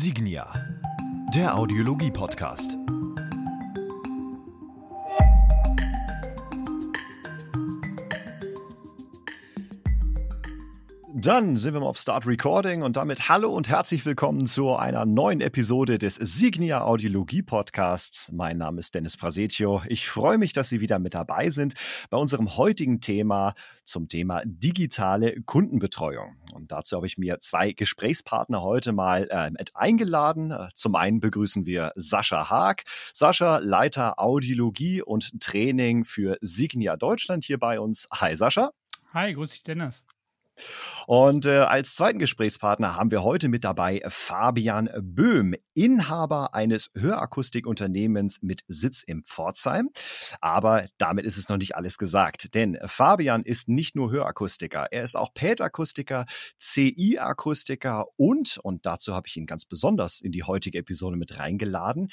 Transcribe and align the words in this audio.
Signia, 0.00 0.46
der 1.34 1.56
Audiologie-Podcast. 1.58 2.78
Dann 11.20 11.56
sind 11.56 11.74
wir 11.74 11.80
mal 11.80 11.86
auf 11.86 11.98
Start 11.98 12.28
Recording 12.28 12.82
und 12.82 12.96
damit 12.96 13.28
hallo 13.28 13.50
und 13.50 13.68
herzlich 13.68 14.06
willkommen 14.06 14.46
zu 14.46 14.76
einer 14.76 15.04
neuen 15.04 15.40
Episode 15.40 15.98
des 15.98 16.14
Signia 16.14 16.82
Audiologie 16.84 17.42
Podcasts. 17.42 18.30
Mein 18.30 18.58
Name 18.58 18.78
ist 18.78 18.94
Dennis 18.94 19.16
Prasetio. 19.16 19.82
Ich 19.88 20.08
freue 20.08 20.38
mich, 20.38 20.52
dass 20.52 20.68
Sie 20.68 20.80
wieder 20.80 21.00
mit 21.00 21.14
dabei 21.14 21.50
sind 21.50 21.74
bei 22.08 22.18
unserem 22.18 22.56
heutigen 22.56 23.00
Thema 23.00 23.54
zum 23.82 24.08
Thema 24.08 24.42
digitale 24.44 25.42
Kundenbetreuung. 25.42 26.36
Und 26.52 26.70
dazu 26.70 26.94
habe 26.94 27.08
ich 27.08 27.18
mir 27.18 27.40
zwei 27.40 27.72
Gesprächspartner 27.72 28.62
heute 28.62 28.92
mal 28.92 29.26
äh, 29.28 29.50
mit 29.50 29.74
eingeladen. 29.74 30.54
Zum 30.76 30.94
einen 30.94 31.18
begrüßen 31.18 31.66
wir 31.66 31.90
Sascha 31.96 32.48
Haag. 32.48 32.84
Sascha, 33.12 33.58
Leiter 33.58 34.20
Audiologie 34.20 35.02
und 35.02 35.40
Training 35.40 36.04
für 36.04 36.38
Signia 36.42 36.96
Deutschland 36.96 37.44
hier 37.44 37.58
bei 37.58 37.80
uns. 37.80 38.06
Hi 38.12 38.36
Sascha. 38.36 38.70
Hi, 39.12 39.32
grüß 39.32 39.50
dich 39.50 39.64
Dennis. 39.64 40.04
Und 41.06 41.46
äh, 41.46 41.58
als 41.58 41.94
zweiten 41.94 42.18
Gesprächspartner 42.18 42.96
haben 42.96 43.10
wir 43.10 43.22
heute 43.22 43.48
mit 43.48 43.64
dabei 43.64 44.02
Fabian 44.08 44.90
Böhm, 45.00 45.54
Inhaber 45.74 46.54
eines 46.54 46.90
Hörakustikunternehmens 46.94 48.42
mit 48.42 48.62
Sitz 48.68 49.02
im 49.02 49.24
Pforzheim. 49.24 49.90
Aber 50.40 50.86
damit 50.98 51.24
ist 51.24 51.38
es 51.38 51.48
noch 51.48 51.56
nicht 51.56 51.76
alles 51.76 51.98
gesagt, 51.98 52.54
denn 52.54 52.78
Fabian 52.84 53.42
ist 53.42 53.68
nicht 53.68 53.96
nur 53.96 54.10
Hörakustiker, 54.10 54.88
er 54.90 55.02
ist 55.02 55.16
auch 55.16 55.32
PET-Akustiker, 55.34 56.26
CI-Akustiker 56.58 58.06
und, 58.16 58.58
und 58.62 58.86
dazu 58.86 59.14
habe 59.14 59.28
ich 59.28 59.36
ihn 59.36 59.46
ganz 59.46 59.64
besonders 59.64 60.20
in 60.20 60.32
die 60.32 60.42
heutige 60.42 60.78
Episode 60.78 61.16
mit 61.16 61.38
reingeladen, 61.38 62.08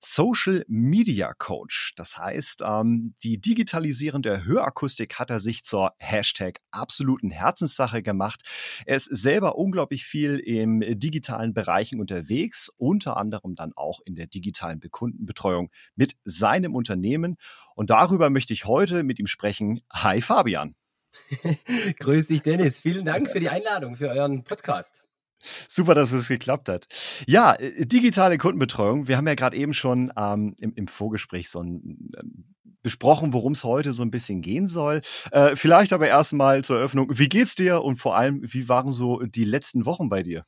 Social 0.00 0.64
Media 0.68 1.32
Coach. 1.34 1.92
Das 1.96 2.16
heißt, 2.18 2.62
ähm, 2.64 3.14
die 3.22 3.40
digitalisierende 3.40 4.44
Hörakustik 4.44 5.18
hat 5.18 5.30
er 5.30 5.40
sich 5.40 5.64
zur 5.64 5.92
Hashtag 5.98 6.60
absoluten 6.70 7.30
Herzenssache 7.30 8.02
gemacht. 8.02 8.42
Er 8.86 8.96
ist 8.96 9.06
selber 9.06 9.56
unglaublich 9.56 10.04
viel 10.04 10.38
im 10.38 10.80
digitalen 10.98 11.54
Bereichen 11.54 12.00
unterwegs, 12.00 12.70
unter 12.76 13.16
anderem 13.16 13.54
dann 13.54 13.72
auch 13.74 14.00
in 14.04 14.14
der 14.14 14.26
digitalen 14.26 14.80
Kundenbetreuung 14.80 15.70
mit 15.96 16.16
seinem 16.24 16.74
Unternehmen. 16.74 17.36
Und 17.74 17.90
darüber 17.90 18.30
möchte 18.30 18.52
ich 18.52 18.64
heute 18.66 19.02
mit 19.02 19.18
ihm 19.18 19.26
sprechen. 19.26 19.80
Hi 19.92 20.20
Fabian. 20.20 20.74
Grüß 22.00 22.28
dich, 22.28 22.42
Dennis. 22.42 22.80
Vielen 22.80 23.04
Dank 23.04 23.30
für 23.30 23.40
die 23.40 23.48
Einladung 23.48 23.96
für 23.96 24.08
euren 24.08 24.44
Podcast. 24.44 25.02
Super, 25.40 25.94
dass 25.94 26.12
es 26.12 26.28
geklappt 26.28 26.68
hat. 26.68 26.86
Ja, 27.26 27.54
äh, 27.54 27.86
digitale 27.86 28.38
Kundenbetreuung. 28.38 29.08
Wir 29.08 29.16
haben 29.16 29.26
ja 29.26 29.34
gerade 29.34 29.56
eben 29.56 29.72
schon 29.72 30.12
ähm, 30.16 30.54
im, 30.58 30.74
im, 30.74 30.88
Vorgespräch 30.88 31.48
so 31.48 31.60
ein, 31.60 32.10
äh, 32.16 32.22
besprochen, 32.82 33.32
worum 33.32 33.52
es 33.52 33.64
heute 33.64 33.92
so 33.92 34.02
ein 34.02 34.10
bisschen 34.10 34.40
gehen 34.40 34.68
soll. 34.68 35.00
Äh, 35.30 35.56
vielleicht 35.56 35.92
aber 35.92 36.08
erstmal 36.08 36.64
zur 36.64 36.78
Eröffnung. 36.78 37.06
Wie 37.10 37.28
geht's 37.28 37.54
dir 37.54 37.82
und 37.82 37.96
vor 37.96 38.16
allem, 38.16 38.40
wie 38.42 38.68
waren 38.68 38.92
so 38.92 39.22
die 39.22 39.44
letzten 39.44 39.84
Wochen 39.84 40.08
bei 40.08 40.22
dir? 40.22 40.44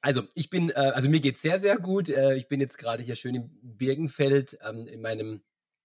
Also 0.00 0.22
ich 0.34 0.50
bin, 0.50 0.70
äh, 0.70 0.74
also 0.74 1.08
mir 1.08 1.20
geht's 1.20 1.42
sehr, 1.42 1.60
sehr 1.60 1.78
gut. 1.78 2.08
Äh, 2.08 2.36
ich 2.36 2.48
bin 2.48 2.60
jetzt 2.60 2.78
gerade 2.78 3.02
hier 3.02 3.14
schön 3.14 3.34
im 3.34 3.50
Birgenfeld 3.62 4.58
ähm, 4.68 4.86
in 4.86 5.00
meinem 5.00 5.42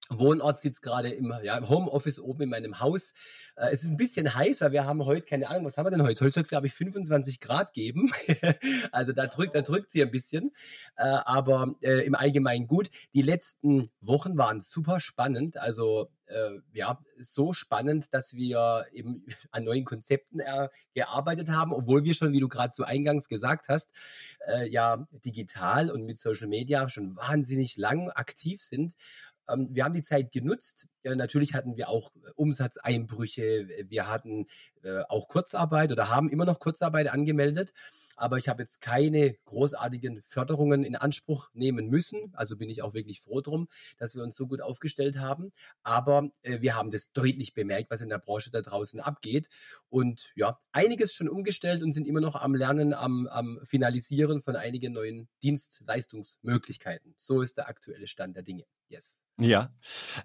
Wohnort 0.10 0.60
sitzt 0.60 0.82
gerade 0.82 1.10
im, 1.10 1.34
ja, 1.44 1.58
im 1.58 1.70
Homeoffice 1.70 2.20
oben 2.20 2.44
in 2.44 2.50
meinem 2.50 2.80
Haus. 2.80 3.14
Äh, 3.62 3.72
es 3.72 3.84
ist 3.84 3.90
ein 3.90 3.98
bisschen 3.98 4.34
heiß, 4.34 4.62
weil 4.62 4.72
wir 4.72 4.86
haben 4.86 5.06
heute, 5.06 5.26
keine 5.26 5.50
Ahnung, 5.50 5.66
was 5.66 5.78
haben 5.78 5.86
wir 5.86 5.92
denn 5.92 6.04
heute? 6.04 6.26
Heute 6.26 6.34
soll 6.34 6.44
es, 6.44 6.50
glaube 6.50 6.68
ich, 6.68 6.74
25 6.74 7.40
Grad 7.40 7.74
geben. 7.74 8.12
also 8.92 9.14
da 9.14 9.28
drückt, 9.28 9.56
da 9.56 9.62
drückt 9.62 9.92
sie 9.92 10.02
ein 10.02 10.12
bisschen. 10.12 10.52
Äh, 10.96 11.04
aber 11.26 11.76
äh, 11.82 12.06
im 12.06 12.16
Allgemeinen 12.16 12.68
gut. 12.68 12.90
Die 13.14 13.22
letzten 13.22 13.90
Wochen 14.02 14.38
waren 14.38 14.60
super 14.60 15.00
spannend. 15.00 15.58
Also 15.58 16.10
äh, 16.26 16.60
ja, 16.74 16.98
so 17.20 17.54
spannend, 17.54 18.14
dass 18.14 18.34
wir 18.34 18.86
eben 18.94 19.26
an 19.52 19.64
neuen 19.64 19.86
Konzepten 19.86 20.40
äh, 20.40 20.70
gearbeitet 20.94 21.50
haben, 21.50 21.74
obwohl 21.74 22.04
wir 22.04 22.14
schon, 22.14 22.34
wie 22.34 22.40
du 22.40 22.48
gerade 22.48 22.74
so 22.74 22.84
eingangs 22.84 23.28
gesagt 23.28 23.68
hast, 23.68 23.92
äh, 24.48 24.68
ja 24.70 25.06
digital 25.24 25.92
und 25.92 26.06
mit 26.06 26.20
Social 26.20 26.48
Media 26.48 26.90
schon 26.90 27.16
wahnsinnig 27.16 27.78
lang 27.78 28.10
aktiv 28.10 28.62
sind. 28.62 28.96
Ähm, 29.50 29.70
wir 29.72 29.84
haben 29.84 29.94
die 29.94 30.04
Zeit 30.04 30.32
genutzt. 30.32 30.88
natürlich 31.04 31.54
hatten 31.54 31.78
wir 31.78 31.90
auch 31.90 32.12
äh, 32.16 32.32
Umsatzeinbrüche. 32.36 33.51
Wir 33.90 34.08
hatten 34.08 34.48
äh, 34.84 35.04
auch 35.10 35.28
Kurzarbeit 35.28 35.92
oder 35.92 36.10
haben 36.10 36.30
immer 36.30 36.46
noch 36.46 36.60
Kurzarbeit 36.60 37.08
angemeldet. 37.10 37.74
Aber 38.16 38.38
ich 38.38 38.48
habe 38.50 38.62
jetzt 38.62 38.82
keine 38.82 39.36
großartigen 39.46 40.22
Förderungen 40.22 40.84
in 40.84 40.96
Anspruch 40.96 41.50
nehmen 41.54 41.88
müssen. 41.88 42.32
Also 42.34 42.56
bin 42.56 42.70
ich 42.70 42.84
auch 42.84 42.94
wirklich 42.94 43.20
froh 43.20 43.42
drum, 43.42 43.68
dass 43.98 44.16
wir 44.16 44.22
uns 44.24 44.36
so 44.36 44.46
gut 44.46 44.62
aufgestellt 44.62 45.18
haben. 45.18 45.52
Aber 45.82 46.30
äh, 46.44 46.62
wir 46.62 46.76
haben 46.76 46.92
das 46.92 47.12
deutlich 47.14 47.54
bemerkt, 47.54 47.90
was 47.90 48.02
in 48.02 48.10
der 48.10 48.20
Branche 48.20 48.52
da 48.52 48.62
draußen 48.62 49.00
abgeht. 49.00 49.48
Und 49.90 50.32
ja, 50.36 50.60
einiges 50.72 51.14
schon 51.14 51.30
umgestellt 51.30 51.82
und 51.82 51.94
sind 51.94 52.08
immer 52.08 52.22
noch 52.22 52.36
am 52.36 52.54
Lernen, 52.54 52.94
am, 52.94 53.28
am 53.28 53.60
Finalisieren 53.64 54.40
von 54.40 54.56
einigen 54.56 54.94
neuen 54.94 55.28
Dienstleistungsmöglichkeiten. 55.42 57.16
So 57.18 57.42
ist 57.42 57.58
der 57.58 57.70
aktuelle 57.70 58.08
Stand 58.08 58.36
der 58.36 58.44
Dinge. 58.44 58.66
Yes. 58.90 59.20
Ja, 59.40 59.74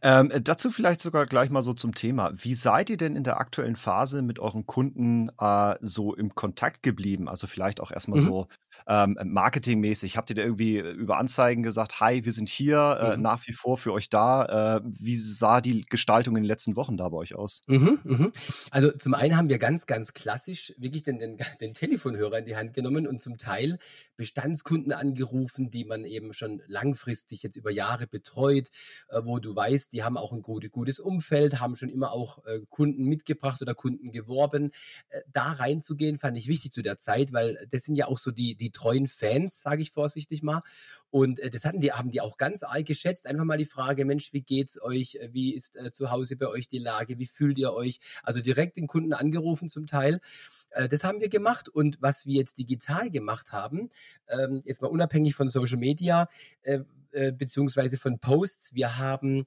ähm, 0.03 0.31
dazu 0.43 0.71
vielleicht 0.71 1.00
sogar 1.00 1.25
gleich 1.25 1.49
mal 1.49 1.62
so 1.62 1.72
zum 1.72 1.95
Thema. 1.95 2.33
Wie 2.34 2.55
seid 2.55 2.91
ihr 2.91 2.99
denn 2.99 3.16
in 3.16 3.25
der 3.25 3.39
aktuellen 3.39 3.77
Phase 3.77 4.21
mit 4.21 4.39
euren 4.47 4.67
Kunden 4.67 5.29
äh, 5.39 5.75
so 5.81 6.15
im 6.15 6.34
Kontakt 6.34 6.83
geblieben? 6.83 7.29
Also 7.29 7.47
vielleicht 7.47 7.81
auch 7.81 7.91
erstmal 7.91 8.21
mhm. 8.21 8.25
so 8.25 8.47
ähm, 8.87 9.19
marketingmäßig. 9.25 10.16
Habt 10.16 10.31
ihr 10.31 10.37
da 10.37 10.42
irgendwie 10.42 10.78
über 10.78 11.19
Anzeigen 11.19 11.62
gesagt, 11.62 12.00
hi, 12.00 12.25
wir 12.25 12.32
sind 12.32 12.48
hier 12.48 12.98
äh, 13.00 13.16
mhm. 13.16 13.22
nach 13.22 13.47
wie 13.47 13.53
vor 13.53 13.78
für 13.78 13.92
euch 13.92 14.09
da? 14.09 14.76
Äh, 14.76 14.81
wie 14.84 15.16
sah 15.16 15.60
die 15.60 15.82
Gestaltung 15.82 16.37
in 16.37 16.42
den 16.42 16.48
letzten 16.48 16.76
Wochen 16.76 16.97
da 16.97 17.09
bei 17.09 17.19
euch 17.19 17.34
aus? 17.34 17.62
Mhm, 17.66 17.98
mhm. 18.04 18.32
Also 18.70 18.92
zum 18.92 19.15
einen 19.15 19.36
haben 19.36 19.48
wir 19.48 19.59
ganz, 19.59 19.86
ganz 19.86 20.12
klassisch 20.12 20.72
wirklich 20.78 21.03
den, 21.03 21.19
den, 21.19 21.36
den 21.60 21.72
Telefonhörer 21.72 22.38
in 22.38 22.44
die 22.44 22.56
Hand 22.56 22.75
genommen 22.75 23.06
und 23.06 23.20
zum 23.20 23.38
Teil 23.38 23.78
Bestandskunden 24.16 24.92
angerufen, 24.92 25.70
die 25.70 25.84
man 25.84 26.04
eben 26.04 26.32
schon 26.32 26.62
langfristig 26.66 27.42
jetzt 27.42 27.56
über 27.56 27.70
Jahre 27.70 28.06
betreut 28.06 28.70
äh, 29.09 29.20
wo 29.25 29.38
du 29.38 29.54
weißt, 29.54 29.92
die 29.92 30.03
haben 30.03 30.16
auch 30.16 30.32
ein 30.32 30.42
gute, 30.42 30.69
gutes 30.69 31.00
Umfeld, 31.00 31.60
haben 31.60 31.76
schon 31.76 31.88
immer 31.88 32.12
auch 32.12 32.44
äh, 32.47 32.60
Kunden 32.69 33.04
mitgebracht 33.04 33.62
oder 33.62 33.75
Kunden 33.75 34.12
geworben. 34.12 34.72
Äh, 35.09 35.20
da 35.32 35.53
reinzugehen, 35.53 36.19
fand 36.19 36.36
ich 36.36 36.48
wichtig 36.48 36.72
zu 36.72 36.82
der 36.82 36.98
Zeit, 36.98 37.32
weil 37.32 37.59
das 37.70 37.82
sind 37.82 37.97
ja 37.97 38.06
auch 38.06 38.19
so 38.19 38.31
die, 38.31 38.56
die 38.56 38.66
treuen 38.71 39.06
Fans, 39.06 39.62
sage 39.62 39.82
ich 39.82 39.91
vorsichtig 39.91 40.43
mal. 40.43 40.62
Und 41.10 41.41
das 41.53 41.65
hatten 41.65 41.81
die, 41.81 41.93
haben 41.93 42.10
die 42.10 42.21
auch 42.21 42.37
ganz 42.37 42.62
arg 42.62 42.84
geschätzt. 42.87 43.27
Einfach 43.27 43.44
mal 43.44 43.59
die 43.59 43.65
Frage, 43.65 44.04
Mensch, 44.04 44.32
wie 44.32 44.43
geht's 44.43 44.82
euch? 44.82 45.19
Wie 45.31 45.54
ist 45.54 45.77
äh, 45.77 45.93
zu 45.93 46.10
Hause 46.10 46.37
bei 46.37 46.49
euch 46.49 46.69
die 46.69 46.78
Lage? 46.78 47.19
Wie 47.19 47.27
fühlt 47.27 47.59
ihr 47.59 47.72
euch? 47.72 48.00
Also 48.22 48.41
direkt 48.41 48.77
den 48.77 48.87
Kunden 48.87 49.12
angerufen 49.12 49.69
zum 49.69 49.87
Teil. 49.87 50.21
das 50.91 51.04
haben 51.04 51.21
wir 51.21 51.28
gemacht. 51.28 51.69
Und 51.69 51.99
was 52.00 52.27
wir 52.27 52.34
jetzt 52.34 52.59
digital 52.59 53.10
gemacht 53.10 53.53
haben, 53.53 53.91
ähm, 54.28 54.62
jetzt 54.65 54.83
mal 54.83 54.88
unabhängig 54.88 55.34
von 55.34 55.48
Social 55.48 55.78
Media, 55.78 56.28
äh, 56.62 56.81
beziehungsweise 57.12 57.97
von 57.97 58.19
Posts. 58.19 58.75
Wir 58.75 58.99
haben 58.99 59.47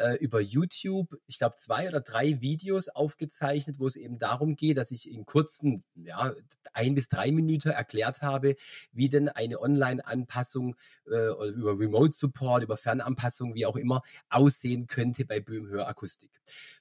äh, 0.00 0.14
über 0.14 0.40
YouTube, 0.40 1.14
ich 1.26 1.38
glaube, 1.38 1.56
zwei 1.56 1.88
oder 1.88 2.00
drei 2.00 2.40
Videos 2.40 2.88
aufgezeichnet, 2.88 3.78
wo 3.78 3.86
es 3.86 3.96
eben 3.96 4.18
darum 4.18 4.56
geht, 4.56 4.78
dass 4.78 4.90
ich 4.90 5.10
in 5.10 5.26
kurzen, 5.26 5.82
ja, 5.94 6.32
ein 6.72 6.94
bis 6.94 7.08
drei 7.08 7.30
Minuten 7.30 7.68
erklärt 7.68 8.22
habe, 8.22 8.56
wie 8.92 9.08
denn 9.08 9.28
eine 9.28 9.60
Online-Anpassung 9.60 10.76
äh, 11.06 11.48
über 11.50 11.78
Remote 11.78 12.12
Support, 12.12 12.62
über 12.62 12.76
Fernanpassung, 12.76 13.54
wie 13.54 13.66
auch 13.66 13.76
immer, 13.76 14.00
aussehen 14.30 14.86
könnte 14.86 15.26
bei 15.26 15.40
Böhm 15.40 15.68
Hörakustik. 15.68 16.30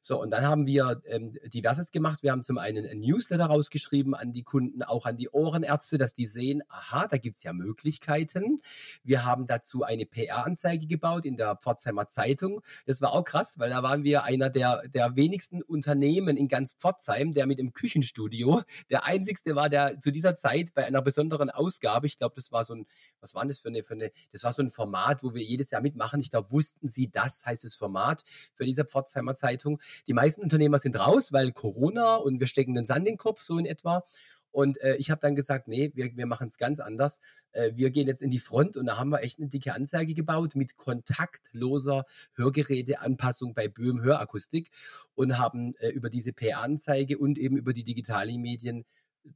So, 0.02 0.22
und 0.22 0.32
dann 0.32 0.44
haben 0.44 0.66
wir 0.66 1.02
ähm, 1.06 1.38
diverses 1.48 1.92
gemacht. 1.92 2.24
Wir 2.24 2.32
haben 2.32 2.44
zum 2.44 2.58
einen 2.58 2.86
ein 2.86 3.00
Newsletter 3.00 3.48
rausgeschrieben 3.48 4.16
an 4.16 4.32
die 4.32 4.44
Kunden, 4.44 4.82
auch 4.84 5.06
an 5.06 5.18
die 5.18 5.30
Ohrenärzte, 5.30 5.98
dass 5.98 6.14
die 6.14 6.26
sehen, 6.26 6.64
aha, 6.70 7.08
da 7.08 7.18
gibt's 7.18 7.44
ja 7.44 7.52
Möglichkeiten. 7.54 8.58
Wir 9.04 9.26
haben 9.26 9.46
dazu 9.46 9.84
eine 9.84 10.06
PR-Anzeige 10.30 10.88
gebaut 10.88 11.26
in 11.26 11.36
der 11.36 11.58
Pforzheimer 11.58 12.08
Zeitung. 12.08 12.62
Das 12.86 13.02
war 13.02 13.10
war 13.10 13.20
auch 13.20 13.24
krass, 13.24 13.58
weil 13.58 13.70
da 13.70 13.82
waren 13.82 14.04
wir 14.04 14.24
einer 14.24 14.50
der, 14.50 14.84
der 14.88 15.16
wenigsten 15.16 15.62
Unternehmen 15.64 16.38
in 16.38 16.48
ganz 16.48 16.74
Pforzheim, 16.74 17.34
der 17.34 17.48
mit 17.48 17.60
dem 17.60 17.74
Küchenstudio 17.74 18.62
der 18.90 19.06
einzigste 19.06 19.56
war, 19.56 19.70
der 19.70 20.00
zu 20.00 20.12
dieser 20.12 20.36
Zeit 20.36 20.74
bei 20.74 20.86
einer 20.86 21.02
besonderen 21.02 21.50
Ausgabe, 21.50 22.06
ich 22.06 22.18
glaube, 22.18 22.36
das 22.36 22.52
war 22.52 22.64
so 22.64 22.76
ein, 22.76 22.86
was 23.20 23.36
war 23.36 23.46
das 23.46 23.60
für 23.60 23.70
eine, 23.70 23.84
für 23.84 23.96
eine, 23.96 24.12
das 24.32 24.44
war 24.44 24.54
so 24.54 24.62
ein 24.62 24.70
Format, 24.70 25.24
wo 25.24 25.34
wir 25.34 25.44
jedes 25.44 25.72
Jahr 25.72 25.82
mitmachen. 25.82 26.20
Ich 26.20 26.30
glaube, 26.30 26.52
wussten 26.52 26.88
Sie 26.88 27.10
das, 27.10 27.46
heißt 27.46 27.64
das 27.64 27.76
Format 27.76 28.24
für 28.54 28.66
diese 28.66 28.86
Pforzheimer 28.86 29.36
Zeitung. 29.36 29.80
Die 30.08 30.14
meisten 30.14 30.42
Unternehmer 30.42 30.80
sind 30.80 31.00
raus, 31.00 31.34
weil 31.34 31.52
Corona 31.52 32.16
und 32.16 32.40
wir 32.40 32.48
stecken 32.48 32.76
den 32.76 32.86
Sand 32.86 33.00
in 33.00 33.14
den 33.14 33.18
Kopf, 33.18 33.42
so 33.42 33.58
in 33.58 33.66
etwa. 33.66 34.06
Und 34.52 34.80
äh, 34.82 34.96
ich 34.96 35.12
habe 35.12 35.22
dann 35.22 35.36
gesagt, 35.36 35.68
nee, 35.68 35.92
wir, 35.94 36.16
wir 36.16 36.26
machen 36.26 36.48
es 36.48 36.58
ganz 36.58 36.80
anders. 36.80 37.20
Äh, 37.52 37.72
wir 37.76 37.92
gehen 37.92 38.08
jetzt 38.08 38.22
in 38.22 38.30
die 38.30 38.40
Front 38.40 38.78
und 38.78 38.86
da 38.86 38.98
haben 38.98 39.10
wir 39.10 39.22
echt 39.22 39.40
eine 39.40 39.48
dicke 39.48 39.74
Anzeige 39.74 40.14
gebaut 40.14 40.56
mit 40.56 40.78
kontaktloser 40.78 42.06
Hörgeräteanpassung 42.34 43.54
bei 43.54 43.68
Böhm 43.68 44.02
Hörakustik 44.02 44.70
und 45.16 45.38
haben 45.38 45.76
äh, 45.76 45.90
über 45.90 46.10
diese 46.10 46.34
PR-Anzeige 46.34 47.18
und 47.18 47.38
eben 47.38 47.58
über 47.58 47.74
die 47.74 47.84
digitalen 47.84 48.42
Medien 48.42 48.86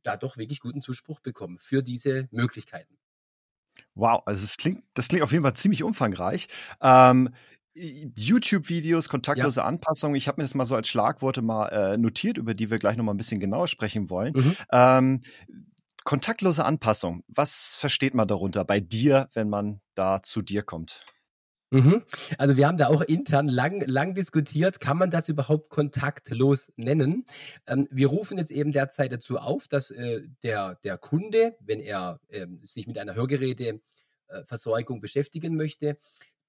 da 0.02 0.18
doch 0.18 0.38
wirklich 0.38 0.60
guten 0.60 0.82
Zuspruch 0.82 1.20
bekommen 1.20 1.60
für 1.60 1.84
diese 1.84 2.28
Möglichkeiten. 2.32 2.98
Wow, 3.96 4.24
also 4.26 4.44
es 4.44 4.58
klingt, 4.58 4.84
das 4.94 5.08
klingt 5.08 5.24
auf 5.24 5.32
jeden 5.32 5.44
Fall 5.44 5.54
ziemlich 5.56 5.84
umfangreich. 5.84 6.48
Ähm, 6.82 7.30
YouTube-Videos, 7.76 9.10
kontaktlose 9.10 9.62
ja. 9.62 9.66
Anpassungen. 9.66 10.16
Ich 10.16 10.28
habe 10.28 10.42
mir 10.42 10.44
das 10.44 10.56
mal 10.56 10.66
so 10.66 10.76
als 10.76 10.88
Schlagworte 10.88 11.42
mal 11.42 11.68
äh, 11.68 11.98
notiert, 11.98 12.38
über 12.38 12.54
die 12.54 12.70
wir 12.70 12.78
gleich 12.78 12.98
noch 12.98 13.04
mal 13.04 13.14
ein 13.14 13.18
bisschen 13.18 13.40
genauer 13.40 13.68
sprechen 13.68 14.10
wollen. 14.10 14.34
Mhm. 14.36 14.56
Ähm, 14.72 15.22
kontaktlose 16.04 16.66
Anpassung. 16.66 17.24
Was 17.28 17.76
versteht 17.78 18.14
man 18.14 18.28
darunter 18.28 18.66
bei 18.66 18.80
dir, 18.80 19.30
wenn 19.34 19.50
man 19.50 19.82
da 19.96 20.22
zu 20.22 20.42
dir 20.42 20.64
kommt? 20.64 21.04
Mhm. 21.74 22.04
Also 22.38 22.56
wir 22.56 22.68
haben 22.68 22.78
da 22.78 22.88
auch 22.88 23.02
intern 23.02 23.48
lang, 23.48 23.84
lang 23.88 24.14
diskutiert, 24.14 24.80
kann 24.80 24.96
man 24.96 25.10
das 25.10 25.28
überhaupt 25.28 25.70
kontaktlos 25.72 26.72
nennen? 26.76 27.26
Ähm, 27.66 27.88
wir 27.90 28.08
rufen 28.08 28.38
jetzt 28.38 28.52
eben 28.52 28.72
derzeit 28.72 29.12
dazu 29.12 29.40
auf, 29.40 29.68
dass 29.68 29.90
äh, 29.90 30.22
der, 30.44 30.76
der 30.84 31.00
Kunde, 31.00 31.58
wenn 31.62 31.80
er 31.80 32.20
äh, 32.28 32.46
sich 32.62 32.86
mit 32.86 33.00
einer 33.00 33.16
Hörgeräteversorgung 33.16 35.02
beschäftigen 35.02 35.56
möchte, 35.56 35.98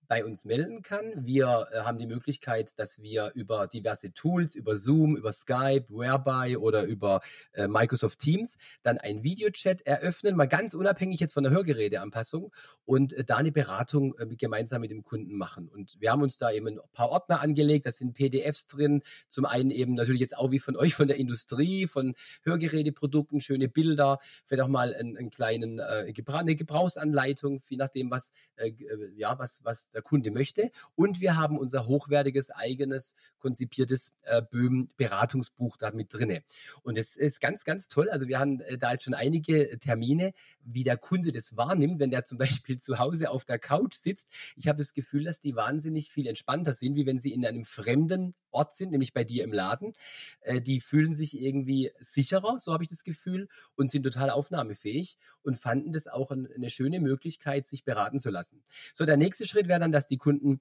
bei 0.08 0.24
uns 0.24 0.44
melden 0.44 0.82
kann. 0.82 1.04
Wir 1.16 1.66
äh, 1.72 1.80
haben 1.80 1.98
die 1.98 2.06
Möglichkeit, 2.06 2.78
dass 2.78 3.00
wir 3.02 3.32
über 3.34 3.66
diverse 3.66 4.12
Tools, 4.12 4.54
über 4.54 4.76
Zoom, 4.76 5.16
über 5.16 5.32
Skype, 5.32 5.86
Whereby 5.88 6.56
oder 6.56 6.84
über 6.84 7.20
äh, 7.52 7.68
Microsoft 7.68 8.18
Teams 8.18 8.58
dann 8.82 8.98
einen 8.98 9.22
Videochat 9.22 9.82
eröffnen, 9.82 10.36
mal 10.36 10.46
ganz 10.46 10.74
unabhängig 10.74 11.20
jetzt 11.20 11.34
von 11.34 11.44
der 11.44 11.52
Hörgeräteanpassung 11.52 12.52
und 12.84 13.12
äh, 13.12 13.24
da 13.24 13.36
eine 13.36 13.52
Beratung 13.52 14.14
äh, 14.18 14.26
gemeinsam 14.36 14.80
mit 14.80 14.90
dem 14.90 15.02
Kunden 15.04 15.36
machen. 15.36 15.68
Und 15.68 15.96
wir 16.00 16.12
haben 16.12 16.22
uns 16.22 16.36
da 16.36 16.50
eben 16.50 16.68
ein 16.68 16.78
paar 16.92 17.10
Ordner 17.10 17.40
angelegt, 17.40 17.86
da 17.86 17.90
sind 17.90 18.14
PDFs 18.14 18.66
drin, 18.66 19.02
zum 19.28 19.44
einen 19.44 19.70
eben 19.70 19.94
natürlich 19.94 20.20
jetzt 20.20 20.36
auch 20.36 20.50
wie 20.50 20.58
von 20.58 20.76
euch 20.76 20.94
von 20.94 21.08
der 21.08 21.16
Industrie, 21.16 21.86
von 21.86 22.14
Hörgeräteprodukten, 22.42 23.40
schöne 23.40 23.68
Bilder, 23.68 24.18
vielleicht 24.44 24.62
auch 24.62 24.68
mal 24.68 24.94
einen, 24.94 25.16
einen 25.16 25.30
kleinen 25.30 25.78
äh, 25.78 26.12
eine 26.28 26.56
Gebrauchsanleitung, 26.56 27.60
je 27.68 27.76
nachdem 27.76 28.10
was 28.10 28.32
äh 28.56 28.72
ja 29.16 29.38
was 29.38 29.60
was 29.64 29.88
der 29.94 30.02
Kunde 30.02 30.30
möchte. 30.30 30.70
Und 30.94 31.20
wir 31.20 31.36
haben 31.36 31.58
unser 31.58 31.86
hochwertiges, 31.86 32.50
eigenes, 32.50 33.14
konzipiertes 33.38 34.14
äh, 34.24 34.42
Böhm-Beratungsbuch 34.42 35.76
da 35.76 35.92
mit 35.92 36.12
drinne. 36.12 36.42
Und 36.82 36.98
es 36.98 37.16
ist 37.16 37.40
ganz, 37.40 37.64
ganz 37.64 37.88
toll. 37.88 38.08
Also 38.10 38.28
wir 38.28 38.38
haben 38.38 38.60
äh, 38.60 38.78
da 38.78 38.92
jetzt 38.92 39.04
schon 39.04 39.14
einige 39.14 39.78
Termine, 39.78 40.32
wie 40.62 40.84
der 40.84 40.96
Kunde 40.96 41.32
das 41.32 41.56
wahrnimmt, 41.56 42.00
wenn 42.00 42.10
der 42.10 42.24
zum 42.24 42.38
Beispiel 42.38 42.76
zu 42.78 42.98
Hause 42.98 43.30
auf 43.30 43.44
der 43.44 43.58
Couch 43.58 43.94
sitzt. 43.94 44.28
Ich 44.56 44.68
habe 44.68 44.78
das 44.78 44.94
Gefühl, 44.94 45.24
dass 45.24 45.40
die 45.40 45.56
wahnsinnig 45.56 46.10
viel 46.10 46.26
entspannter 46.26 46.74
sind, 46.74 46.96
wie 46.96 47.06
wenn 47.06 47.18
sie 47.18 47.32
in 47.32 47.46
einem 47.46 47.64
fremden 47.64 48.34
Ort 48.50 48.72
sind, 48.72 48.92
nämlich 48.92 49.12
bei 49.12 49.24
dir 49.24 49.44
im 49.44 49.52
Laden. 49.52 49.92
Äh, 50.40 50.60
die 50.60 50.80
fühlen 50.80 51.12
sich 51.12 51.40
irgendwie 51.40 51.90
sicherer, 52.00 52.58
so 52.58 52.72
habe 52.72 52.84
ich 52.84 52.90
das 52.90 53.04
Gefühl, 53.04 53.48
und 53.74 53.90
sind 53.90 54.04
total 54.04 54.30
aufnahmefähig 54.30 55.16
und 55.42 55.56
fanden 55.56 55.92
das 55.92 56.08
auch 56.08 56.30
eine 56.30 56.70
schöne 56.70 57.00
Möglichkeit, 57.00 57.66
sich 57.66 57.84
beraten 57.84 58.20
zu 58.20 58.30
lassen. 58.30 58.62
So, 58.92 59.04
der 59.04 59.16
nächste 59.16 59.46
Schritt 59.46 59.68
wäre 59.68 59.80
dann, 59.84 59.92
dass 59.92 60.06
die 60.06 60.18
Kunden 60.18 60.60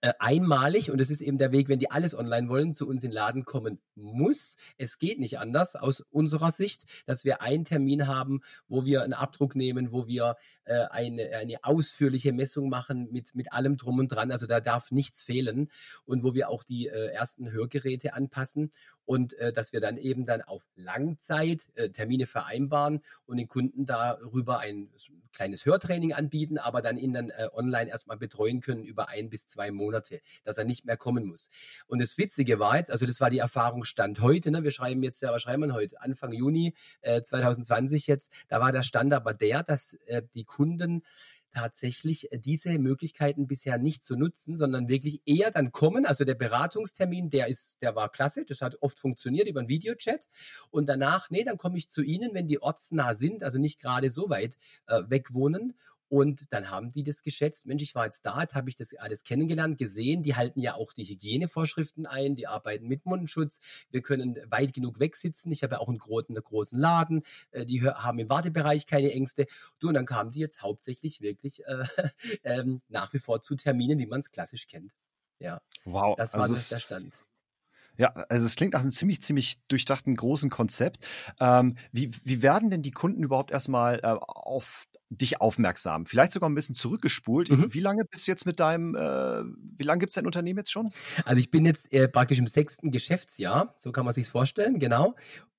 äh, 0.00 0.12
einmalig 0.20 0.92
und 0.92 1.00
es 1.00 1.10
ist 1.10 1.22
eben 1.22 1.38
der 1.38 1.50
Weg, 1.50 1.68
wenn 1.68 1.80
die 1.80 1.90
alles 1.90 2.16
online 2.16 2.48
wollen, 2.48 2.72
zu 2.72 2.86
uns 2.86 3.02
in 3.02 3.10
den 3.10 3.16
Laden 3.16 3.44
kommen 3.44 3.80
muss. 3.96 4.56
Es 4.76 4.98
geht 4.98 5.18
nicht 5.18 5.40
anders 5.40 5.74
aus 5.74 6.04
unserer 6.10 6.52
Sicht, 6.52 6.84
dass 7.06 7.24
wir 7.24 7.42
einen 7.42 7.64
Termin 7.64 8.06
haben, 8.06 8.40
wo 8.68 8.84
wir 8.84 9.02
einen 9.02 9.12
Abdruck 9.14 9.56
nehmen, 9.56 9.90
wo 9.90 10.06
wir 10.06 10.36
äh, 10.66 10.84
eine, 10.90 11.30
eine 11.34 11.56
ausführliche 11.64 12.32
Messung 12.32 12.68
machen 12.68 13.08
mit, 13.10 13.34
mit 13.34 13.52
allem 13.52 13.76
drum 13.76 13.98
und 13.98 14.08
dran. 14.08 14.30
Also 14.30 14.46
da 14.46 14.60
darf 14.60 14.92
nichts 14.92 15.24
fehlen 15.24 15.68
und 16.04 16.22
wo 16.22 16.32
wir 16.32 16.48
auch 16.48 16.62
die 16.62 16.86
äh, 16.86 17.08
ersten 17.08 17.50
Hörgeräte 17.50 18.14
anpassen 18.14 18.70
und 19.08 19.32
äh, 19.38 19.54
dass 19.54 19.72
wir 19.72 19.80
dann 19.80 19.96
eben 19.96 20.26
dann 20.26 20.42
auf 20.42 20.68
Langzeit 20.76 21.70
äh, 21.76 21.88
Termine 21.88 22.26
vereinbaren 22.26 23.00
und 23.24 23.38
den 23.38 23.48
Kunden 23.48 23.86
darüber 23.86 24.58
ein 24.58 24.90
kleines 25.32 25.64
Hörtraining 25.64 26.12
anbieten, 26.12 26.58
aber 26.58 26.82
dann 26.82 26.98
ihn 26.98 27.14
dann 27.14 27.30
äh, 27.30 27.48
online 27.54 27.88
erstmal 27.88 28.18
betreuen 28.18 28.60
können 28.60 28.84
über 28.84 29.08
ein 29.08 29.30
bis 29.30 29.46
zwei 29.46 29.70
Monate, 29.70 30.20
dass 30.44 30.58
er 30.58 30.64
nicht 30.64 30.84
mehr 30.84 30.98
kommen 30.98 31.24
muss. 31.24 31.48
Und 31.86 32.02
das 32.02 32.18
Witzige 32.18 32.58
war 32.58 32.76
jetzt, 32.76 32.90
also 32.90 33.06
das 33.06 33.18
war 33.18 33.30
die 33.30 33.38
Erfahrung 33.38 33.84
Stand 33.84 34.20
heute, 34.20 34.50
ne? 34.50 34.62
wir 34.62 34.72
schreiben 34.72 35.02
jetzt, 35.02 35.22
ja, 35.22 35.32
was 35.32 35.40
schreiben 35.40 35.62
wir 35.62 35.72
heute? 35.72 36.02
Anfang 36.02 36.32
Juni 36.32 36.74
äh, 37.00 37.22
2020 37.22 38.08
jetzt, 38.08 38.30
da 38.48 38.60
war 38.60 38.72
der 38.72 38.82
Stand 38.82 39.14
aber 39.14 39.32
der, 39.32 39.62
dass 39.62 39.94
äh, 40.04 40.20
die 40.34 40.44
Kunden 40.44 41.02
tatsächlich 41.52 42.32
äh, 42.32 42.38
diese 42.38 42.78
Möglichkeiten 42.78 43.46
bisher 43.46 43.78
nicht 43.78 44.02
zu 44.02 44.16
nutzen, 44.16 44.56
sondern 44.56 44.88
wirklich 44.88 45.22
eher 45.26 45.50
dann 45.50 45.72
kommen. 45.72 46.06
Also 46.06 46.24
der 46.24 46.34
Beratungstermin, 46.34 47.30
der 47.30 47.48
ist, 47.48 47.78
der 47.82 47.94
war 47.94 48.10
klasse, 48.10 48.44
das 48.44 48.60
hat 48.60 48.76
oft 48.80 48.98
funktioniert 48.98 49.48
über 49.48 49.60
einen 49.60 49.68
Videochat. 49.68 50.26
Und 50.70 50.88
danach, 50.88 51.30
nee, 51.30 51.44
dann 51.44 51.58
komme 51.58 51.78
ich 51.78 51.88
zu 51.88 52.02
Ihnen, 52.02 52.34
wenn 52.34 52.48
die 52.48 52.62
ortsnah 52.62 53.14
sind, 53.14 53.42
also 53.42 53.58
nicht 53.58 53.80
gerade 53.80 54.10
so 54.10 54.30
weit 54.30 54.56
äh, 54.86 55.02
weg 55.08 55.34
wohnen 55.34 55.74
und 56.08 56.52
dann 56.52 56.70
haben 56.70 56.90
die 56.90 57.04
das 57.04 57.22
geschätzt. 57.22 57.66
Mensch, 57.66 57.82
ich 57.82 57.94
war 57.94 58.04
jetzt 58.04 58.24
da, 58.24 58.40
jetzt 58.40 58.54
habe 58.54 58.68
ich 58.70 58.76
das 58.76 58.94
alles 58.94 59.24
kennengelernt, 59.24 59.78
gesehen. 59.78 60.22
Die 60.22 60.36
halten 60.36 60.60
ja 60.60 60.74
auch 60.74 60.92
die 60.92 61.04
Hygienevorschriften 61.04 62.06
ein, 62.06 62.34
die 62.34 62.46
arbeiten 62.46 62.86
mit 62.86 63.04
Mundschutz. 63.04 63.60
Wir 63.90 64.02
können 64.02 64.38
weit 64.48 64.72
genug 64.72 65.00
wegsitzen. 65.00 65.52
Ich 65.52 65.62
habe 65.62 65.74
ja 65.74 65.80
auch 65.80 65.88
einen 65.88 65.98
großen, 65.98 66.34
einen 66.34 66.42
großen 66.42 66.78
Laden. 66.78 67.22
Äh, 67.50 67.66
die 67.66 67.82
haben 67.82 68.18
im 68.18 68.28
Wartebereich 68.28 68.86
keine 68.86 69.12
Ängste. 69.12 69.46
Du, 69.78 69.88
und 69.88 69.94
dann 69.94 70.06
kamen 70.06 70.30
die 70.30 70.40
jetzt 70.40 70.62
hauptsächlich 70.62 71.20
wirklich 71.20 71.64
äh, 71.66 71.84
ähm, 72.44 72.80
nach 72.88 73.12
wie 73.12 73.18
vor 73.18 73.42
zu 73.42 73.54
Terminen, 73.54 73.98
wie 73.98 74.06
man 74.06 74.20
es 74.20 74.30
klassisch 74.30 74.66
kennt. 74.66 74.96
Ja. 75.38 75.60
Wow. 75.84 76.16
Das 76.16 76.34
war 76.34 76.42
also 76.42 76.54
das, 76.54 76.68
der 76.68 76.76
Stand. 76.78 77.18
Ja, 77.98 78.12
also 78.28 78.46
es 78.46 78.54
klingt 78.54 78.74
nach 78.74 78.80
einem 78.80 78.90
ziemlich, 78.90 79.20
ziemlich 79.22 79.60
durchdachten 79.66 80.14
großen 80.14 80.50
Konzept. 80.50 81.04
Ähm, 81.40 81.76
wie, 81.90 82.12
wie 82.24 82.42
werden 82.42 82.70
denn 82.70 82.82
die 82.82 82.92
Kunden 82.92 83.24
überhaupt 83.24 83.50
erstmal 83.50 83.98
äh, 84.04 84.06
auf, 84.06 84.86
dich 85.10 85.40
aufmerksam? 85.40 86.06
Vielleicht 86.06 86.32
sogar 86.32 86.48
ein 86.48 86.54
bisschen 86.54 86.74
zurückgespult. 86.74 87.50
Mhm. 87.50 87.72
Wie 87.72 87.80
lange 87.80 88.04
bist 88.04 88.26
du 88.26 88.30
jetzt 88.30 88.46
mit 88.46 88.60
deinem, 88.60 88.94
äh, 88.94 89.44
wie 89.76 89.84
lange 89.84 90.00
gibt 90.00 90.10
es 90.10 90.14
dein 90.14 90.26
Unternehmen 90.26 90.58
jetzt 90.58 90.72
schon? 90.72 90.90
Also 91.24 91.38
ich 91.38 91.50
bin 91.50 91.64
jetzt 91.64 91.92
äh, 91.92 92.08
praktisch 92.08 92.38
im 92.38 92.46
sechsten 92.46 92.90
Geschäftsjahr, 92.90 93.74
so 93.76 93.92
kann 93.92 94.04
man 94.04 94.14
sich 94.14 94.28
vorstellen, 94.28 94.78
genau. 94.78 95.14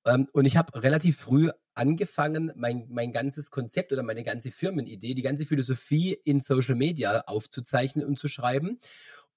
Ähm, 0.06 0.28
und 0.34 0.46
ich 0.46 0.58
habe 0.58 0.82
relativ 0.82 1.18
früh 1.18 1.50
angefangen, 1.76 2.52
mein, 2.56 2.88
mein 2.90 3.12
ganzes 3.12 3.52
Konzept 3.52 3.92
oder 3.94 4.04
meine 4.04 4.24
ganze 4.24 4.52
Firmenidee, 4.52 5.14
die 5.14 5.22
ganze 5.22 5.46
Philosophie 5.46 6.18
in 6.24 6.42
Social 6.42 6.76
Media 6.76 7.22
aufzuzeichnen 7.26 8.06
und 8.06 8.20
zu 8.20 8.28
schreiben. 8.28 8.80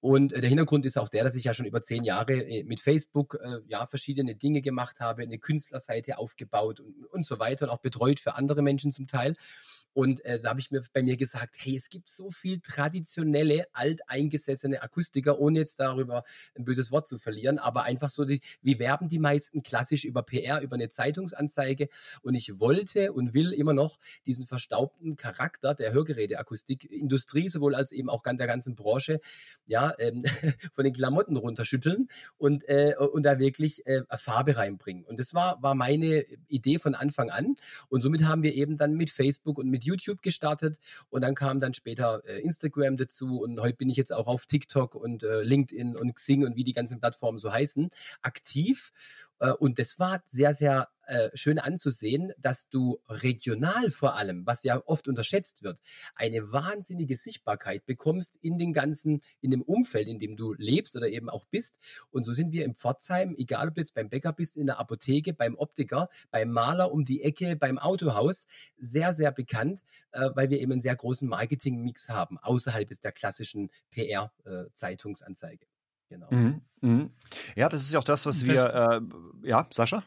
Und 0.03 0.33
äh, 0.33 0.41
der 0.41 0.49
Hintergrund 0.49 0.85
ist 0.85 0.97
auch 0.97 1.07
der, 1.07 1.23
dass 1.23 1.33
ich 1.33 1.45
ja 1.45 1.53
schon 1.53 1.65
über 1.65 1.81
zehn 1.81 2.03
Jahre 2.03 2.33
äh, 2.33 2.65
mit 2.65 2.81
Facebook 2.81 3.39
äh, 3.41 3.59
ja 3.69 3.85
verschiedene 3.87 4.35
Dinge 4.35 4.61
gemacht 4.61 4.99
habe, 4.99 5.21
eine 5.21 5.39
Künstlerseite 5.39 6.17
aufgebaut 6.17 6.81
und, 6.81 7.05
und 7.05 7.25
so 7.25 7.39
weiter 7.39 7.67
und 7.67 7.71
auch 7.71 7.79
betreut 7.79 8.19
für 8.19 8.35
andere 8.35 8.61
Menschen 8.61 8.91
zum 8.91 9.07
Teil. 9.07 9.37
Und 9.93 10.25
äh, 10.25 10.37
so 10.39 10.49
habe 10.49 10.59
ich 10.59 10.71
mir 10.71 10.83
bei 10.91 11.03
mir 11.03 11.15
gesagt, 11.15 11.55
hey, 11.59 11.77
es 11.77 11.87
gibt 11.87 12.09
so 12.09 12.31
viel 12.31 12.59
traditionelle, 12.59 13.67
alteingesessene 13.73 14.81
Akustiker, 14.81 15.39
ohne 15.39 15.59
jetzt 15.59 15.79
darüber 15.79 16.23
ein 16.57 16.65
böses 16.65 16.91
Wort 16.91 17.07
zu 17.07 17.17
verlieren, 17.17 17.59
aber 17.59 17.83
einfach 17.83 18.09
so, 18.09 18.25
die, 18.25 18.41
wie 18.61 18.79
werben 18.79 19.07
die 19.07 19.19
meisten 19.19 19.61
klassisch 19.61 20.03
über 20.03 20.23
PR, 20.23 20.61
über 20.61 20.75
eine 20.75 20.89
Zeitungsanzeige. 20.89 21.89
Und 22.23 22.33
ich 22.33 22.59
wollte 22.59 23.13
und 23.13 23.33
will 23.33 23.53
immer 23.53 23.73
noch 23.73 23.99
diesen 24.25 24.45
verstaubten 24.45 25.15
Charakter 25.15 25.75
der 25.75 25.93
Hörgeräteakustikindustrie, 25.93 27.47
sowohl 27.47 27.75
als 27.75 27.91
eben 27.91 28.09
auch 28.09 28.23
der 28.23 28.47
ganzen 28.47 28.75
Branche, 28.75 29.19
ja, 29.65 29.92
ähm, 29.99 30.23
von 30.73 30.83
den 30.83 30.93
Klamotten 30.93 31.37
runterschütteln 31.37 32.07
und, 32.37 32.67
äh, 32.67 32.95
und 32.97 33.23
da 33.23 33.39
wirklich 33.39 33.85
äh, 33.85 34.01
Farbe 34.17 34.57
reinbringen. 34.57 35.03
Und 35.05 35.19
das 35.19 35.33
war, 35.33 35.61
war 35.61 35.75
meine 35.75 36.25
Idee 36.47 36.79
von 36.79 36.95
Anfang 36.95 37.29
an. 37.29 37.55
Und 37.89 38.01
somit 38.01 38.25
haben 38.25 38.43
wir 38.43 38.53
eben 38.55 38.77
dann 38.77 38.93
mit 38.93 39.09
Facebook 39.09 39.57
und 39.57 39.69
mit 39.69 39.83
YouTube 39.83 40.21
gestartet 40.21 40.77
und 41.09 41.21
dann 41.21 41.35
kam 41.35 41.59
dann 41.59 41.73
später 41.73 42.21
äh, 42.25 42.39
Instagram 42.41 42.97
dazu 42.97 43.41
und 43.41 43.59
heute 43.59 43.77
bin 43.77 43.89
ich 43.89 43.97
jetzt 43.97 44.13
auch 44.13 44.27
auf 44.27 44.45
TikTok 44.45 44.95
und 44.95 45.23
äh, 45.23 45.41
LinkedIn 45.41 45.95
und 45.95 46.15
Xing 46.15 46.45
und 46.45 46.55
wie 46.55 46.63
die 46.63 46.73
ganzen 46.73 46.99
Plattformen 46.99 47.37
so 47.37 47.51
heißen, 47.51 47.89
aktiv 48.21 48.91
und 49.51 49.79
das 49.79 49.99
war 49.99 50.21
sehr, 50.25 50.53
sehr 50.53 50.87
äh, 51.05 51.29
schön 51.33 51.59
anzusehen, 51.59 52.31
dass 52.37 52.69
du 52.69 52.99
regional 53.09 53.91
vor 53.91 54.15
allem, 54.15 54.45
was 54.45 54.63
ja 54.63 54.81
oft 54.85 55.09
unterschätzt 55.09 55.61
wird, 55.61 55.79
eine 56.15 56.53
wahnsinnige 56.53 57.17
Sichtbarkeit 57.17 57.85
bekommst 57.85 58.37
in 58.41 58.57
den 58.57 58.71
ganzen, 58.71 59.21
in 59.41 59.51
dem 59.51 59.61
Umfeld, 59.61 60.07
in 60.07 60.19
dem 60.19 60.37
du 60.37 60.53
lebst 60.53 60.95
oder 60.95 61.09
eben 61.09 61.29
auch 61.29 61.45
bist. 61.45 61.79
Und 62.09 62.23
so 62.23 62.33
sind 62.33 62.53
wir 62.53 62.63
im 62.63 62.75
Pforzheim, 62.75 63.35
egal 63.37 63.67
ob 63.67 63.75
du 63.75 63.81
jetzt 63.81 63.95
beim 63.95 64.09
Bäcker 64.09 64.31
bist, 64.31 64.55
in 64.55 64.67
der 64.67 64.79
Apotheke, 64.79 65.33
beim 65.33 65.55
Optiker, 65.55 66.07
beim 66.31 66.49
Maler 66.49 66.93
um 66.93 67.03
die 67.03 67.21
Ecke, 67.21 67.57
beim 67.57 67.77
Autohaus, 67.77 68.47
sehr, 68.77 69.13
sehr 69.13 69.33
bekannt, 69.33 69.81
äh, 70.11 70.29
weil 70.35 70.49
wir 70.49 70.61
eben 70.61 70.71
einen 70.71 70.81
sehr 70.81 70.95
großen 70.95 71.27
Marketing-Mix 71.27 72.07
haben, 72.07 72.37
außerhalb 72.37 72.89
der 73.01 73.11
klassischen 73.11 73.71
PR-Zeitungsanzeige. 73.91 75.65
Genau. 76.13 76.27
Mhm, 76.29 76.61
mh. 76.81 77.09
Ja, 77.55 77.69
das 77.69 77.81
ist 77.81 77.91
ja 77.91 77.97
auch 77.97 78.03
das, 78.03 78.27
was 78.27 78.41
das, 78.41 78.47
wir. 78.47 79.01
Äh, 79.43 79.47
ja, 79.47 79.65
Sascha? 79.71 80.03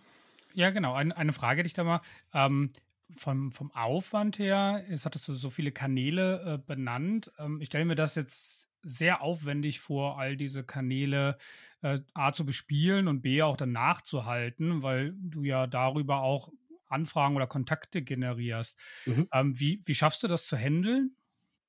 Ja, 0.54 0.70
genau. 0.70 0.94
Eine, 0.94 1.16
eine 1.16 1.32
Frage 1.32 1.58
hätte 1.58 1.66
ich 1.66 1.75
da 1.75 1.82
mal. 1.82 2.00
Ähm, 2.32 2.70
vom, 3.16 3.50
vom 3.50 3.72
Aufwand 3.72 4.38
her, 4.38 4.84
jetzt 4.88 5.04
hattest 5.04 5.26
du 5.26 5.34
so 5.34 5.50
viele 5.50 5.72
Kanäle 5.72 6.54
äh, 6.54 6.58
benannt. 6.58 7.32
Ähm, 7.38 7.60
ich 7.60 7.66
stelle 7.66 7.84
mir 7.84 7.96
das 7.96 8.14
jetzt 8.14 8.68
sehr 8.82 9.20
aufwendig 9.20 9.80
vor, 9.80 10.16
all 10.18 10.36
diese 10.36 10.62
Kanäle 10.62 11.38
äh, 11.82 11.98
A 12.14 12.32
zu 12.32 12.46
bespielen 12.46 13.08
und 13.08 13.20
B 13.20 13.42
auch 13.42 13.56
dann 13.56 13.72
nachzuhalten, 13.72 14.82
weil 14.82 15.12
du 15.16 15.42
ja 15.42 15.66
darüber 15.66 16.20
auch 16.20 16.52
Anfragen 16.86 17.34
oder 17.34 17.48
Kontakte 17.48 18.02
generierst. 18.02 18.78
Mhm. 19.06 19.28
Ähm, 19.32 19.58
wie, 19.58 19.82
wie 19.84 19.94
schaffst 19.96 20.22
du 20.22 20.28
das 20.28 20.46
zu 20.46 20.56
handeln? 20.56 21.16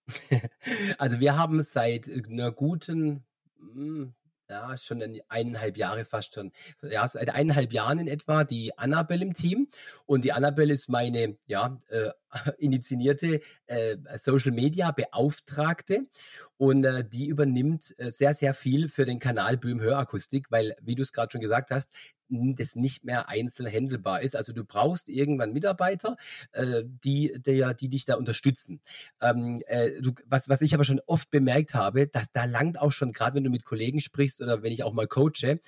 Also 1.00 1.20
wir 1.20 1.38
haben 1.38 1.62
seit 1.64 2.08
einer 2.08 2.52
guten, 2.52 3.26
hm, 3.60 4.14
ja, 4.50 4.78
schon 4.78 5.04
eineinhalb 5.28 5.78
Jahre 5.78 6.06
fast 6.06 6.36
schon. 6.36 6.52
Ja, 6.82 7.08
seit 7.08 7.30
eineinhalb 7.30 7.74
Jahren 7.74 8.00
in 8.00 8.08
etwa 8.08 8.44
die 8.44 8.78
Annabelle 8.78 9.24
im 9.26 9.34
Team. 9.34 9.68
Und 10.06 10.24
die 10.24 10.32
Annabelle 10.32 10.74
ist 10.74 10.90
meine, 10.90 11.38
ja, 11.46 11.78
äh, 11.90 12.12
initiierte 12.58 13.42
äh, 13.68 13.98
Social 14.16 14.52
Media 14.52 14.92
Beauftragte 14.92 16.04
und 16.58 16.84
äh, 16.84 17.04
die 17.08 17.28
übernimmt 17.28 17.94
äh, 17.98 18.10
sehr, 18.10 18.34
sehr 18.34 18.54
viel 18.54 18.90
für 18.90 19.06
den 19.06 19.20
Kanal 19.20 19.58
Böhm 19.58 19.82
Hörakustik, 19.82 20.48
weil, 20.50 20.76
wie 20.82 20.96
du 20.96 21.04
es 21.04 21.12
gerade 21.12 21.32
schon 21.32 21.42
gesagt 21.42 21.72
hast, 21.72 21.92
das 22.30 22.76
nicht 22.76 23.04
mehr 23.04 23.30
einzeln 23.30 23.72
handelbar 23.72 24.22
ist. 24.22 24.36
Also 24.36 24.54
du 24.54 24.64
brauchst 24.64 25.10
irgendwann 25.10 25.54
Mitarbeiter, 25.54 26.18
äh, 26.52 26.84
die, 26.86 27.34
der, 27.38 27.74
die 27.74 27.90
dich 27.90 28.06
da 28.06 28.16
unterstützen. 28.16 28.82
Ähm, 29.22 29.62
äh, 29.68 30.02
du, 30.02 30.14
was, 30.26 30.50
was 30.50 30.62
ich 30.62 30.74
aber 30.74 30.84
schon 30.84 31.02
oft 31.06 31.30
bemerkt 31.30 31.74
habe, 31.74 32.08
dass 32.08 32.32
da 32.32 32.46
langt 32.46 32.80
auch 32.80 32.92
schon, 32.92 33.12
gerade 33.12 33.36
wenn 33.36 33.44
du 33.44 33.50
mit 33.50 33.66
Kollegen 33.66 34.00
sprichst 34.00 34.42
oder 34.42 34.64
wenn 34.64 34.72
ich 34.72 34.84
auch 34.84 34.94
mal 34.94 35.08
coache, 35.08 35.60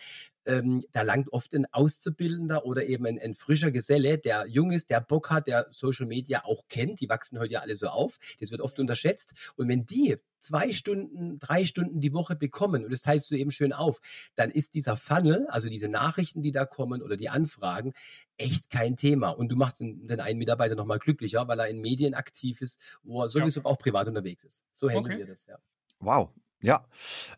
ähm, 0.45 0.83
da 0.91 1.01
langt 1.01 1.31
oft 1.31 1.53
ein 1.53 1.65
Auszubildender 1.71 2.65
oder 2.65 2.85
eben 2.85 3.05
ein, 3.05 3.19
ein, 3.19 3.35
frischer 3.35 3.71
Geselle, 3.71 4.17
der 4.17 4.45
jung 4.47 4.71
ist, 4.71 4.89
der 4.89 5.01
Bock 5.01 5.29
hat, 5.29 5.47
der 5.47 5.67
Social 5.69 6.05
Media 6.05 6.43
auch 6.45 6.63
kennt. 6.69 7.01
Die 7.01 7.09
wachsen 7.09 7.39
heute 7.39 7.53
ja 7.53 7.59
alle 7.61 7.75
so 7.75 7.87
auf. 7.87 8.17
Das 8.39 8.51
wird 8.51 8.61
oft 8.61 8.79
unterschätzt. 8.79 9.53
Und 9.55 9.67
wenn 9.67 9.85
die 9.85 10.17
zwei 10.39 10.71
Stunden, 10.71 11.37
drei 11.39 11.65
Stunden 11.65 11.99
die 11.99 12.13
Woche 12.13 12.35
bekommen 12.35 12.83
und 12.83 12.91
das 12.91 13.01
teilst 13.01 13.29
du 13.29 13.35
eben 13.35 13.51
schön 13.51 13.73
auf, 13.73 13.99
dann 14.35 14.49
ist 14.49 14.73
dieser 14.73 14.95
Funnel, 14.95 15.47
also 15.47 15.69
diese 15.69 15.89
Nachrichten, 15.89 16.41
die 16.41 16.51
da 16.51 16.65
kommen 16.65 17.01
oder 17.01 17.17
die 17.17 17.29
Anfragen, 17.29 17.93
echt 18.37 18.69
kein 18.69 18.95
Thema. 18.95 19.29
Und 19.29 19.49
du 19.49 19.55
machst 19.55 19.81
den, 19.81 20.09
einen 20.19 20.39
Mitarbeiter 20.39 20.75
nochmal 20.75 20.99
glücklicher, 20.99 21.47
weil 21.47 21.59
er 21.59 21.67
in 21.67 21.81
Medien 21.81 22.13
aktiv 22.13 22.61
ist, 22.61 22.79
wo 23.03 23.21
er 23.21 23.29
sowieso 23.29 23.61
ja. 23.61 23.65
auch 23.65 23.77
privat 23.77 24.07
unterwegs 24.07 24.43
ist. 24.43 24.63
So 24.71 24.89
handeln 24.89 25.05
okay. 25.05 25.17
wir 25.19 25.27
das, 25.27 25.45
ja. 25.45 25.57
Wow, 25.99 26.29
ja, 26.61 26.85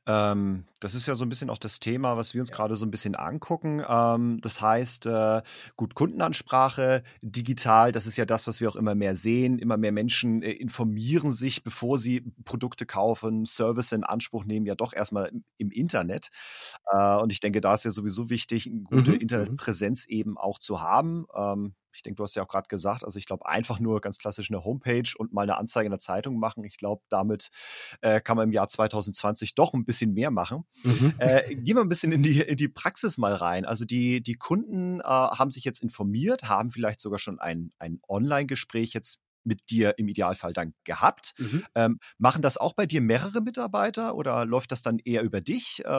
ähm, 0.05 0.65
das 0.81 0.95
ist 0.95 1.07
ja 1.07 1.13
so 1.13 1.23
ein 1.23 1.29
bisschen 1.29 1.51
auch 1.51 1.59
das 1.59 1.79
Thema, 1.79 2.17
was 2.17 2.33
wir 2.33 2.41
uns 2.41 2.49
ja. 2.49 2.55
gerade 2.55 2.75
so 2.75 2.85
ein 2.85 2.91
bisschen 2.91 3.15
angucken. 3.15 3.83
Ähm, 3.87 4.39
das 4.41 4.61
heißt, 4.61 5.05
äh, 5.05 5.41
gut, 5.77 5.93
Kundenansprache, 5.93 7.03
digital, 7.21 7.91
das 7.91 8.07
ist 8.07 8.17
ja 8.17 8.25
das, 8.25 8.47
was 8.47 8.59
wir 8.59 8.67
auch 8.67 8.75
immer 8.75 8.95
mehr 8.95 9.15
sehen. 9.15 9.59
Immer 9.59 9.77
mehr 9.77 9.91
Menschen 9.91 10.41
äh, 10.41 10.51
informieren 10.51 11.31
sich, 11.31 11.63
bevor 11.63 11.99
sie 11.99 12.21
Produkte 12.45 12.87
kaufen, 12.87 13.45
Service 13.45 13.91
in 13.91 14.03
Anspruch 14.03 14.43
nehmen, 14.43 14.65
ja 14.65 14.73
doch 14.73 14.93
erstmal 14.93 15.27
im, 15.27 15.43
im 15.57 15.69
Internet. 15.69 16.29
Äh, 16.91 17.17
und 17.17 17.31
ich 17.31 17.39
denke, 17.39 17.61
da 17.61 17.75
ist 17.75 17.85
ja 17.85 17.91
sowieso 17.91 18.31
wichtig, 18.31 18.65
eine 18.65 18.81
gute 18.81 19.11
mhm. 19.11 19.15
mhm. 19.15 19.21
Internetpräsenz 19.21 20.07
eben 20.07 20.35
auch 20.37 20.57
zu 20.57 20.81
haben. 20.81 21.25
Ähm, 21.35 21.75
ich 21.93 22.03
denke, 22.03 22.17
du 22.17 22.23
hast 22.23 22.35
ja 22.35 22.43
auch 22.43 22.47
gerade 22.47 22.67
gesagt, 22.67 23.03
also 23.03 23.17
ich 23.19 23.25
glaube, 23.25 23.45
einfach 23.45 23.79
nur 23.79 24.01
ganz 24.01 24.17
klassisch 24.17 24.49
eine 24.49 24.63
Homepage 24.63 25.09
und 25.17 25.33
mal 25.33 25.43
eine 25.43 25.57
Anzeige 25.57 25.85
in 25.85 25.91
der 25.91 25.99
Zeitung 25.99 26.39
machen. 26.39 26.63
Ich 26.63 26.77
glaube, 26.77 27.03
damit 27.09 27.49
äh, 28.01 28.21
kann 28.21 28.37
man 28.37 28.49
im 28.49 28.53
Jahr 28.53 28.67
2020 28.67 29.55
doch 29.55 29.73
ein 29.73 29.85
bisschen 29.85 30.13
mehr 30.13 30.31
machen. 30.31 30.65
Mhm. 30.83 31.13
Äh, 31.17 31.55
gehen 31.55 31.75
wir 31.75 31.81
ein 31.81 31.89
bisschen 31.89 32.11
in 32.11 32.23
die, 32.23 32.39
in 32.41 32.57
die 32.57 32.67
Praxis 32.67 33.17
mal 33.17 33.33
rein. 33.33 33.65
Also 33.65 33.85
die, 33.85 34.21
die 34.21 34.35
Kunden 34.35 34.99
äh, 34.99 35.03
haben 35.03 35.51
sich 35.51 35.63
jetzt 35.63 35.83
informiert, 35.83 36.43
haben 36.43 36.71
vielleicht 36.71 36.99
sogar 36.99 37.19
schon 37.19 37.39
ein, 37.39 37.71
ein 37.77 37.99
Online-Gespräch 38.07 38.93
jetzt 38.93 39.19
mit 39.43 39.69
dir 39.69 39.97
im 39.97 40.07
Idealfall 40.07 40.53
dann 40.53 40.73
gehabt. 40.83 41.33
Mhm. 41.37 41.65
Ähm, 41.75 41.99
machen 42.17 42.41
das 42.41 42.57
auch 42.57 42.73
bei 42.73 42.85
dir 42.85 43.01
mehrere 43.01 43.41
Mitarbeiter 43.41 44.15
oder 44.15 44.45
läuft 44.45 44.71
das 44.71 44.81
dann 44.81 44.99
eher 44.99 45.23
über 45.23 45.41
dich? 45.41 45.81
Äh, 45.85 45.89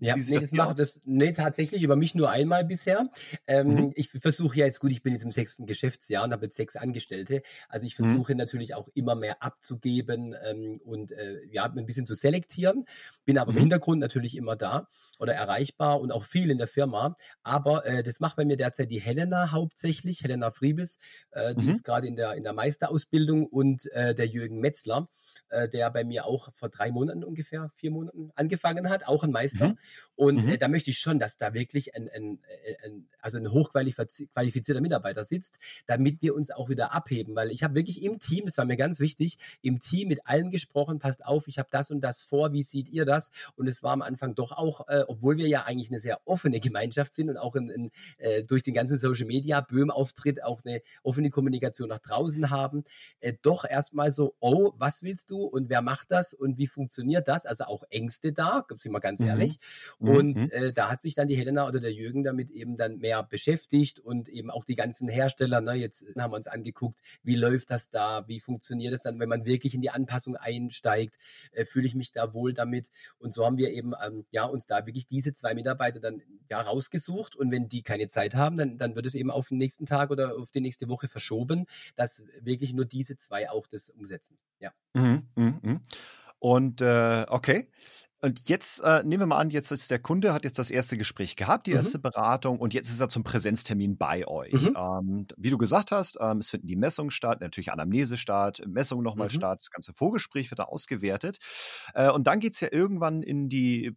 ja, 0.00 0.16
nee, 0.16 0.16
das, 0.16 0.28
das 0.28 0.52
macht 0.52 0.78
das 0.78 1.00
nee, 1.04 1.32
tatsächlich 1.32 1.82
über 1.82 1.96
mich 1.96 2.14
nur 2.14 2.30
einmal 2.30 2.64
bisher. 2.64 3.08
Ähm, 3.46 3.68
mhm. 3.68 3.92
Ich 3.94 4.10
versuche 4.10 4.58
ja 4.58 4.66
jetzt 4.66 4.80
gut, 4.80 4.92
ich 4.92 5.02
bin 5.02 5.12
jetzt 5.12 5.24
im 5.24 5.30
sechsten 5.30 5.66
Geschäftsjahr 5.66 6.24
und 6.24 6.32
habe 6.32 6.46
jetzt 6.46 6.56
sechs 6.56 6.76
Angestellte. 6.76 7.42
Also 7.68 7.86
ich 7.86 7.98
mhm. 7.98 8.04
versuche 8.04 8.32
mhm. 8.32 8.38
natürlich 8.38 8.74
auch 8.74 8.88
immer 8.94 9.14
mehr 9.14 9.42
abzugeben 9.42 10.34
ähm, 10.48 10.80
und 10.84 11.12
äh, 11.12 11.40
ja, 11.50 11.64
ein 11.64 11.86
bisschen 11.86 12.06
zu 12.06 12.14
selektieren. 12.14 12.84
Bin 13.24 13.38
aber 13.38 13.50
im 13.50 13.56
mhm. 13.56 13.60
Hintergrund 13.60 14.00
natürlich 14.00 14.36
immer 14.36 14.56
da 14.56 14.88
oder 15.18 15.34
erreichbar 15.34 16.00
und 16.00 16.12
auch 16.12 16.24
viel 16.24 16.50
in 16.50 16.58
der 16.58 16.68
Firma. 16.68 17.14
Aber 17.42 17.86
äh, 17.86 18.02
das 18.02 18.20
macht 18.20 18.36
bei 18.36 18.44
mir 18.44 18.56
derzeit 18.56 18.90
die 18.90 19.00
Helena 19.00 19.52
hauptsächlich, 19.52 20.22
Helena 20.22 20.50
Friebis. 20.50 20.98
Äh, 21.30 21.54
die 21.54 21.64
mhm. 21.64 21.70
ist 21.70 21.84
gerade 21.84 22.06
in 22.06 22.16
der, 22.16 22.34
in 22.34 22.42
der 22.42 22.52
Meister 22.52 22.85
Meisterausbildung 22.86 23.46
und 23.46 23.90
äh, 23.92 24.14
der 24.14 24.26
Jürgen 24.26 24.60
Metzler, 24.60 25.08
äh, 25.48 25.68
der 25.68 25.90
bei 25.90 26.04
mir 26.04 26.26
auch 26.26 26.48
vor 26.54 26.68
drei 26.68 26.90
Monaten 26.90 27.24
ungefähr, 27.24 27.70
vier 27.74 27.90
Monaten 27.90 28.30
angefangen 28.34 28.88
hat, 28.88 29.06
auch 29.06 29.24
ein 29.24 29.30
Meister. 29.30 29.68
Mhm. 29.68 29.78
Und 30.14 30.44
mhm. 30.44 30.52
Äh, 30.52 30.58
da 30.58 30.68
möchte 30.68 30.90
ich 30.90 30.98
schon, 30.98 31.18
dass 31.18 31.36
da 31.36 31.54
wirklich 31.54 31.94
ein, 31.94 32.08
ein, 32.08 32.38
äh, 32.64 32.86
ein 32.86 33.08
also 33.26 33.38
ein 33.38 33.50
hochqualifizierter 33.50 34.80
Mitarbeiter 34.80 35.24
sitzt, 35.24 35.58
damit 35.86 36.22
wir 36.22 36.34
uns 36.34 36.52
auch 36.52 36.68
wieder 36.68 36.94
abheben. 36.94 37.34
Weil 37.34 37.50
ich 37.50 37.64
habe 37.64 37.74
wirklich 37.74 38.02
im 38.02 38.20
Team, 38.20 38.46
das 38.46 38.56
war 38.56 38.64
mir 38.64 38.76
ganz 38.76 39.00
wichtig, 39.00 39.36
im 39.62 39.80
Team 39.80 40.08
mit 40.08 40.20
allen 40.26 40.52
gesprochen, 40.52 41.00
passt 41.00 41.26
auf, 41.26 41.48
ich 41.48 41.58
habe 41.58 41.68
das 41.72 41.90
und 41.90 42.00
das 42.02 42.22
vor, 42.22 42.52
wie 42.52 42.62
seht 42.62 42.88
ihr 42.88 43.04
das? 43.04 43.32
Und 43.56 43.66
es 43.66 43.82
war 43.82 43.92
am 43.92 44.02
Anfang 44.02 44.36
doch 44.36 44.52
auch, 44.52 44.88
äh, 44.88 45.02
obwohl 45.08 45.38
wir 45.38 45.48
ja 45.48 45.64
eigentlich 45.64 45.90
eine 45.90 45.98
sehr 45.98 46.20
offene 46.24 46.60
Gemeinschaft 46.60 47.12
sind 47.12 47.28
und 47.28 47.36
auch 47.36 47.56
in, 47.56 47.68
in, 47.68 47.90
äh, 48.18 48.44
durch 48.44 48.62
den 48.62 48.74
ganzen 48.74 48.96
Social 48.96 49.26
Media 49.26 49.60
Böhm-Auftritt 49.60 50.44
auch 50.44 50.60
eine 50.64 50.82
offene 51.02 51.30
Kommunikation 51.30 51.88
nach 51.88 51.98
draußen 51.98 52.50
haben, 52.50 52.84
äh, 53.18 53.32
doch 53.42 53.64
erstmal 53.68 54.12
so, 54.12 54.36
oh, 54.38 54.72
was 54.78 55.02
willst 55.02 55.30
du 55.30 55.42
und 55.42 55.68
wer 55.68 55.82
macht 55.82 56.12
das 56.12 56.32
und 56.32 56.58
wie 56.58 56.68
funktioniert 56.68 57.26
das? 57.26 57.44
Also 57.44 57.64
auch 57.64 57.82
Ängste 57.90 58.32
da, 58.32 58.64
sind 58.76 58.92
wir 58.92 59.00
ganz 59.00 59.18
mhm. 59.18 59.26
ehrlich. 59.26 59.58
Mhm. 59.98 60.08
Und 60.08 60.52
äh, 60.52 60.72
da 60.72 60.90
hat 60.90 61.00
sich 61.00 61.14
dann 61.14 61.26
die 61.26 61.36
Helena 61.36 61.66
oder 61.66 61.80
der 61.80 61.92
Jürgen 61.92 62.22
damit 62.22 62.50
eben 62.50 62.76
dann 62.76 62.98
mehr 62.98 63.15
beschäftigt 63.22 63.98
und 63.98 64.28
eben 64.28 64.50
auch 64.50 64.64
die 64.64 64.74
ganzen 64.74 65.08
Hersteller. 65.08 65.60
Ne, 65.60 65.74
jetzt 65.74 66.04
haben 66.18 66.32
wir 66.32 66.36
uns 66.36 66.46
angeguckt, 66.46 67.00
wie 67.22 67.36
läuft 67.36 67.70
das 67.70 67.90
da, 67.90 68.26
wie 68.28 68.40
funktioniert 68.40 68.94
es 68.94 69.02
dann, 69.02 69.18
wenn 69.18 69.28
man 69.28 69.44
wirklich 69.44 69.74
in 69.74 69.80
die 69.80 69.90
Anpassung 69.90 70.36
einsteigt, 70.36 71.16
äh, 71.52 71.64
fühle 71.64 71.86
ich 71.86 71.94
mich 71.94 72.12
da 72.12 72.32
wohl 72.34 72.52
damit. 72.52 72.90
Und 73.18 73.34
so 73.34 73.44
haben 73.44 73.58
wir 73.58 73.72
eben 73.72 73.92
ähm, 74.04 74.26
ja 74.30 74.44
uns 74.44 74.66
da 74.66 74.86
wirklich 74.86 75.06
diese 75.06 75.32
zwei 75.32 75.54
Mitarbeiter 75.54 76.00
dann 76.00 76.22
ja 76.50 76.60
rausgesucht 76.60 77.36
und 77.36 77.50
wenn 77.50 77.68
die 77.68 77.82
keine 77.82 78.08
Zeit 78.08 78.34
haben, 78.34 78.56
dann, 78.56 78.78
dann 78.78 78.96
wird 78.96 79.06
es 79.06 79.14
eben 79.14 79.30
auf 79.30 79.48
den 79.48 79.58
nächsten 79.58 79.86
Tag 79.86 80.10
oder 80.10 80.36
auf 80.36 80.50
die 80.50 80.60
nächste 80.60 80.88
Woche 80.88 81.08
verschoben, 81.08 81.66
dass 81.96 82.22
wirklich 82.40 82.72
nur 82.72 82.84
diese 82.84 83.16
zwei 83.16 83.50
auch 83.50 83.66
das 83.66 83.90
umsetzen. 83.90 84.38
Ja. 84.60 84.72
Mhm, 84.94 85.28
mh, 85.34 85.60
mh. 85.62 85.80
Und 86.38 86.80
äh, 86.82 87.24
okay. 87.28 87.68
Und 88.20 88.48
jetzt 88.48 88.80
äh, 88.80 89.02
nehmen 89.04 89.22
wir 89.22 89.26
mal 89.26 89.38
an, 89.38 89.50
jetzt 89.50 89.70
ist 89.70 89.90
der 89.90 89.98
Kunde, 89.98 90.32
hat 90.32 90.44
jetzt 90.44 90.58
das 90.58 90.70
erste 90.70 90.96
Gespräch 90.96 91.36
gehabt, 91.36 91.66
die 91.66 91.72
mhm. 91.72 91.76
erste 91.76 91.98
Beratung 91.98 92.58
und 92.58 92.72
jetzt 92.72 92.88
ist 92.88 93.00
er 93.00 93.08
zum 93.08 93.24
Präsenztermin 93.24 93.98
bei 93.98 94.26
euch. 94.26 94.52
Mhm. 94.52 94.76
Ähm, 94.76 95.26
wie 95.36 95.50
du 95.50 95.58
gesagt 95.58 95.92
hast, 95.92 96.18
ähm, 96.20 96.38
es 96.38 96.50
finden 96.50 96.66
die 96.66 96.76
Messungen 96.76 97.10
statt, 97.10 97.40
natürlich 97.40 97.72
Anamnese 97.72 98.16
statt, 98.16 98.62
Messungen 98.66 99.04
nochmal 99.04 99.28
mhm. 99.28 99.32
statt, 99.32 99.60
das 99.60 99.70
ganze 99.70 99.92
Vorgespräch 99.92 100.50
wird 100.50 100.60
da 100.60 100.64
ausgewertet. 100.64 101.38
Äh, 101.94 102.10
und 102.10 102.26
dann 102.26 102.40
geht 102.40 102.54
es 102.54 102.60
ja 102.60 102.68
irgendwann 102.72 103.22
in 103.22 103.48
die 103.48 103.94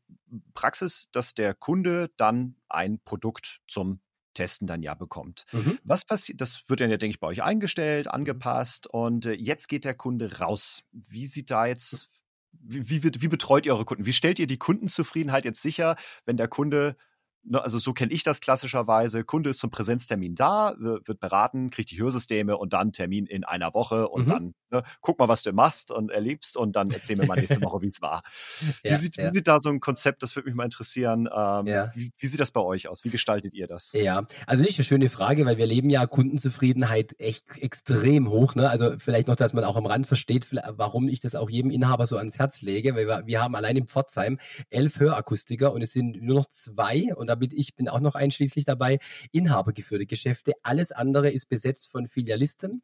Praxis, 0.54 1.10
dass 1.12 1.34
der 1.34 1.54
Kunde 1.54 2.12
dann 2.18 2.56
ein 2.68 3.00
Produkt 3.04 3.62
zum 3.68 4.02
Testen 4.34 4.68
dann 4.68 4.82
ja 4.82 4.94
bekommt. 4.94 5.46
Mhm. 5.52 5.80
Was 5.84 6.06
passiert? 6.06 6.40
Das 6.40 6.70
wird 6.70 6.82
dann 6.82 6.90
ja, 6.90 6.98
denke 6.98 7.16
ich, 7.16 7.20
bei 7.20 7.28
euch 7.28 7.44
eingestellt, 7.44 8.06
mhm. 8.06 8.12
angepasst 8.12 8.88
und 8.88 9.26
äh, 9.26 9.34
jetzt 9.34 9.68
geht 9.68 9.86
der 9.86 9.96
Kunde 9.96 10.40
raus. 10.40 10.84
Wie 10.92 11.26
sieht 11.26 11.52
da 11.52 11.66
jetzt, 11.66 12.10
wie, 12.52 13.04
wie, 13.04 13.12
wie 13.22 13.28
betreut 13.28 13.66
ihr 13.66 13.74
eure 13.74 13.86
Kunden? 13.86 14.06
Wie 14.06 14.14
stellt 14.14 14.40
ihr 14.40 14.48
die 14.48 14.58
Kundenzufriedenheit 14.58 15.46
jetzt 15.46 15.62
sicher, 15.62 15.96
wenn 16.26 16.38
der 16.38 16.48
Kunde 16.48 16.96
also 17.52 17.80
so 17.80 17.94
kenne 17.94 18.12
ich 18.12 18.24
das 18.24 18.42
klassischerweise. 18.42 19.24
Kunde 19.24 19.50
ist 19.50 19.60
zum 19.60 19.72
Präsenztermin 19.72 20.36
da, 20.36 20.76
wird 20.78 21.20
beraten, 21.20 21.70
kriegt 21.70 21.92
die 21.92 22.00
Hörsysteme 22.00 22.58
und 22.58 22.74
dann 22.74 22.92
Termin 22.94 23.26
in 23.26 23.44
einer 23.44 23.74
Woche 23.74 24.08
und 24.08 24.28
mhm. 24.28 24.30
dann 24.30 24.54
ne, 24.72 24.84
guck 25.02 25.20
mal, 25.20 25.28
was 25.28 25.44
du 25.44 25.52
machst 25.54 25.92
und 25.92 26.12
erlebst 26.12 26.58
und 26.58 26.76
dann 26.76 26.92
erzähl 26.92 27.16
mir 27.16 27.26
mal 27.26 27.36
nächste 27.36 27.62
Woche, 27.62 27.82
wie 27.82 27.88
es 27.88 28.02
war. 28.02 28.24
Ja, 28.84 28.92
wie, 28.92 28.96
sieht, 28.96 29.18
ja. 29.18 29.30
wie 29.30 29.34
sieht 29.34 29.48
da 29.48 29.60
so 29.62 29.70
ein 29.70 29.80
Konzept, 29.80 30.24
das 30.24 30.36
würde 30.36 30.48
mich 30.50 30.56
mal 30.56 30.66
interessieren, 30.66 31.28
ähm, 31.34 31.68
ja. 31.68 31.92
wie, 31.96 32.12
wie, 32.18 32.28
sieht 32.28 32.40
das 32.40 32.52
bei 32.52 32.62
euch 32.62 32.88
aus? 32.88 33.04
Wie 33.04 33.10
gestaltet 33.10 33.54
ihr 33.54 33.68
das? 33.68 33.94
Ja, 33.94 34.26
also 34.46 34.64
nicht 34.64 34.78
eine 34.78 34.86
schöne 34.86 35.10
Frage, 35.10 35.46
weil 35.46 35.58
wir 35.58 35.66
leben 35.66 35.90
ja 35.90 36.06
Kundenzufriedenheit 36.06 37.16
echt 37.20 37.60
extrem 37.60 38.30
hoch. 38.30 38.56
Ne? 38.56 38.70
Also 38.70 38.94
vielleicht 38.98 39.28
noch, 39.28 39.36
dass 39.36 39.54
man 39.54 39.64
auch 39.64 39.76
am 39.76 39.86
Rand 39.86 40.08
versteht, 40.08 40.48
warum 40.52 41.08
ich 41.08 41.20
das 41.20 41.36
auch 41.36 41.50
jedem 41.50 41.72
Inhaber 41.72 42.06
so 42.06 42.18
ans 42.18 42.38
Herz 42.38 42.62
lege, 42.62 42.96
weil 42.96 43.08
wir, 43.08 43.24
wir 43.26 43.42
haben 43.42 43.56
allein 43.56 43.78
in 43.78 43.88
Pforzheim 43.88 44.40
elf 44.70 45.00
Hörakustiker 45.00 45.74
und 45.74 45.82
es 45.82 45.92
sind 45.92 46.22
nur 46.22 46.36
noch 46.36 46.48
zwei 46.48 47.14
und 47.16 47.29
da 47.30 47.36
bin 47.36 47.52
ich 47.54 47.76
bin 47.76 47.88
auch 47.88 48.00
noch 48.00 48.16
einschließlich 48.16 48.66
dabei, 48.66 49.00
inhabergeführte 49.32 50.06
Geschäfte. 50.06 50.54
Alles 50.64 50.92
andere 50.92 51.30
ist 51.30 51.48
besetzt 51.48 51.90
von 51.90 52.08
Filialisten 52.08 52.82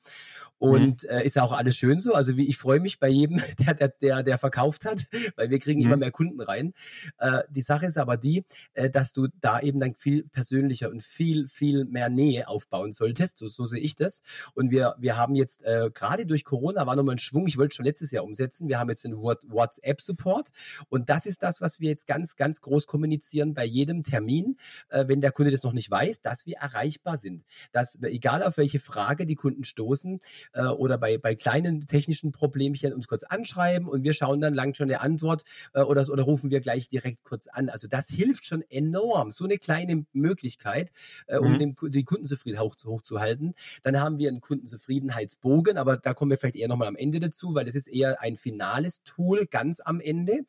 und 0.58 1.04
mhm. 1.04 1.10
äh, 1.10 1.26
ist 1.26 1.40
auch 1.40 1.52
alles 1.52 1.76
schön 1.76 2.00
so. 2.00 2.14
Also 2.14 2.38
wie 2.38 2.48
ich 2.48 2.58
freue 2.58 2.80
mich 2.80 3.00
bei 3.00 3.10
jedem, 3.10 3.42
der, 3.66 3.74
der, 3.74 3.90
der, 3.90 4.24
der 4.24 4.38
verkauft 4.38 4.86
hat, 4.86 5.06
weil 5.36 5.50
wir 5.50 5.60
kriegen 5.60 5.80
mhm. 5.80 5.88
immer 5.88 5.98
mehr 5.98 6.12
Kunden 6.12 6.40
rein. 6.42 6.74
Äh, 7.18 7.42
die 7.50 7.62
Sache 7.62 7.88
ist 7.88 7.98
aber 7.98 8.18
die, 8.18 8.46
äh, 8.74 8.90
dass 8.90 9.14
du 9.14 9.28
da 9.42 9.60
eben 9.60 9.80
dann 9.80 9.96
viel 9.96 10.24
persönlicher 10.24 10.90
und 10.90 11.04
viel, 11.04 11.48
viel 11.48 11.86
mehr 11.86 12.10
Nähe 12.10 12.48
aufbauen 12.48 12.92
solltest. 12.92 13.40
So, 13.40 13.48
so 13.48 13.66
sehe 13.66 13.82
ich 13.82 13.96
das. 13.96 14.22
Und 14.54 14.72
wir, 14.72 14.96
wir 15.00 15.18
haben 15.18 15.36
jetzt 15.36 15.64
äh, 15.64 15.90
gerade 15.94 16.26
durch 16.26 16.44
Corona 16.44 16.86
war 16.86 16.96
nochmal 16.96 17.16
ein 17.16 17.20
Schwung, 17.20 17.48
ich 17.48 17.58
wollte 17.58 17.76
schon 17.76 17.86
letztes 17.86 18.12
Jahr 18.12 18.24
umsetzen. 18.24 18.70
Wir 18.70 18.78
haben 18.78 18.90
jetzt 18.90 19.04
den 19.04 19.18
WhatsApp-Support 19.18 20.50
und 20.90 21.10
das 21.10 21.26
ist 21.26 21.42
das, 21.42 21.62
was 21.62 21.80
wir 21.80 21.90
jetzt 21.90 22.06
ganz, 22.06 22.36
ganz 22.36 22.62
groß 22.62 22.86
kommunizieren 22.86 23.54
bei 23.54 23.66
jedem 23.66 24.04
Termin 24.04 24.35
Termin, 24.36 24.58
äh, 24.90 25.06
wenn 25.08 25.22
der 25.22 25.32
Kunde 25.32 25.52
das 25.52 25.64
noch 25.64 25.74
nicht 25.74 25.90
weiß, 25.90 26.22
dass 26.22 26.46
wir 26.46 26.58
erreichbar 26.58 27.18
sind. 27.18 27.44
Dass, 27.72 27.98
egal 28.02 28.44
auf 28.44 28.58
welche 28.58 28.80
Frage 28.80 29.26
die 29.26 29.36
Kunden 29.36 29.64
stoßen 29.64 30.20
äh, 30.54 30.66
oder 30.66 30.98
bei, 30.98 31.18
bei 31.18 31.36
kleinen 31.36 31.86
technischen 31.86 32.32
Problemchen 32.32 32.94
uns 32.94 33.08
kurz 33.08 33.24
anschreiben 33.24 33.88
und 33.88 34.04
wir 34.04 34.14
schauen 34.14 34.42
dann 34.42 34.54
lang 34.54 34.74
schon 34.74 34.90
eine 34.90 35.02
Antwort 35.02 35.44
äh, 35.74 35.82
oder, 35.82 36.08
oder 36.10 36.24
rufen 36.24 36.52
wir 36.52 36.62
gleich 36.62 36.90
direkt 36.90 37.24
kurz 37.24 37.48
an. 37.48 37.70
Also 37.70 37.88
das 37.88 38.10
hilft 38.10 38.46
schon 38.46 38.64
enorm. 38.70 39.32
So 39.32 39.46
eine 39.46 39.58
kleine 39.58 40.06
Möglichkeit, 40.14 40.92
äh, 41.28 41.38
um 41.38 41.54
mhm. 41.54 41.60
den, 41.60 41.76
die 41.92 42.04
Kundenzufriedenheit 42.04 42.66
hoch, 42.66 42.76
hochzuhalten. 42.86 43.54
Dann 43.84 44.00
haben 44.00 44.18
wir 44.18 44.30
einen 44.30 44.42
Kundenzufriedenheitsbogen, 44.42 45.78
aber 45.78 45.98
da 45.98 46.14
kommen 46.14 46.32
wir 46.32 46.38
vielleicht 46.38 46.56
eher 46.56 46.68
nochmal 46.68 46.88
am 46.88 46.96
Ende 46.96 47.20
dazu, 47.20 47.54
weil 47.54 47.66
das 47.66 47.76
ist 47.76 47.88
eher 47.88 48.22
ein 48.22 48.36
finales 48.36 49.04
Tool 49.04 49.46
ganz 49.46 49.80
am 49.80 50.00
Ende, 50.00 50.42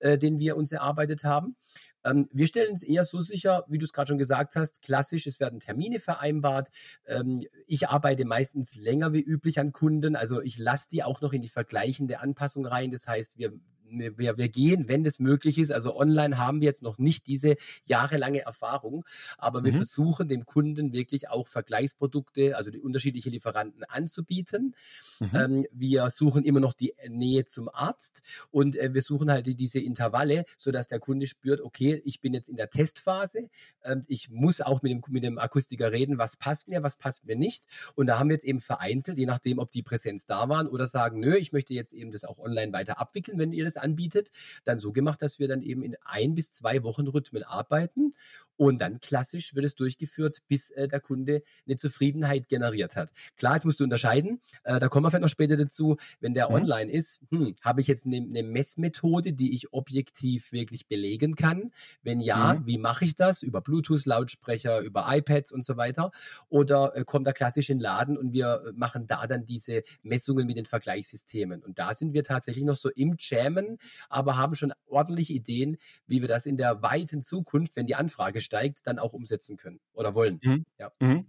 äh, 0.00 0.18
den 0.18 0.38
wir 0.38 0.56
uns 0.56 0.72
erarbeitet 0.72 1.24
haben. 1.24 1.56
Ähm, 2.04 2.28
wir 2.32 2.46
stellen 2.46 2.74
es 2.74 2.82
eher 2.82 3.04
so 3.04 3.20
sicher, 3.20 3.64
wie 3.68 3.78
du 3.78 3.84
es 3.84 3.92
gerade 3.92 4.08
schon 4.08 4.18
gesagt 4.18 4.56
hast, 4.56 4.82
klassisch, 4.82 5.26
es 5.26 5.40
werden 5.40 5.60
Termine 5.60 6.00
vereinbart. 6.00 6.68
Ähm, 7.06 7.40
ich 7.66 7.88
arbeite 7.88 8.24
meistens 8.24 8.76
länger 8.76 9.12
wie 9.12 9.22
üblich 9.22 9.58
an 9.60 9.72
Kunden, 9.72 10.16
also 10.16 10.40
ich 10.40 10.58
lasse 10.58 10.88
die 10.88 11.02
auch 11.02 11.20
noch 11.20 11.32
in 11.32 11.42
die 11.42 11.48
vergleichende 11.48 12.20
Anpassung 12.20 12.66
rein. 12.66 12.90
Das 12.90 13.06
heißt, 13.06 13.38
wir 13.38 13.52
wir, 13.90 14.38
wir 14.38 14.48
gehen, 14.48 14.88
wenn 14.88 15.04
das 15.04 15.18
möglich 15.18 15.58
ist. 15.58 15.72
Also 15.72 15.96
online 15.96 16.38
haben 16.38 16.60
wir 16.60 16.66
jetzt 16.66 16.82
noch 16.82 16.98
nicht 16.98 17.26
diese 17.26 17.56
jahrelange 17.84 18.40
Erfahrung, 18.40 19.04
aber 19.38 19.64
wir 19.64 19.72
mhm. 19.72 19.76
versuchen 19.76 20.28
dem 20.28 20.44
Kunden 20.44 20.92
wirklich 20.92 21.28
auch 21.28 21.46
Vergleichsprodukte, 21.46 22.56
also 22.56 22.70
die 22.70 22.80
unterschiedlichen 22.80 23.32
Lieferanten 23.32 23.84
anzubieten. 23.84 24.74
Mhm. 25.18 25.30
Ähm, 25.34 25.66
wir 25.72 26.08
suchen 26.10 26.44
immer 26.44 26.60
noch 26.60 26.72
die 26.72 26.94
Nähe 27.08 27.44
zum 27.44 27.68
Arzt 27.68 28.22
und 28.50 28.76
äh, 28.76 28.92
wir 28.92 29.02
suchen 29.02 29.30
halt 29.30 29.46
diese 29.46 29.80
Intervalle, 29.80 30.44
sodass 30.56 30.86
der 30.86 31.00
Kunde 31.00 31.26
spürt, 31.26 31.60
okay, 31.60 32.00
ich 32.04 32.20
bin 32.20 32.34
jetzt 32.34 32.48
in 32.48 32.56
der 32.56 32.70
Testphase, 32.70 33.48
ähm, 33.84 34.02
ich 34.06 34.30
muss 34.30 34.60
auch 34.60 34.82
mit 34.82 34.92
dem, 34.92 35.02
mit 35.08 35.24
dem 35.24 35.38
Akustiker 35.38 35.92
reden, 35.92 36.18
was 36.18 36.36
passt 36.36 36.68
mir, 36.68 36.82
was 36.82 36.96
passt 36.96 37.26
mir 37.26 37.36
nicht. 37.36 37.66
Und 37.94 38.06
da 38.06 38.18
haben 38.18 38.28
wir 38.28 38.34
jetzt 38.34 38.44
eben 38.44 38.60
vereinzelt, 38.60 39.18
je 39.18 39.26
nachdem, 39.26 39.58
ob 39.58 39.70
die 39.70 39.82
Präsenz 39.82 40.26
da 40.26 40.48
waren 40.48 40.68
oder 40.68 40.86
sagen, 40.86 41.20
nö, 41.20 41.34
ich 41.36 41.52
möchte 41.52 41.74
jetzt 41.74 41.92
eben 41.92 42.12
das 42.12 42.24
auch 42.24 42.38
online 42.38 42.72
weiter 42.72 43.00
abwickeln, 43.00 43.38
wenn 43.38 43.52
ihr 43.52 43.64
das 43.64 43.76
anbietet, 43.82 44.30
dann 44.64 44.78
so 44.78 44.92
gemacht, 44.92 45.22
dass 45.22 45.38
wir 45.38 45.48
dann 45.48 45.62
eben 45.62 45.82
in 45.82 45.96
ein 46.04 46.34
bis 46.34 46.50
zwei 46.50 46.82
Wochen 46.82 47.06
Rhythmen 47.06 47.42
arbeiten 47.42 48.12
und 48.60 48.82
dann 48.82 49.00
klassisch 49.00 49.54
wird 49.54 49.64
es 49.64 49.74
durchgeführt, 49.74 50.42
bis 50.46 50.70
äh, 50.72 50.86
der 50.86 51.00
Kunde 51.00 51.42
eine 51.66 51.76
Zufriedenheit 51.76 52.46
generiert 52.50 52.94
hat. 52.94 53.08
Klar, 53.38 53.54
jetzt 53.54 53.64
musst 53.64 53.80
du 53.80 53.84
unterscheiden, 53.84 54.42
äh, 54.64 54.78
da 54.78 54.88
kommen 54.88 55.06
wir 55.06 55.10
vielleicht 55.10 55.22
noch 55.22 55.30
später 55.30 55.56
dazu, 55.56 55.96
wenn 56.20 56.34
der 56.34 56.50
mhm. 56.50 56.56
online 56.56 56.92
ist, 56.92 57.22
hm, 57.30 57.54
habe 57.62 57.80
ich 57.80 57.86
jetzt 57.86 58.04
eine, 58.04 58.18
eine, 58.18 58.42
Messmethode, 58.42 59.32
die 59.32 59.54
ich 59.54 59.72
objektiv 59.72 60.52
wirklich 60.52 60.88
belegen 60.88 61.36
kann? 61.36 61.70
Wenn 62.02 62.20
ja, 62.20 62.52
mhm. 62.52 62.66
wie 62.66 62.76
mache 62.76 63.06
ich 63.06 63.14
das? 63.14 63.42
Über 63.42 63.62
Bluetooth-Lautsprecher, 63.62 64.80
über 64.80 65.06
iPads 65.08 65.52
und 65.52 65.64
so 65.64 65.78
weiter? 65.78 66.10
Oder 66.50 66.94
äh, 66.94 67.04
kommt 67.04 67.26
er 67.28 67.32
klassisch 67.32 67.70
in 67.70 67.78
den 67.78 67.82
Laden 67.82 68.18
und 68.18 68.34
wir 68.34 68.62
äh, 68.66 68.72
machen 68.74 69.06
da 69.06 69.26
dann 69.26 69.46
diese 69.46 69.84
Messungen 70.02 70.46
mit 70.46 70.58
den 70.58 70.66
Vergleichssystemen? 70.66 71.62
Und 71.62 71.78
da 71.78 71.94
sind 71.94 72.12
wir 72.12 72.24
tatsächlich 72.24 72.66
noch 72.66 72.76
so 72.76 72.90
im 72.90 73.16
Jammen, 73.18 73.78
aber 74.10 74.36
haben 74.36 74.54
schon 74.54 74.74
ordentliche 74.86 75.32
Ideen, 75.32 75.78
wie 76.06 76.20
wir 76.20 76.28
das 76.28 76.44
in 76.44 76.58
der 76.58 76.82
weiten 76.82 77.22
Zukunft, 77.22 77.74
wenn 77.76 77.86
die 77.86 77.94
Anfrage 77.94 78.42
steigt, 78.50 78.86
dann 78.86 78.98
auch 78.98 79.12
umsetzen 79.12 79.56
können 79.56 79.80
oder 79.92 80.14
wollen. 80.14 80.40
Mhm. 80.42 80.64
Ja. 80.78 80.90
Mhm. 81.00 81.26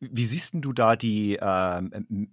Wie 0.00 0.24
siehst 0.24 0.54
du 0.54 0.72
da 0.72 0.96
die 0.96 1.38
ähm, 1.40 2.32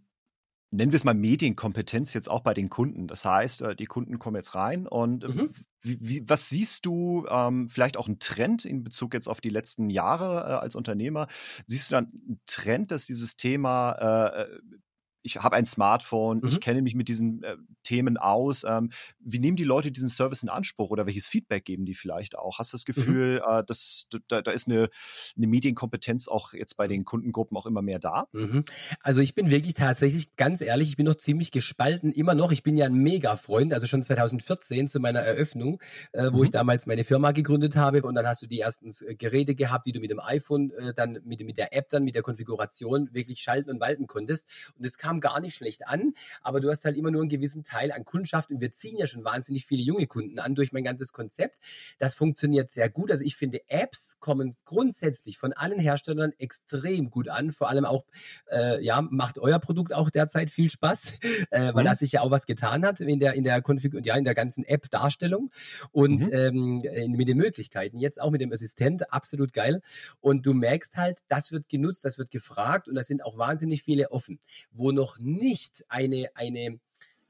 nennen 0.71 0.91
wir 0.93 0.95
es 0.95 1.03
mal 1.03 1.13
Medienkompetenz 1.13 2.13
jetzt 2.13 2.29
auch 2.29 2.41
bei 2.41 2.53
den 2.53 2.69
Kunden. 2.69 3.07
Das 3.07 3.25
heißt, 3.25 3.61
äh, 3.61 3.75
die 3.75 3.85
Kunden 3.85 4.19
kommen 4.19 4.37
jetzt 4.37 4.55
rein 4.55 4.87
und 4.87 5.27
mhm. 5.27 5.49
wie, 5.81 5.97
wie, 5.99 6.29
was 6.29 6.49
siehst 6.49 6.85
du 6.85 7.25
ähm, 7.29 7.67
vielleicht 7.67 7.97
auch 7.97 8.07
einen 8.07 8.19
Trend 8.19 8.65
in 8.65 8.83
Bezug 8.83 9.13
jetzt 9.13 9.27
auf 9.27 9.41
die 9.41 9.49
letzten 9.49 9.89
Jahre 9.89 10.49
äh, 10.49 10.53
als 10.53 10.75
Unternehmer? 10.75 11.27
Siehst 11.67 11.91
du 11.91 11.95
dann 11.95 12.07
einen 12.07 12.39
Trend, 12.45 12.91
dass 12.91 13.05
dieses 13.05 13.35
Thema 13.35 13.91
äh, 14.37 14.41
äh 14.43 14.59
ich 15.23 15.37
habe 15.37 15.55
ein 15.55 15.65
Smartphone, 15.65 16.39
mhm. 16.39 16.47
ich 16.47 16.59
kenne 16.59 16.81
mich 16.81 16.95
mit 16.95 17.07
diesen 17.07 17.43
äh, 17.43 17.57
Themen 17.83 18.17
aus. 18.17 18.63
Ähm, 18.67 18.89
wie 19.19 19.39
nehmen 19.39 19.57
die 19.57 19.63
Leute 19.63 19.91
diesen 19.91 20.09
Service 20.09 20.43
in 20.43 20.49
Anspruch 20.49 20.89
oder 20.89 21.05
welches 21.05 21.27
Feedback 21.27 21.65
geben 21.65 21.85
die 21.85 21.95
vielleicht 21.95 22.37
auch? 22.37 22.59
Hast 22.59 22.73
du 22.73 22.77
das 22.77 22.87
mhm. 22.87 22.93
Gefühl, 22.93 23.41
mhm. 23.45 23.59
äh, 23.59 23.63
dass 23.65 24.07
da, 24.27 24.41
da 24.41 24.51
ist 24.51 24.67
eine, 24.67 24.89
eine, 25.37 25.47
Medienkompetenz 25.47 26.27
auch 26.27 26.53
jetzt 26.53 26.77
bei 26.77 26.87
den 26.87 27.05
Kundengruppen 27.05 27.57
auch 27.57 27.65
immer 27.65 27.81
mehr 27.81 27.99
da? 27.99 28.27
Mhm. 28.31 28.63
Also 29.01 29.21
ich 29.21 29.35
bin 29.35 29.49
wirklich 29.49 29.73
tatsächlich 29.73 30.35
ganz 30.35 30.61
ehrlich, 30.61 30.89
ich 30.89 30.97
bin 30.97 31.05
noch 31.05 31.15
ziemlich 31.15 31.51
gespalten, 31.51 32.11
immer 32.11 32.35
noch. 32.35 32.51
Ich 32.51 32.63
bin 32.63 32.77
ja 32.77 32.85
ein 32.85 32.95
Mega-Freund, 32.95 33.73
also 33.73 33.87
schon 33.87 34.03
2014 34.03 34.87
zu 34.87 34.99
meiner 34.99 35.19
Eröffnung, 35.19 35.81
äh, 36.13 36.31
wo 36.31 36.37
mhm. 36.37 36.43
ich 36.45 36.49
damals 36.51 36.85
meine 36.85 37.03
Firma 37.03 37.31
gegründet 37.31 37.75
habe 37.75 38.01
und 38.03 38.15
dann 38.15 38.27
hast 38.27 38.41
du 38.41 38.47
die 38.47 38.59
ersten 38.59 38.91
äh, 39.05 39.15
Geräte 39.15 39.55
gehabt, 39.55 39.85
die 39.85 39.91
du 39.91 39.99
mit 39.99 40.11
dem 40.11 40.19
iPhone 40.19 40.71
äh, 40.71 40.93
dann 40.93 41.19
mit, 41.23 41.41
mit 41.41 41.57
der 41.57 41.75
App 41.75 41.89
dann 41.89 42.03
mit 42.03 42.15
der 42.15 42.21
Konfiguration 42.21 43.09
wirklich 43.11 43.39
schalten 43.39 43.69
und 43.69 43.79
walten 43.79 44.07
konntest 44.07 44.47
und 44.77 44.85
es 44.85 44.97
kam 44.97 45.10
kam 45.11 45.19
gar 45.19 45.41
nicht 45.41 45.55
schlecht 45.55 45.87
an, 45.87 46.13
aber 46.41 46.61
du 46.61 46.69
hast 46.69 46.85
halt 46.85 46.95
immer 46.95 47.11
nur 47.11 47.21
einen 47.21 47.29
gewissen 47.29 47.63
Teil 47.63 47.91
an 47.91 48.05
Kundschaft 48.05 48.49
und 48.49 48.61
wir 48.61 48.71
ziehen 48.71 48.97
ja 48.97 49.07
schon 49.07 49.25
wahnsinnig 49.25 49.65
viele 49.65 49.81
junge 49.81 50.07
Kunden 50.07 50.39
an 50.39 50.55
durch 50.55 50.71
mein 50.71 50.85
ganzes 50.85 51.11
Konzept. 51.11 51.59
Das 51.99 52.15
funktioniert 52.15 52.69
sehr 52.69 52.89
gut. 52.89 53.11
Also 53.11 53.25
ich 53.25 53.35
finde, 53.35 53.59
Apps 53.67 54.15
kommen 54.19 54.55
grundsätzlich 54.63 55.37
von 55.37 55.51
allen 55.51 55.79
Herstellern 55.79 56.31
extrem 56.37 57.11
gut 57.11 57.27
an. 57.27 57.51
Vor 57.51 57.69
allem 57.69 57.83
auch, 57.83 58.05
äh, 58.49 58.81
ja, 58.81 59.01
macht 59.01 59.37
euer 59.37 59.59
Produkt 59.59 59.93
auch 59.93 60.09
derzeit 60.09 60.49
viel 60.49 60.69
Spaß, 60.69 61.15
äh, 61.51 61.73
weil 61.73 61.83
mhm. 61.83 61.87
da 61.87 61.95
sich 61.95 62.13
ja 62.13 62.21
auch 62.21 62.31
was 62.31 62.45
getan 62.45 62.85
hat 62.85 63.01
in 63.01 63.19
der, 63.19 63.33
in 63.33 63.43
der 63.43 63.61
Konfig 63.61 63.93
und 63.93 64.05
ja, 64.05 64.15
in 64.15 64.23
der 64.23 64.33
ganzen 64.33 64.63
App-Darstellung 64.63 65.51
und 65.91 66.27
mhm. 66.27 66.81
ähm, 66.83 67.11
mit 67.17 67.27
den 67.27 67.37
Möglichkeiten. 67.37 67.99
Jetzt 67.99 68.21
auch 68.21 68.31
mit 68.31 68.39
dem 68.39 68.53
Assistent, 68.53 69.11
absolut 69.11 69.51
geil. 69.51 69.81
Und 70.21 70.45
du 70.45 70.53
merkst 70.53 70.95
halt, 70.95 71.19
das 71.27 71.51
wird 71.51 71.67
genutzt, 71.67 72.05
das 72.05 72.17
wird 72.17 72.31
gefragt 72.31 72.87
und 72.87 72.95
da 72.95 73.03
sind 73.03 73.25
auch 73.25 73.37
wahnsinnig 73.37 73.83
viele 73.83 74.11
offen, 74.11 74.39
wo 74.71 74.91
noch 75.01 75.17
nicht 75.17 75.83
eine, 75.89 76.29
eine 76.35 76.79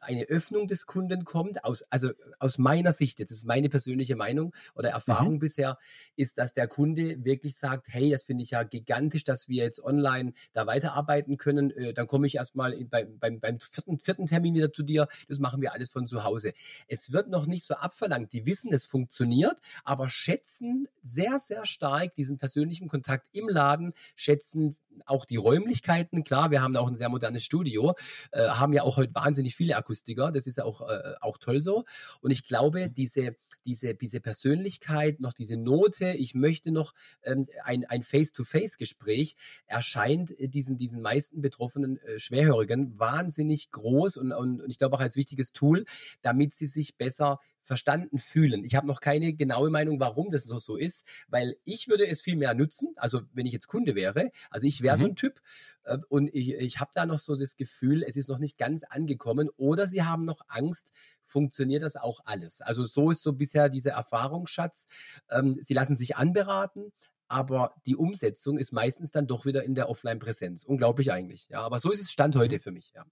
eine 0.01 0.25
Öffnung 0.25 0.67
des 0.67 0.85
Kunden 0.85 1.23
kommt, 1.23 1.63
aus, 1.63 1.83
also 1.89 2.11
aus 2.39 2.57
meiner 2.57 2.91
Sicht, 2.91 3.19
jetzt 3.19 3.31
ist 3.31 3.45
meine 3.45 3.69
persönliche 3.69 4.15
Meinung 4.15 4.53
oder 4.75 4.89
Erfahrung 4.89 5.35
mhm. 5.35 5.39
bisher, 5.39 5.77
ist, 6.15 6.37
dass 6.37 6.53
der 6.53 6.67
Kunde 6.67 7.23
wirklich 7.23 7.55
sagt, 7.55 7.87
hey, 7.89 8.09
das 8.09 8.23
finde 8.23 8.43
ich 8.43 8.51
ja 8.51 8.63
gigantisch, 8.63 9.23
dass 9.23 9.47
wir 9.47 9.63
jetzt 9.63 9.83
online 9.83 10.33
da 10.53 10.65
weiterarbeiten 10.65 11.37
können. 11.37 11.71
Äh, 11.71 11.93
dann 11.93 12.07
komme 12.07 12.27
ich 12.27 12.35
erstmal 12.35 12.75
beim, 12.85 13.19
beim, 13.19 13.39
beim 13.39 13.59
vierten, 13.59 13.99
vierten 13.99 14.25
Termin 14.25 14.55
wieder 14.55 14.71
zu 14.71 14.83
dir. 14.83 15.07
Das 15.27 15.39
machen 15.39 15.61
wir 15.61 15.73
alles 15.73 15.89
von 15.89 16.07
zu 16.07 16.23
Hause. 16.23 16.53
Es 16.87 17.11
wird 17.11 17.29
noch 17.29 17.45
nicht 17.45 17.63
so 17.63 17.75
abverlangt. 17.75 18.33
Die 18.33 18.45
wissen, 18.45 18.73
es 18.73 18.85
funktioniert, 18.85 19.59
aber 19.83 20.09
schätzen 20.09 20.87
sehr, 21.03 21.39
sehr 21.39 21.65
stark 21.65 22.15
diesen 22.15 22.37
persönlichen 22.37 22.87
Kontakt 22.87 23.27
im 23.31 23.47
Laden, 23.47 23.93
schätzen 24.15 24.75
auch 25.05 25.25
die 25.25 25.35
Räumlichkeiten. 25.37 26.23
Klar, 26.23 26.51
wir 26.51 26.61
haben 26.61 26.75
auch 26.75 26.87
ein 26.87 26.95
sehr 26.95 27.09
modernes 27.09 27.43
Studio, 27.43 27.95
äh, 28.31 28.47
haben 28.47 28.73
ja 28.73 28.83
auch 28.83 28.97
heute 28.97 29.13
wahnsinnig 29.13 29.55
viele 29.55 29.75
Akkus 29.75 29.90
Akustiker. 29.91 30.31
Das 30.31 30.47
ist 30.47 30.57
ja 30.57 30.63
auch, 30.63 30.81
äh, 30.89 31.13
auch 31.21 31.37
toll 31.37 31.61
so. 31.61 31.83
Und 32.21 32.31
ich 32.31 32.43
glaube, 32.43 32.87
mhm. 32.87 32.93
diese, 32.93 33.35
diese, 33.65 33.95
diese 33.95 34.19
Persönlichkeit, 34.19 35.19
noch 35.19 35.33
diese 35.33 35.57
Note, 35.57 36.13
ich 36.17 36.35
möchte 36.35 36.71
noch 36.71 36.93
ähm, 37.23 37.45
ein, 37.63 37.85
ein 37.85 38.03
Face-to-Face-Gespräch, 38.03 39.35
erscheint 39.65 40.33
diesen, 40.39 40.77
diesen 40.77 41.01
meisten 41.01 41.41
betroffenen 41.41 41.97
äh, 41.97 42.19
Schwerhörigen 42.19 42.99
wahnsinnig 42.99 43.71
groß 43.71 44.17
und, 44.17 44.31
und, 44.31 44.61
und 44.61 44.69
ich 44.69 44.77
glaube 44.77 44.95
auch 44.95 45.01
als 45.01 45.15
wichtiges 45.15 45.51
Tool, 45.51 45.85
damit 46.21 46.53
sie 46.53 46.67
sich 46.67 46.97
besser 46.97 47.39
verstanden 47.63 48.17
fühlen. 48.17 48.65
Ich 48.65 48.75
habe 48.75 48.87
noch 48.87 48.99
keine 48.99 49.33
genaue 49.33 49.69
Meinung, 49.69 49.99
warum 49.99 50.31
das 50.31 50.43
so, 50.43 50.59
so 50.59 50.75
ist, 50.75 51.05
weil 51.27 51.55
ich 51.63 51.87
würde 51.87 52.07
es 52.07 52.21
viel 52.21 52.35
mehr 52.35 52.53
nutzen, 52.53 52.93
also 52.95 53.21
wenn 53.33 53.45
ich 53.45 53.53
jetzt 53.53 53.67
Kunde 53.67 53.95
wäre, 53.95 54.31
also 54.49 54.67
ich 54.67 54.81
wäre 54.81 54.95
mhm. 54.95 54.99
so 54.99 55.05
ein 55.05 55.15
Typ 55.15 55.41
äh, 55.83 55.97
und 56.09 56.33
ich, 56.33 56.53
ich 56.55 56.79
habe 56.79 56.91
da 56.93 57.05
noch 57.05 57.19
so 57.19 57.35
das 57.35 57.57
Gefühl, 57.57 58.03
es 58.03 58.15
ist 58.15 58.29
noch 58.29 58.39
nicht 58.39 58.57
ganz 58.57 58.83
angekommen 58.83 59.49
oder 59.57 59.87
sie 59.87 60.03
haben 60.03 60.25
noch 60.25 60.41
Angst, 60.47 60.91
funktioniert 61.31 61.83
das 61.83 61.95
auch 61.95 62.19
alles. 62.25 62.61
Also 62.61 62.85
so 62.85 63.09
ist 63.09 63.23
so 63.23 63.33
bisher 63.33 63.69
dieser 63.69 63.91
Erfahrungsschatz. 63.91 64.87
Ähm, 65.29 65.55
sie 65.59 65.73
lassen 65.73 65.95
sich 65.95 66.17
anberaten, 66.17 66.91
aber 67.27 67.73
die 67.85 67.95
Umsetzung 67.95 68.57
ist 68.57 68.73
meistens 68.73 69.11
dann 69.11 69.27
doch 69.27 69.45
wieder 69.45 69.63
in 69.63 69.73
der 69.73 69.89
Offline-Präsenz. 69.89 70.63
Unglaublich 70.63 71.11
eigentlich. 71.11 71.47
Ja, 71.49 71.61
aber 71.61 71.79
so 71.79 71.91
ist 71.91 72.01
es 72.01 72.11
Stand 72.11 72.35
heute 72.35 72.55
mhm. 72.55 72.59
für 72.59 72.71
mich. 72.71 72.91
Ja. 72.93 73.05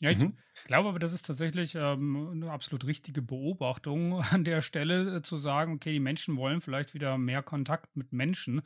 Ja, 0.00 0.10
ich 0.10 0.18
mhm. 0.18 0.36
glaube 0.66 0.90
aber, 0.90 0.98
das 0.98 1.14
ist 1.14 1.24
tatsächlich 1.24 1.74
ähm, 1.74 2.30
eine 2.32 2.50
absolut 2.50 2.86
richtige 2.86 3.22
Beobachtung 3.22 4.20
an 4.30 4.44
der 4.44 4.60
Stelle, 4.60 5.16
äh, 5.16 5.22
zu 5.22 5.38
sagen, 5.38 5.74
okay, 5.74 5.92
die 5.92 6.00
Menschen 6.00 6.36
wollen 6.36 6.60
vielleicht 6.60 6.92
wieder 6.92 7.16
mehr 7.16 7.42
Kontakt 7.42 7.96
mit 7.96 8.12
Menschen. 8.12 8.60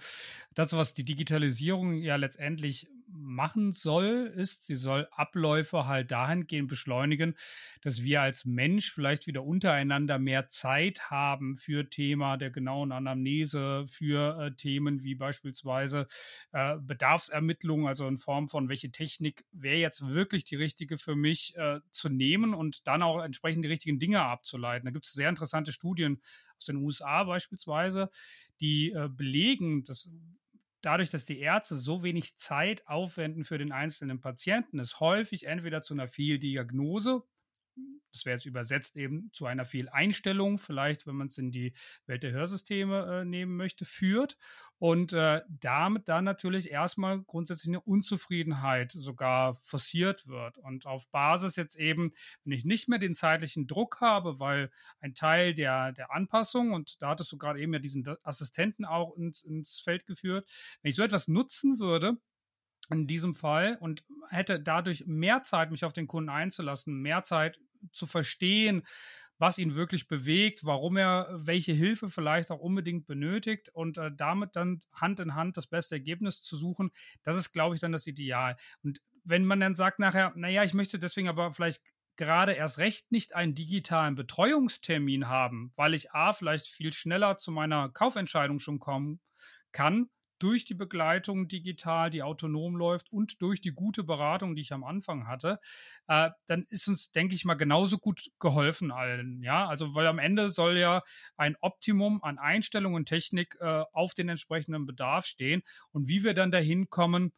Das, 0.54 0.72
was 0.72 0.92
die 0.92 1.04
Digitalisierung 1.04 1.94
ja 1.94 2.16
letztendlich 2.16 2.88
machen 3.12 3.72
soll, 3.72 4.32
ist, 4.36 4.66
sie 4.66 4.74
soll 4.74 5.08
Abläufe 5.10 5.86
halt 5.86 6.10
dahingehend 6.10 6.68
beschleunigen, 6.68 7.36
dass 7.82 8.02
wir 8.02 8.22
als 8.22 8.44
Mensch 8.44 8.92
vielleicht 8.92 9.26
wieder 9.26 9.44
untereinander 9.44 10.18
mehr 10.18 10.48
Zeit 10.48 11.10
haben 11.10 11.56
für 11.56 11.88
Thema 11.88 12.36
der 12.36 12.50
genauen 12.50 12.92
Anamnese, 12.92 13.84
für 13.88 14.40
äh, 14.40 14.50
Themen 14.52 15.02
wie 15.02 15.14
beispielsweise 15.14 16.06
äh, 16.52 16.76
Bedarfsermittlungen, 16.78 17.86
also 17.86 18.06
in 18.06 18.18
Form 18.18 18.48
von 18.48 18.68
welche 18.68 18.90
Technik 18.90 19.44
wäre 19.52 19.78
jetzt 19.78 20.08
wirklich 20.08 20.44
die 20.44 20.56
richtige 20.56 20.98
für 20.98 21.16
mich 21.16 21.56
äh, 21.56 21.80
zu 21.90 22.08
nehmen 22.08 22.54
und 22.54 22.86
dann 22.86 23.02
auch 23.02 23.22
entsprechend 23.22 23.64
die 23.64 23.68
richtigen 23.68 23.98
Dinge 23.98 24.22
abzuleiten. 24.22 24.86
Da 24.86 24.92
gibt 24.92 25.06
es 25.06 25.12
sehr 25.12 25.28
interessante 25.28 25.72
Studien 25.72 26.20
aus 26.58 26.66
den 26.66 26.76
USA 26.76 27.24
beispielsweise, 27.24 28.10
die 28.60 28.90
äh, 28.92 29.08
belegen, 29.08 29.82
dass 29.84 30.10
dadurch, 30.82 31.10
dass 31.10 31.24
die 31.24 31.40
Ärzte 31.40 31.76
so 31.76 32.02
wenig 32.02 32.36
Zeit 32.36 32.86
aufwenden 32.86 33.44
für 33.44 33.58
den 33.58 33.72
einzelnen 33.72 34.20
Patienten, 34.20 34.78
es 34.78 35.00
häufig 35.00 35.46
entweder 35.46 35.82
zu 35.82 35.94
einer 35.94 36.08
Fehldiagnose 36.08 37.22
das 38.12 38.24
wäre 38.24 38.36
jetzt 38.36 38.46
übersetzt 38.46 38.96
eben 38.96 39.30
zu 39.32 39.46
einer 39.46 39.64
Fehleinstellung, 39.64 40.58
vielleicht, 40.58 41.06
wenn 41.06 41.16
man 41.16 41.28
es 41.28 41.38
in 41.38 41.50
die 41.50 41.74
Welt 42.06 42.22
der 42.22 42.32
Hörsysteme 42.32 43.20
äh, 43.20 43.24
nehmen 43.24 43.56
möchte, 43.56 43.84
führt 43.84 44.36
und 44.78 45.12
äh, 45.12 45.42
damit 45.48 46.08
dann 46.08 46.24
natürlich 46.24 46.70
erstmal 46.70 47.22
grundsätzlich 47.22 47.68
eine 47.68 47.80
Unzufriedenheit 47.80 48.92
sogar 48.92 49.54
forciert 49.54 50.26
wird. 50.26 50.58
Und 50.58 50.86
auf 50.86 51.08
Basis 51.08 51.56
jetzt 51.56 51.76
eben, 51.76 52.10
wenn 52.44 52.52
ich 52.52 52.64
nicht 52.64 52.88
mehr 52.88 52.98
den 52.98 53.14
zeitlichen 53.14 53.66
Druck 53.66 54.00
habe, 54.00 54.40
weil 54.40 54.70
ein 55.00 55.14
Teil 55.14 55.54
der, 55.54 55.92
der 55.92 56.12
Anpassung, 56.12 56.72
und 56.72 57.00
da 57.00 57.10
hattest 57.10 57.30
du 57.32 57.38
gerade 57.38 57.60
eben 57.60 57.72
ja 57.72 57.78
diesen 57.78 58.04
Assistenten 58.22 58.84
auch 58.84 59.16
ins, 59.16 59.42
ins 59.42 59.80
Feld 59.80 60.06
geführt, 60.06 60.50
wenn 60.82 60.90
ich 60.90 60.96
so 60.96 61.02
etwas 61.02 61.28
nutzen 61.28 61.78
würde, 61.78 62.18
in 62.90 63.06
diesem 63.06 63.34
Fall 63.34 63.76
und 63.80 64.04
hätte 64.28 64.60
dadurch 64.60 65.06
mehr 65.06 65.42
Zeit, 65.42 65.70
mich 65.70 65.84
auf 65.84 65.92
den 65.92 66.06
Kunden 66.06 66.30
einzulassen, 66.30 67.00
mehr 67.00 67.22
Zeit 67.22 67.58
zu 67.92 68.06
verstehen, 68.06 68.82
was 69.38 69.56
ihn 69.56 69.74
wirklich 69.74 70.06
bewegt, 70.06 70.66
warum 70.66 70.98
er 70.98 71.28
welche 71.32 71.72
Hilfe 71.72 72.10
vielleicht 72.10 72.50
auch 72.50 72.58
unbedingt 72.58 73.06
benötigt 73.06 73.70
und 73.70 73.96
äh, 73.96 74.10
damit 74.14 74.54
dann 74.54 74.80
Hand 74.92 75.18
in 75.18 75.34
Hand 75.34 75.56
das 75.56 75.66
beste 75.66 75.94
Ergebnis 75.94 76.42
zu 76.42 76.56
suchen, 76.56 76.90
das 77.22 77.36
ist, 77.36 77.52
glaube 77.52 77.74
ich, 77.74 77.80
dann 77.80 77.92
das 77.92 78.06
Ideal. 78.06 78.56
Und 78.82 79.00
wenn 79.24 79.46
man 79.46 79.60
dann 79.60 79.76
sagt 79.76 79.98
nachher, 79.98 80.32
naja, 80.36 80.62
ich 80.62 80.74
möchte 80.74 80.98
deswegen 80.98 81.28
aber 81.28 81.52
vielleicht 81.52 81.80
gerade 82.16 82.52
erst 82.52 82.78
recht 82.78 83.12
nicht 83.12 83.34
einen 83.34 83.54
digitalen 83.54 84.14
Betreuungstermin 84.14 85.28
haben, 85.28 85.72
weil 85.74 85.94
ich 85.94 86.12
A, 86.12 86.34
vielleicht 86.34 86.66
viel 86.66 86.92
schneller 86.92 87.38
zu 87.38 87.50
meiner 87.50 87.88
Kaufentscheidung 87.88 88.58
schon 88.58 88.78
kommen 88.78 89.20
kann, 89.72 90.10
durch 90.40 90.64
die 90.64 90.74
Begleitung 90.74 91.46
digital, 91.46 92.10
die 92.10 92.22
autonom 92.22 92.74
läuft 92.76 93.12
und 93.12 93.40
durch 93.40 93.60
die 93.60 93.72
gute 93.72 94.02
Beratung, 94.02 94.56
die 94.56 94.62
ich 94.62 94.72
am 94.72 94.82
Anfang 94.82 95.28
hatte, 95.28 95.60
äh, 96.08 96.30
dann 96.46 96.64
ist 96.70 96.88
uns, 96.88 97.12
denke 97.12 97.34
ich 97.34 97.44
mal, 97.44 97.54
genauso 97.54 97.98
gut 97.98 98.30
geholfen 98.40 98.90
allen. 98.90 99.42
Ja, 99.42 99.68
also 99.68 99.94
weil 99.94 100.06
am 100.06 100.18
Ende 100.18 100.48
soll 100.48 100.76
ja 100.78 101.02
ein 101.36 101.56
Optimum 101.60 102.22
an 102.22 102.38
Einstellungen 102.38 102.96
und 102.96 103.06
Technik 103.06 103.56
äh, 103.60 103.84
auf 103.92 104.14
den 104.14 104.28
entsprechenden 104.28 104.86
Bedarf 104.86 105.26
stehen. 105.26 105.62
Und 105.92 106.08
wie 106.08 106.24
wir 106.24 106.34
dann 106.34 106.50
dahin 106.50 106.90
kommen, 106.90 107.32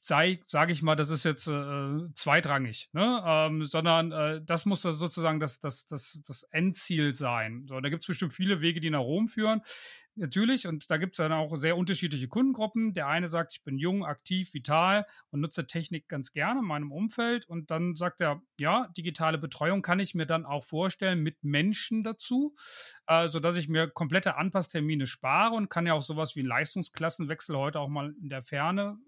sei, 0.00 0.40
sage 0.46 0.72
ich 0.72 0.82
mal, 0.82 0.96
das 0.96 1.10
ist 1.10 1.24
jetzt 1.24 1.46
äh, 1.48 1.98
zweitrangig, 2.14 2.88
ne? 2.92 3.22
ähm, 3.26 3.64
sondern 3.64 4.12
äh, 4.12 4.40
das 4.44 4.64
muss 4.64 4.82
sozusagen 4.82 5.40
das, 5.40 5.60
das, 5.60 5.86
das, 5.86 6.22
das 6.26 6.42
Endziel 6.44 7.14
sein. 7.14 7.66
So, 7.66 7.80
da 7.80 7.88
gibt 7.88 8.02
es 8.02 8.06
bestimmt 8.06 8.32
viele 8.32 8.60
Wege, 8.60 8.80
die 8.80 8.90
nach 8.90 9.00
Rom 9.00 9.28
führen. 9.28 9.62
Natürlich, 10.14 10.66
und 10.66 10.90
da 10.90 10.96
gibt 10.96 11.14
es 11.14 11.18
dann 11.18 11.32
auch 11.32 11.54
sehr 11.56 11.76
unterschiedliche 11.76 12.26
Kundengruppen. 12.26 12.92
Der 12.92 13.06
eine 13.06 13.28
sagt, 13.28 13.52
ich 13.52 13.62
bin 13.62 13.78
jung, 13.78 14.04
aktiv, 14.04 14.52
vital 14.52 15.06
und 15.30 15.40
nutze 15.40 15.66
Technik 15.66 16.08
ganz 16.08 16.32
gerne 16.32 16.60
in 16.60 16.66
meinem 16.66 16.90
Umfeld. 16.90 17.48
Und 17.48 17.70
dann 17.70 17.94
sagt 17.94 18.20
er, 18.20 18.42
ja, 18.58 18.88
digitale 18.96 19.38
Betreuung 19.38 19.80
kann 19.80 20.00
ich 20.00 20.14
mir 20.14 20.26
dann 20.26 20.44
auch 20.44 20.64
vorstellen 20.64 21.20
mit 21.22 21.36
Menschen 21.42 22.02
dazu, 22.02 22.56
äh, 23.06 23.28
sodass 23.28 23.56
ich 23.56 23.68
mir 23.68 23.88
komplette 23.88 24.36
Anpasstermine 24.36 25.06
spare 25.06 25.54
und 25.54 25.70
kann 25.70 25.86
ja 25.86 25.94
auch 25.94 26.02
sowas 26.02 26.34
wie 26.34 26.40
einen 26.40 26.48
Leistungsklassenwechsel 26.48 27.56
heute 27.56 27.78
auch 27.78 27.88
mal 27.88 28.12
in 28.20 28.28
der 28.28 28.42
Ferne 28.42 28.98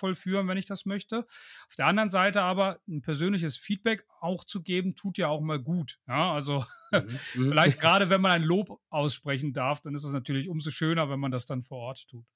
vollführen, 0.00 0.48
wenn 0.48 0.58
ich 0.58 0.66
das 0.66 0.86
möchte. 0.86 1.18
Auf 1.68 1.76
der 1.78 1.86
anderen 1.86 2.10
Seite 2.10 2.42
aber 2.42 2.80
ein 2.88 3.02
persönliches 3.02 3.56
Feedback 3.56 4.04
auch 4.20 4.44
zu 4.44 4.62
geben, 4.62 4.96
tut 4.96 5.18
ja 5.18 5.28
auch 5.28 5.40
mal 5.40 5.60
gut. 5.60 6.00
Ja, 6.08 6.32
also 6.32 6.64
mhm. 6.90 6.98
mhm. 7.34 7.48
vielleicht 7.50 7.80
gerade, 7.80 8.10
wenn 8.10 8.20
man 8.20 8.32
ein 8.32 8.42
Lob 8.42 8.80
aussprechen 8.88 9.52
darf, 9.52 9.80
dann 9.80 9.94
ist 9.94 10.04
es 10.04 10.12
natürlich 10.12 10.48
umso 10.48 10.70
schöner, 10.70 11.08
wenn 11.08 11.20
man 11.20 11.30
das 11.30 11.46
dann 11.46 11.62
vor 11.62 11.78
Ort 11.78 12.08
tut. 12.08 12.26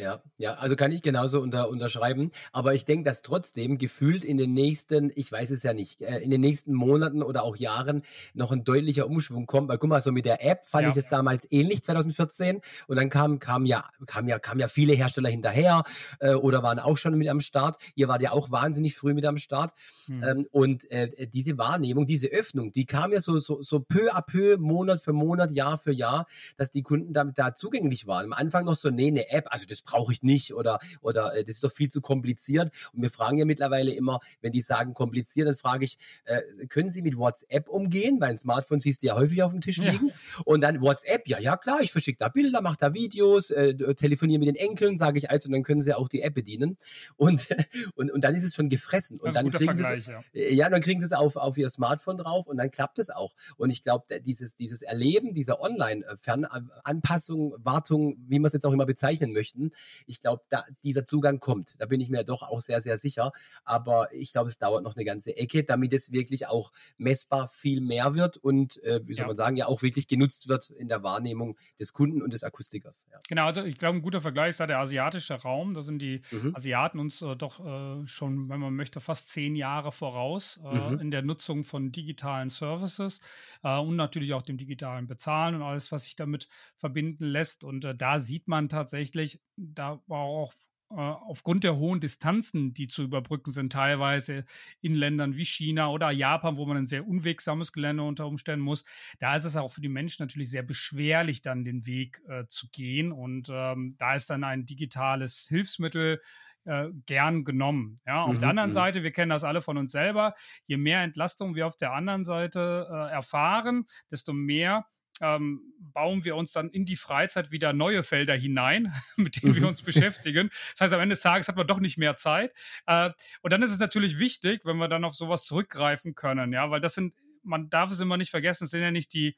Ja, 0.00 0.22
ja, 0.38 0.54
also 0.54 0.76
kann 0.76 0.92
ich 0.92 1.02
genauso 1.02 1.40
unter, 1.40 1.68
unterschreiben. 1.68 2.30
Aber 2.52 2.72
ich 2.72 2.86
denke, 2.86 3.04
dass 3.04 3.20
trotzdem 3.20 3.76
gefühlt 3.76 4.24
in 4.24 4.38
den 4.38 4.54
nächsten, 4.54 5.12
ich 5.14 5.30
weiß 5.30 5.50
es 5.50 5.62
ja 5.62 5.74
nicht, 5.74 6.00
äh, 6.00 6.20
in 6.20 6.30
den 6.30 6.40
nächsten 6.40 6.72
Monaten 6.72 7.22
oder 7.22 7.42
auch 7.42 7.54
Jahren 7.56 8.00
noch 8.32 8.50
ein 8.50 8.64
deutlicher 8.64 9.06
Umschwung 9.06 9.44
kommt. 9.44 9.68
Weil 9.68 9.76
guck 9.76 9.90
mal, 9.90 10.00
so 10.00 10.10
mit 10.10 10.24
der 10.24 10.42
App 10.42 10.66
fand 10.66 10.84
ja. 10.84 10.90
ich 10.90 10.96
es 10.96 11.08
damals 11.08 11.46
ähnlich, 11.52 11.82
2014. 11.84 12.62
Und 12.86 12.96
dann 12.96 13.10
kam, 13.10 13.40
kam 13.40 13.66
ja, 13.66 13.84
kam 14.06 14.26
ja, 14.26 14.38
kam 14.38 14.58
ja 14.58 14.68
viele 14.68 14.94
Hersteller 14.94 15.28
hinterher 15.28 15.82
äh, 16.20 16.32
oder 16.32 16.62
waren 16.62 16.78
auch 16.78 16.96
schon 16.96 17.18
mit 17.18 17.28
am 17.28 17.40
Start. 17.40 17.76
Ihr 17.94 18.08
wart 18.08 18.22
ja 18.22 18.32
auch 18.32 18.50
wahnsinnig 18.50 18.96
früh 18.96 19.12
mit 19.12 19.26
am 19.26 19.36
Start. 19.36 19.72
Hm. 20.06 20.22
Ähm, 20.22 20.46
und 20.50 20.90
äh, 20.90 21.26
diese 21.26 21.58
Wahrnehmung, 21.58 22.06
diese 22.06 22.28
Öffnung, 22.28 22.72
die 22.72 22.86
kam 22.86 23.12
ja 23.12 23.20
so, 23.20 23.38
so, 23.38 23.60
so 23.60 23.80
peu 23.80 24.10
à 24.14 24.22
peu, 24.22 24.56
Monat 24.56 25.02
für 25.02 25.12
Monat, 25.12 25.50
Jahr 25.50 25.76
für 25.76 25.92
Jahr, 25.92 26.26
dass 26.56 26.70
die 26.70 26.82
Kunden 26.82 27.12
damit 27.12 27.36
da 27.36 27.54
zugänglich 27.54 28.06
waren. 28.06 28.24
Am 28.24 28.32
Anfang 28.32 28.64
noch 28.64 28.76
so, 28.76 28.88
nee, 28.88 29.08
eine 29.08 29.30
App, 29.30 29.48
also 29.50 29.66
das 29.66 29.82
brauche 29.90 30.12
ich 30.12 30.22
nicht 30.22 30.54
oder, 30.54 30.78
oder 31.00 31.34
äh, 31.34 31.44
das 31.44 31.56
ist 31.56 31.64
doch 31.64 31.72
viel 31.72 31.88
zu 31.88 32.00
kompliziert. 32.00 32.70
Und 32.92 33.02
wir 33.02 33.10
fragen 33.10 33.38
ja 33.38 33.44
mittlerweile 33.44 33.92
immer, 33.92 34.20
wenn 34.40 34.52
die 34.52 34.60
sagen 34.60 34.94
kompliziert, 34.94 35.48
dann 35.48 35.54
frage 35.56 35.84
ich, 35.84 35.98
äh, 36.24 36.40
können 36.68 36.88
Sie 36.88 37.02
mit 37.02 37.16
WhatsApp 37.16 37.68
umgehen? 37.68 38.20
Weil 38.20 38.30
ein 38.30 38.38
Smartphone 38.38 38.80
siehst 38.80 39.02
du 39.02 39.08
ja 39.08 39.16
häufig 39.16 39.42
auf 39.42 39.52
dem 39.52 39.60
Tisch 39.60 39.78
liegen. 39.78 40.08
Ja. 40.08 40.42
Und 40.44 40.60
dann 40.60 40.80
WhatsApp, 40.80 41.26
ja, 41.28 41.38
ja 41.38 41.56
klar, 41.56 41.80
ich 41.80 41.92
verschicke 41.92 42.18
da 42.18 42.28
Bilder, 42.28 42.62
mache 42.62 42.76
da 42.78 42.94
Videos, 42.94 43.50
äh, 43.50 43.74
telefoniere 43.94 44.38
mit 44.38 44.48
den 44.48 44.56
Enkeln, 44.56 44.96
sage 44.96 45.18
ich 45.18 45.30
also, 45.30 45.48
und 45.48 45.52
dann 45.52 45.62
können 45.62 45.82
sie 45.82 45.94
auch 45.94 46.08
die 46.08 46.22
App 46.22 46.34
bedienen. 46.34 46.78
Und, 47.16 47.48
und, 47.94 48.10
und 48.10 48.22
dann 48.22 48.34
ist 48.34 48.44
es 48.44 48.54
schon 48.54 48.68
gefressen. 48.68 49.20
Und 49.20 49.34
dann 49.34 49.50
kriegen 49.50 49.74
sie 49.74 49.84
es, 49.84 50.06
ja. 50.06 50.22
Äh, 50.34 50.54
ja, 50.54 50.68
dann 50.68 50.80
kriegen 50.80 51.00
sie 51.00 51.06
es 51.06 51.12
auf, 51.12 51.36
auf 51.36 51.58
ihr 51.58 51.68
Smartphone 51.70 52.18
drauf 52.18 52.46
und 52.46 52.56
dann 52.56 52.70
klappt 52.70 52.98
es 52.98 53.10
auch. 53.10 53.34
Und 53.56 53.70
ich 53.70 53.82
glaube, 53.82 54.20
dieses, 54.20 54.54
dieses 54.54 54.82
Erleben 54.82 55.34
dieser 55.34 55.60
Online-Fernanpassung, 55.60 57.54
Wartung, 57.58 58.16
wie 58.28 58.38
wir 58.38 58.46
es 58.46 58.52
jetzt 58.52 58.66
auch 58.66 58.72
immer 58.72 58.86
bezeichnen 58.86 59.32
möchten, 59.32 59.72
ich 60.06 60.20
glaube, 60.20 60.42
dieser 60.84 61.04
Zugang 61.04 61.40
kommt. 61.40 61.74
Da 61.78 61.86
bin 61.86 62.00
ich 62.00 62.08
mir 62.08 62.24
doch 62.24 62.42
auch 62.42 62.60
sehr, 62.60 62.80
sehr 62.80 62.98
sicher. 62.98 63.32
Aber 63.64 64.12
ich 64.12 64.32
glaube, 64.32 64.48
es 64.48 64.58
dauert 64.58 64.82
noch 64.82 64.96
eine 64.96 65.04
ganze 65.04 65.36
Ecke, 65.36 65.64
damit 65.64 65.92
es 65.92 66.12
wirklich 66.12 66.46
auch 66.46 66.72
messbar 66.98 67.48
viel 67.48 67.80
mehr 67.80 68.14
wird 68.14 68.36
und, 68.36 68.82
äh, 68.82 69.00
wie 69.04 69.14
soll 69.14 69.22
ja. 69.22 69.26
man 69.26 69.36
sagen, 69.36 69.56
ja 69.56 69.66
auch 69.66 69.82
wirklich 69.82 70.08
genutzt 70.08 70.48
wird 70.48 70.70
in 70.70 70.88
der 70.88 71.02
Wahrnehmung 71.02 71.56
des 71.78 71.92
Kunden 71.92 72.22
und 72.22 72.32
des 72.32 72.44
Akustikers. 72.44 73.06
Ja. 73.10 73.18
Genau, 73.28 73.46
also 73.46 73.62
ich 73.62 73.78
glaube, 73.78 73.98
ein 73.98 74.02
guter 74.02 74.20
Vergleich 74.20 74.50
ist 74.50 74.60
da 74.60 74.66
der 74.66 74.78
asiatische 74.78 75.34
Raum. 75.34 75.74
Da 75.74 75.82
sind 75.82 76.00
die 76.00 76.22
mhm. 76.30 76.54
Asiaten 76.54 76.98
uns 76.98 77.22
äh, 77.22 77.36
doch 77.36 77.60
äh, 77.60 78.06
schon, 78.06 78.48
wenn 78.48 78.60
man 78.60 78.74
möchte, 78.74 79.00
fast 79.00 79.28
zehn 79.28 79.54
Jahre 79.54 79.92
voraus 79.92 80.60
äh, 80.64 80.74
mhm. 80.74 81.00
in 81.00 81.10
der 81.10 81.22
Nutzung 81.22 81.64
von 81.64 81.92
digitalen 81.92 82.50
Services 82.50 83.20
äh, 83.62 83.78
und 83.78 83.96
natürlich 83.96 84.34
auch 84.34 84.42
dem 84.42 84.58
digitalen 84.58 85.06
Bezahlen 85.06 85.54
und 85.54 85.62
alles, 85.62 85.92
was 85.92 86.04
sich 86.04 86.16
damit 86.16 86.48
verbinden 86.76 87.24
lässt. 87.24 87.64
Und 87.64 87.84
äh, 87.84 87.94
da 87.94 88.18
sieht 88.18 88.48
man 88.48 88.68
tatsächlich, 88.68 89.40
da 89.60 90.00
war 90.06 90.20
auch 90.20 90.52
äh, 90.90 90.94
aufgrund 90.96 91.62
der 91.62 91.76
hohen 91.76 92.00
Distanzen, 92.00 92.74
die 92.74 92.88
zu 92.88 93.04
überbrücken 93.04 93.52
sind, 93.52 93.72
teilweise 93.72 94.44
in 94.80 94.94
Ländern 94.94 95.36
wie 95.36 95.44
China 95.44 95.90
oder 95.90 96.10
Japan, 96.10 96.56
wo 96.56 96.66
man 96.66 96.78
ein 96.78 96.86
sehr 96.88 97.06
unwegsames 97.06 97.72
Gelände 97.72 98.02
unter 98.02 98.26
Umständen 98.26 98.64
muss, 98.64 98.84
da 99.20 99.36
ist 99.36 99.44
es 99.44 99.56
auch 99.56 99.70
für 99.70 99.80
die 99.80 99.88
Menschen 99.88 100.24
natürlich 100.24 100.50
sehr 100.50 100.64
beschwerlich, 100.64 101.42
dann 101.42 101.64
den 101.64 101.86
Weg 101.86 102.20
äh, 102.28 102.44
zu 102.48 102.68
gehen. 102.70 103.12
Und 103.12 103.48
ähm, 103.52 103.94
da 103.98 104.16
ist 104.16 104.30
dann 104.30 104.42
ein 104.42 104.66
digitales 104.66 105.46
Hilfsmittel 105.48 106.20
äh, 106.64 106.88
gern 107.06 107.44
genommen. 107.44 107.96
Ja, 108.04 108.24
auf 108.24 108.34
mhm, 108.34 108.40
der 108.40 108.48
anderen 108.48 108.70
mhm. 108.70 108.74
Seite, 108.74 109.02
wir 109.04 109.12
kennen 109.12 109.30
das 109.30 109.44
alle 109.44 109.62
von 109.62 109.78
uns 109.78 109.92
selber, 109.92 110.34
je 110.66 110.76
mehr 110.76 111.02
Entlastung 111.02 111.54
wir 111.54 111.68
auf 111.68 111.76
der 111.76 111.92
anderen 111.92 112.24
Seite 112.24 112.88
äh, 112.90 113.12
erfahren, 113.12 113.86
desto 114.10 114.32
mehr 114.32 114.86
ähm, 115.20 115.74
bauen 115.78 116.24
wir 116.24 116.36
uns 116.36 116.52
dann 116.52 116.70
in 116.70 116.86
die 116.86 116.96
Freizeit 116.96 117.50
wieder 117.50 117.72
neue 117.72 118.02
Felder 118.02 118.34
hinein, 118.34 118.92
mit 119.16 119.42
denen 119.42 119.54
wir 119.54 119.62
mhm. 119.62 119.68
uns 119.68 119.82
beschäftigen. 119.82 120.48
Das 120.72 120.80
heißt, 120.80 120.94
am 120.94 121.00
Ende 121.00 121.14
des 121.14 121.22
Tages 121.22 121.48
hat 121.48 121.56
man 121.56 121.66
doch 121.66 121.80
nicht 121.80 121.98
mehr 121.98 122.16
Zeit. 122.16 122.52
Äh, 122.86 123.10
und 123.42 123.52
dann 123.52 123.62
ist 123.62 123.72
es 123.72 123.78
natürlich 123.78 124.18
wichtig, 124.18 124.62
wenn 124.64 124.76
wir 124.76 124.88
dann 124.88 125.04
auf 125.04 125.14
sowas 125.14 125.44
zurückgreifen 125.44 126.14
können, 126.14 126.52
ja, 126.52 126.70
weil 126.70 126.80
das 126.80 126.94
sind, 126.94 127.14
man 127.42 127.70
darf 127.70 127.90
es 127.90 128.00
immer 128.00 128.16
nicht 128.16 128.30
vergessen, 128.30 128.64
es 128.64 128.70
sind 128.70 128.82
ja 128.82 128.90
nicht 128.90 129.12
die, 129.14 129.36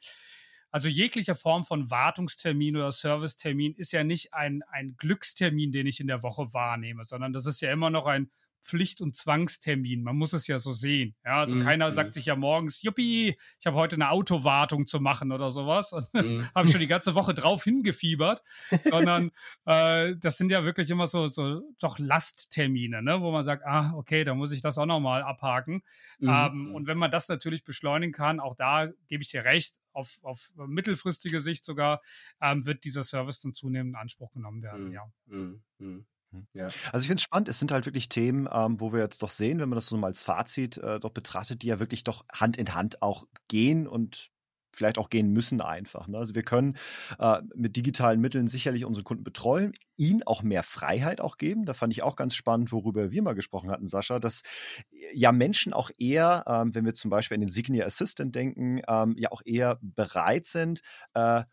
also 0.71 0.89
jegliche 0.89 1.35
Form 1.35 1.65
von 1.65 1.91
Wartungstermin 1.91 2.77
oder 2.77 2.93
Servicetermin 2.93 3.75
ist 3.75 3.93
ja 3.93 4.05
nicht 4.05 4.33
ein, 4.33 4.63
ein 4.71 4.97
Glückstermin, 4.97 5.71
den 5.71 5.87
ich 5.87 6.01
in 6.01 6.07
der 6.07 6.23
Woche 6.23 6.55
wahrnehme, 6.55 7.05
sondern 7.05 7.33
das 7.33 7.47
ist 7.47 7.61
ja 7.61 7.71
immer 7.71 7.91
noch 7.91 8.07
ein 8.07 8.31
Pflicht- 8.63 9.01
und 9.01 9.17
Zwangstermin. 9.17 10.03
Man 10.03 10.17
muss 10.17 10.33
es 10.33 10.47
ja 10.47 10.59
so 10.59 10.73
sehen. 10.73 11.15
Ja, 11.25 11.41
also 11.41 11.57
mhm. 11.57 11.65
keiner 11.65 11.91
sagt 11.91 12.11
mhm. 12.11 12.13
sich 12.13 12.27
ja 12.27 12.37
morgens, 12.37 12.83
juppie, 12.83 13.37
ich 13.59 13.67
habe 13.67 13.77
heute 13.77 13.97
eine 13.97 14.11
Autowartung 14.11 14.87
zu 14.87 15.01
machen 15.01 15.33
oder 15.33 15.51
sowas. 15.51 15.93
Und 15.93 16.13
mhm. 16.15 16.49
habe 16.55 16.69
schon 16.69 16.81
die 16.81 16.87
ganze 16.87 17.15
Woche 17.15 17.35
drauf 17.35 17.65
hingefiebert. 17.65 18.43
Sondern 18.89 19.31
äh, 19.67 20.15
das 20.17 20.39
sind 20.39 20.51
ja 20.51 20.65
wirklich 20.65 20.91
immer 20.91 21.07
so, 21.07 21.27
so 21.27 21.63
doch 21.81 21.99
Lasttermine, 21.99 23.03
ne? 23.03 23.21
wo 23.21 23.31
man 23.33 23.45
sagt, 23.45 23.65
ah, 23.67 23.93
okay, 23.95 24.25
da 24.25 24.35
muss 24.35 24.53
ich 24.53 24.63
das 24.63 24.79
auch 24.79 24.87
nochmal 24.87 25.23
abhaken. 25.23 25.83
Mhm. 26.21 26.29
Ähm, 26.29 26.75
und 26.75 26.87
wenn 26.87 26.99
man 26.99 27.11
das 27.11 27.29
natürlich 27.29 27.65
beschleunigen 27.65 28.13
kann, 28.13 28.41
auch 28.41 28.55
da 28.55 28.89
gebe 29.09 29.23
ich 29.23 29.31
dir 29.31 29.45
recht, 29.45 29.81
auf, 29.93 30.21
auf 30.23 30.53
mittelfristige 30.57 31.41
Sicht 31.41 31.65
sogar, 31.65 32.01
ähm, 32.41 32.65
wird 32.65 32.85
dieser 32.85 33.03
Service 33.03 33.41
dann 33.41 33.53
zunehmend 33.53 33.95
in 33.95 33.97
Anspruch 33.97 34.33
genommen 34.33 34.63
werden, 34.63 34.87
mhm. 34.87 34.93
ja. 34.93 35.13
Mhm. 36.33 36.47
Ja. 36.55 36.69
Also 36.93 37.05
ich 37.05 37.07
finde 37.07 37.17
es 37.17 37.23
spannend, 37.23 37.49
es 37.49 37.59
sind 37.59 37.73
halt 37.73 37.87
wirklich 37.87 38.09
Themen, 38.09 38.49
ähm, 38.51 38.81
wo 38.81 38.93
wir 38.93 39.01
jetzt 39.01 39.23
doch 39.23 39.31
sehen, 39.31 39.59
wenn 39.59 39.69
man 39.69 39.77
das 39.77 39.87
so 39.87 39.97
mal 39.97 40.09
als 40.09 40.23
Fazit 40.23 40.79
äh, 40.79 40.99
doch 41.01 41.11
betrachtet, 41.11 41.63
die 41.63 41.69
ja 41.69 41.81
wirklich 41.81 42.05
doch 42.05 42.25
Hand 42.33 42.57
in 42.57 42.75
Hand 42.75 43.03
auch 43.03 43.27
gehen 43.49 43.87
und 43.87 44.33
vielleicht 44.75 44.99
auch 44.99 45.11
gehen 45.11 45.31
müssen 45.31 45.61
einfach. 45.61 46.09
Ne? 46.09 46.19
Also 46.19 46.35
wir 46.35 46.43
können 46.43 46.77
äh, 47.19 47.41
mit 47.55 47.77
digitalen 47.77 48.21
Mitteln 48.21 48.49
sicherlich 48.49 48.85
unsere 48.85 49.05
Kunden 49.05 49.25
betreuen, 49.25 49.73
ihnen 49.97 50.23
auch 50.23 50.43
mehr 50.43 50.63
Freiheit 50.63 51.21
auch 51.21 51.37
geben. 51.37 51.67
Da 51.67 51.75
fand 51.75 51.93
ich 51.93 52.03
auch 52.03 52.17
ganz 52.17 52.35
spannend, 52.35 52.73
worüber 52.73 53.11
wir 53.11 53.23
mal 53.23 53.35
gesprochen 53.35 53.71
hatten, 53.71 53.87
Sascha, 53.87 54.19
dass 54.19 54.43
ja 55.13 55.33
Menschen 55.33 55.73
auch 55.73 55.91
eher, 55.99 56.45
ähm, 56.47 56.75
wenn 56.75 56.85
wir 56.85 56.95
zum 56.95 57.11
Beispiel 57.11 57.37
an 57.37 57.43
den 57.43 57.51
Signia 57.51 57.85
Assistant 57.85 58.35
denken, 58.35 58.81
ähm, 58.89 59.15
ja 59.19 59.31
auch 59.31 59.43
eher 59.45 59.79
bereit 59.83 60.47
sind, 60.47 60.81
äh, 61.15 61.45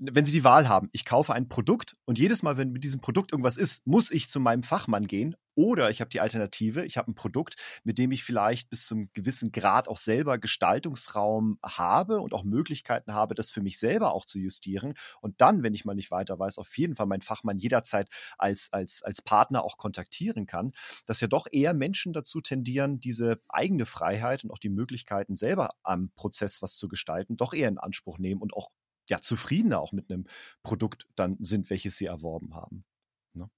wenn 0.00 0.24
Sie 0.24 0.32
die 0.32 0.44
Wahl 0.44 0.68
haben, 0.68 0.88
ich 0.92 1.04
kaufe 1.04 1.32
ein 1.32 1.48
Produkt 1.48 1.96
und 2.04 2.18
jedes 2.18 2.42
Mal, 2.42 2.56
wenn 2.56 2.70
mit 2.72 2.84
diesem 2.84 3.00
Produkt 3.00 3.32
irgendwas 3.32 3.56
ist, 3.56 3.86
muss 3.86 4.10
ich 4.10 4.28
zu 4.28 4.40
meinem 4.40 4.62
Fachmann 4.62 5.06
gehen. 5.06 5.36
Oder 5.58 5.90
ich 5.90 6.00
habe 6.00 6.08
die 6.08 6.20
Alternative, 6.20 6.84
ich 6.84 6.96
habe 6.96 7.10
ein 7.10 7.16
Produkt, 7.16 7.56
mit 7.82 7.98
dem 7.98 8.12
ich 8.12 8.22
vielleicht 8.22 8.70
bis 8.70 8.86
zum 8.86 9.10
gewissen 9.12 9.50
Grad 9.50 9.88
auch 9.88 9.98
selber 9.98 10.38
Gestaltungsraum 10.38 11.58
habe 11.64 12.20
und 12.20 12.32
auch 12.32 12.44
Möglichkeiten 12.44 13.12
habe, 13.12 13.34
das 13.34 13.50
für 13.50 13.60
mich 13.60 13.80
selber 13.80 14.12
auch 14.12 14.24
zu 14.24 14.38
justieren. 14.38 14.94
Und 15.20 15.40
dann, 15.40 15.64
wenn 15.64 15.74
ich 15.74 15.84
mal 15.84 15.96
nicht 15.96 16.12
weiter 16.12 16.38
weiß, 16.38 16.58
auf 16.58 16.78
jeden 16.78 16.94
Fall 16.94 17.06
meinen 17.06 17.22
Fachmann 17.22 17.58
jederzeit 17.58 18.08
als, 18.38 18.72
als, 18.72 19.02
als 19.02 19.20
Partner 19.20 19.64
auch 19.64 19.78
kontaktieren 19.78 20.46
kann, 20.46 20.70
dass 21.06 21.20
ja 21.20 21.26
doch 21.26 21.48
eher 21.50 21.74
Menschen 21.74 22.12
dazu 22.12 22.40
tendieren, 22.40 23.00
diese 23.00 23.40
eigene 23.48 23.84
Freiheit 23.84 24.44
und 24.44 24.52
auch 24.52 24.60
die 24.60 24.68
Möglichkeiten 24.68 25.34
selber 25.34 25.70
am 25.82 26.12
Prozess 26.14 26.62
was 26.62 26.76
zu 26.76 26.86
gestalten, 26.86 27.36
doch 27.36 27.52
eher 27.52 27.68
in 27.68 27.78
Anspruch 27.78 28.18
nehmen 28.18 28.40
und 28.40 28.54
auch 28.54 28.70
ja, 29.08 29.20
zufriedener 29.20 29.80
auch 29.80 29.92
mit 29.92 30.10
einem 30.10 30.26
Produkt 30.62 31.06
dann 31.16 31.36
sind, 31.40 31.70
welches 31.70 31.96
sie 31.96 32.06
erworben 32.06 32.54
haben. 32.54 32.84
Ne? 33.32 33.50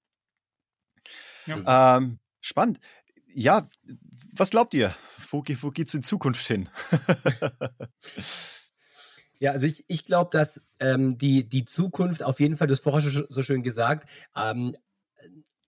Ja. 1.46 1.96
Ähm, 1.96 2.18
spannend. 2.40 2.80
Ja, 3.32 3.68
was 4.32 4.50
glaubt 4.50 4.74
ihr? 4.74 4.94
Wo, 5.30 5.42
wo 5.42 5.70
geht 5.70 5.88
es 5.88 5.94
in 5.94 6.02
Zukunft 6.02 6.46
hin? 6.46 6.68
Ja, 9.40 9.52
also 9.52 9.64
ich, 9.64 9.84
ich 9.88 10.04
glaube, 10.04 10.28
dass 10.30 10.62
ähm, 10.80 11.16
die, 11.16 11.48
die 11.48 11.64
Zukunft 11.64 12.22
auf 12.22 12.40
jeden 12.40 12.56
Fall, 12.56 12.66
du 12.66 12.72
hast 12.72 12.84
vorher 12.84 13.10
schon 13.10 13.24
so 13.30 13.42
schön 13.42 13.62
gesagt, 13.62 14.08
ähm, 14.36 14.74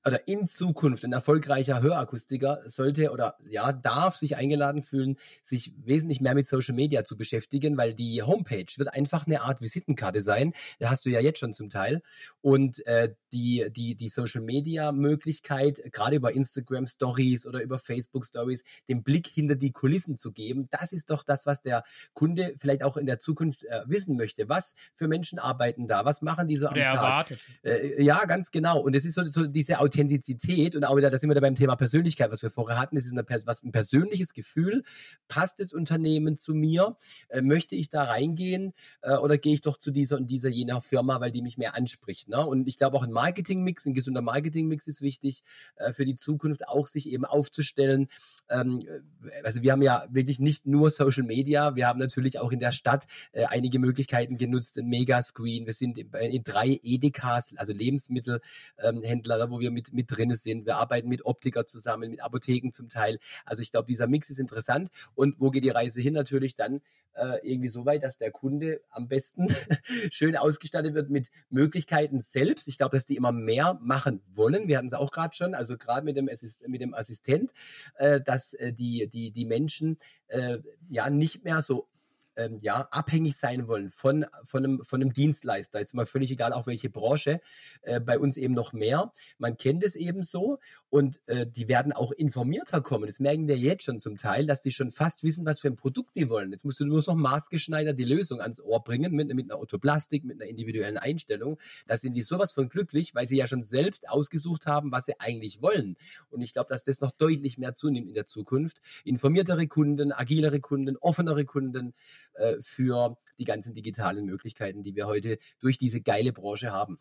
oder 0.04 0.26
in 0.26 0.46
Zukunft 0.46 1.04
ein 1.04 1.12
erfolgreicher 1.12 1.80
Hörakustiker 1.80 2.60
sollte 2.66 3.12
oder 3.12 3.36
ja, 3.48 3.72
darf 3.72 4.16
sich 4.16 4.36
eingeladen 4.36 4.82
fühlen, 4.82 5.16
sich 5.42 5.72
wesentlich 5.76 6.20
mehr 6.20 6.34
mit 6.34 6.46
Social 6.46 6.74
Media 6.74 7.04
zu 7.04 7.16
beschäftigen, 7.16 7.76
weil 7.76 7.94
die 7.94 8.22
Homepage 8.22 8.66
wird 8.76 8.92
einfach 8.92 9.26
eine 9.26 9.42
Art 9.42 9.60
Visitenkarte 9.60 10.20
sein. 10.20 10.52
Da 10.78 10.90
hast 10.90 11.04
du 11.04 11.10
ja 11.10 11.20
jetzt 11.20 11.38
schon 11.38 11.52
zum 11.52 11.70
Teil. 11.70 12.02
Und 12.40 12.84
äh, 12.86 13.14
die, 13.32 13.66
die, 13.70 13.94
die 13.94 14.08
Social 14.08 14.42
Media 14.42 14.92
Möglichkeit, 14.92 15.80
gerade 15.92 16.16
über 16.16 16.32
Instagram 16.32 16.86
Stories 16.86 17.46
oder 17.46 17.62
über 17.62 17.78
Facebook 17.78 18.26
Stories, 18.26 18.64
den 18.88 19.02
Blick 19.02 19.26
hinter 19.26 19.54
die 19.54 19.72
Kulissen 19.72 20.18
zu 20.18 20.32
geben, 20.32 20.68
das 20.70 20.92
ist 20.92 21.10
doch 21.10 21.22
das, 21.22 21.46
was 21.46 21.62
der 21.62 21.84
Kunde 22.12 22.52
vielleicht 22.56 22.82
auch 22.82 22.96
in 22.96 23.06
der 23.06 23.18
Zukunft 23.18 23.64
äh, 23.64 23.82
wissen 23.86 24.16
möchte. 24.16 24.48
Was 24.48 24.74
für 24.94 25.08
Menschen 25.08 25.38
arbeiten 25.38 25.86
da? 25.86 26.04
Was 26.04 26.22
machen 26.22 26.48
die 26.48 26.56
so 26.56 26.66
am 26.66 26.74
der 26.74 26.86
Tag? 26.86 26.96
Erwartet. 26.96 27.38
Äh, 27.62 28.02
ja, 28.02 28.24
ganz 28.24 28.50
genau. 28.50 28.80
Und 28.80 28.96
es 28.96 29.04
ist 29.04 29.14
so, 29.14 29.24
so 29.24 29.46
diese 29.46 29.78
Authentizität 29.92 30.74
und 30.74 30.84
auch 30.84 30.96
wieder, 30.96 31.10
da 31.10 31.18
sind 31.18 31.28
wir 31.28 31.34
da 31.34 31.40
beim 31.40 31.54
Thema 31.54 31.76
Persönlichkeit, 31.76 32.30
was 32.30 32.42
wir 32.42 32.50
vorher 32.50 32.78
hatten. 32.78 32.96
Es 32.96 33.04
ist 33.04 33.12
eine, 33.12 33.24
was, 33.44 33.62
ein 33.62 33.72
persönliches 33.72 34.32
Gefühl. 34.32 34.82
Passt 35.28 35.60
das 35.60 35.72
Unternehmen 35.72 36.36
zu 36.36 36.54
mir? 36.54 36.96
Äh, 37.28 37.42
möchte 37.42 37.76
ich 37.76 37.90
da 37.90 38.04
reingehen 38.04 38.72
äh, 39.02 39.14
oder 39.16 39.36
gehe 39.36 39.54
ich 39.54 39.60
doch 39.60 39.76
zu 39.76 39.90
dieser 39.90 40.16
und 40.16 40.28
dieser 40.28 40.48
jener 40.48 40.80
Firma, 40.80 41.20
weil 41.20 41.30
die 41.30 41.42
mich 41.42 41.58
mehr 41.58 41.76
anspricht? 41.76 42.28
Ne? 42.28 42.44
Und 42.44 42.68
ich 42.68 42.78
glaube 42.78 42.96
auch 42.96 43.02
ein 43.02 43.12
Marketingmix, 43.12 43.86
ein 43.86 43.94
gesunder 43.94 44.22
Marketingmix 44.22 44.86
ist 44.86 45.02
wichtig 45.02 45.42
äh, 45.76 45.92
für 45.92 46.04
die 46.04 46.16
Zukunft, 46.16 46.66
auch 46.68 46.86
sich 46.86 47.10
eben 47.10 47.24
aufzustellen. 47.24 48.08
Ähm, 48.48 48.80
äh, 48.86 49.42
also 49.44 49.62
wir 49.62 49.72
haben 49.72 49.82
ja 49.82 50.06
wirklich 50.10 50.38
nicht 50.40 50.66
nur 50.66 50.90
Social 50.90 51.24
Media, 51.24 51.76
wir 51.76 51.86
haben 51.86 51.98
natürlich 51.98 52.38
auch 52.38 52.52
in 52.52 52.58
der 52.58 52.72
Stadt 52.72 53.06
äh, 53.32 53.44
einige 53.44 53.78
Möglichkeiten 53.78 54.38
genutzt, 54.38 54.78
ein 54.78 54.86
Megascreen. 54.86 55.66
Wir 55.66 55.74
sind 55.74 55.98
in, 55.98 56.10
in 56.12 56.42
drei 56.42 56.78
Edekas, 56.82 57.54
also 57.56 57.72
Lebensmittelhändler, 57.72 59.44
ähm, 59.44 59.50
wo 59.50 59.60
wir 59.60 59.70
mit 59.70 59.81
mit, 59.82 59.92
mit 59.92 60.16
drin 60.16 60.34
sind. 60.34 60.66
Wir 60.66 60.76
arbeiten 60.76 61.08
mit 61.08 61.24
Optiker 61.24 61.66
zusammen, 61.66 62.10
mit 62.10 62.22
Apotheken 62.22 62.70
zum 62.72 62.88
Teil. 62.88 63.18
Also 63.44 63.62
ich 63.62 63.72
glaube, 63.72 63.86
dieser 63.86 64.06
Mix 64.06 64.30
ist 64.30 64.38
interessant. 64.38 64.90
Und 65.14 65.40
wo 65.40 65.50
geht 65.50 65.64
die 65.64 65.70
Reise 65.70 66.00
hin? 66.00 66.14
Natürlich 66.14 66.56
dann 66.56 66.80
äh, 67.14 67.38
irgendwie 67.42 67.68
so 67.68 67.84
weit, 67.84 68.02
dass 68.02 68.18
der 68.18 68.30
Kunde 68.30 68.80
am 68.90 69.08
besten 69.08 69.48
schön 70.10 70.36
ausgestattet 70.36 70.94
wird 70.94 71.10
mit 71.10 71.28
Möglichkeiten 71.50 72.20
selbst. 72.20 72.68
Ich 72.68 72.78
glaube, 72.78 72.96
dass 72.96 73.06
die 73.06 73.16
immer 73.16 73.32
mehr 73.32 73.78
machen 73.82 74.22
wollen. 74.30 74.68
Wir 74.68 74.78
hatten 74.78 74.86
es 74.86 74.94
auch 74.94 75.10
gerade 75.10 75.34
schon, 75.34 75.54
also 75.54 75.76
gerade 75.76 76.04
mit 76.04 76.16
dem, 76.16 76.28
Assist 76.28 76.66
mit 76.68 76.80
dem 76.80 76.94
Assistent, 76.94 77.52
äh, 77.96 78.20
dass 78.20 78.54
äh, 78.54 78.72
die, 78.72 79.08
die, 79.08 79.30
die 79.30 79.44
Menschen 79.44 79.98
äh, 80.28 80.58
ja 80.88 81.10
nicht 81.10 81.44
mehr 81.44 81.60
so 81.60 81.88
ähm, 82.36 82.58
ja, 82.60 82.88
abhängig 82.90 83.36
sein 83.36 83.66
wollen 83.68 83.88
von, 83.88 84.26
von, 84.44 84.64
einem, 84.64 84.84
von 84.84 85.00
einem 85.00 85.12
Dienstleister. 85.12 85.80
Ist 85.80 85.94
mal 85.94 86.06
völlig 86.06 86.30
egal, 86.30 86.52
auf 86.52 86.66
welche 86.66 86.90
Branche. 86.90 87.40
Äh, 87.82 88.00
bei 88.00 88.18
uns 88.18 88.36
eben 88.36 88.54
noch 88.54 88.72
mehr. 88.72 89.12
Man 89.38 89.56
kennt 89.56 89.82
es 89.82 89.96
eben 89.96 90.22
so 90.22 90.58
und 90.88 91.20
äh, 91.26 91.46
die 91.46 91.68
werden 91.68 91.92
auch 91.92 92.12
informierter 92.12 92.80
kommen. 92.80 93.06
Das 93.06 93.20
merken 93.20 93.48
wir 93.48 93.56
jetzt 93.56 93.84
schon 93.84 94.00
zum 94.00 94.16
Teil, 94.16 94.46
dass 94.46 94.60
die 94.60 94.72
schon 94.72 94.90
fast 94.90 95.22
wissen, 95.22 95.44
was 95.46 95.60
für 95.60 95.68
ein 95.68 95.76
Produkt 95.76 96.16
die 96.16 96.28
wollen. 96.28 96.52
Jetzt 96.52 96.64
musst 96.64 96.80
du 96.80 96.84
nur 96.84 97.02
noch 97.06 97.14
maßgeschneidert 97.14 97.98
die 97.98 98.04
Lösung 98.04 98.40
ans 98.40 98.60
Ohr 98.60 98.82
bringen 98.82 99.12
mit, 99.12 99.32
mit 99.34 99.50
einer 99.50 99.60
Autoplastik, 99.60 100.24
mit 100.24 100.40
einer 100.40 100.48
individuellen 100.48 100.98
Einstellung. 100.98 101.58
Da 101.86 101.96
sind 101.96 102.14
die 102.14 102.22
sowas 102.22 102.52
von 102.52 102.68
glücklich, 102.68 103.14
weil 103.14 103.26
sie 103.26 103.36
ja 103.36 103.46
schon 103.46 103.62
selbst 103.62 104.08
ausgesucht 104.08 104.66
haben, 104.66 104.92
was 104.92 105.06
sie 105.06 105.18
eigentlich 105.18 105.62
wollen. 105.62 105.96
Und 106.30 106.42
ich 106.42 106.52
glaube, 106.52 106.68
dass 106.68 106.84
das 106.84 107.00
noch 107.00 107.12
deutlich 107.12 107.58
mehr 107.58 107.74
zunimmt 107.74 108.08
in 108.08 108.14
der 108.14 108.26
Zukunft. 108.26 108.80
Informiertere 109.04 109.66
Kunden, 109.66 110.12
agilere 110.12 110.60
Kunden, 110.60 110.96
offenere 110.96 111.44
Kunden, 111.44 111.94
äh, 112.34 112.54
für 112.60 113.16
die 113.38 113.44
ganzen 113.44 113.74
digitalen 113.74 114.24
Möglichkeiten, 114.24 114.82
die 114.82 114.94
wir 114.94 115.06
heute 115.06 115.38
durch 115.60 115.78
diese 115.78 116.00
geile 116.00 116.32
Branche 116.32 116.70
haben. 116.70 116.98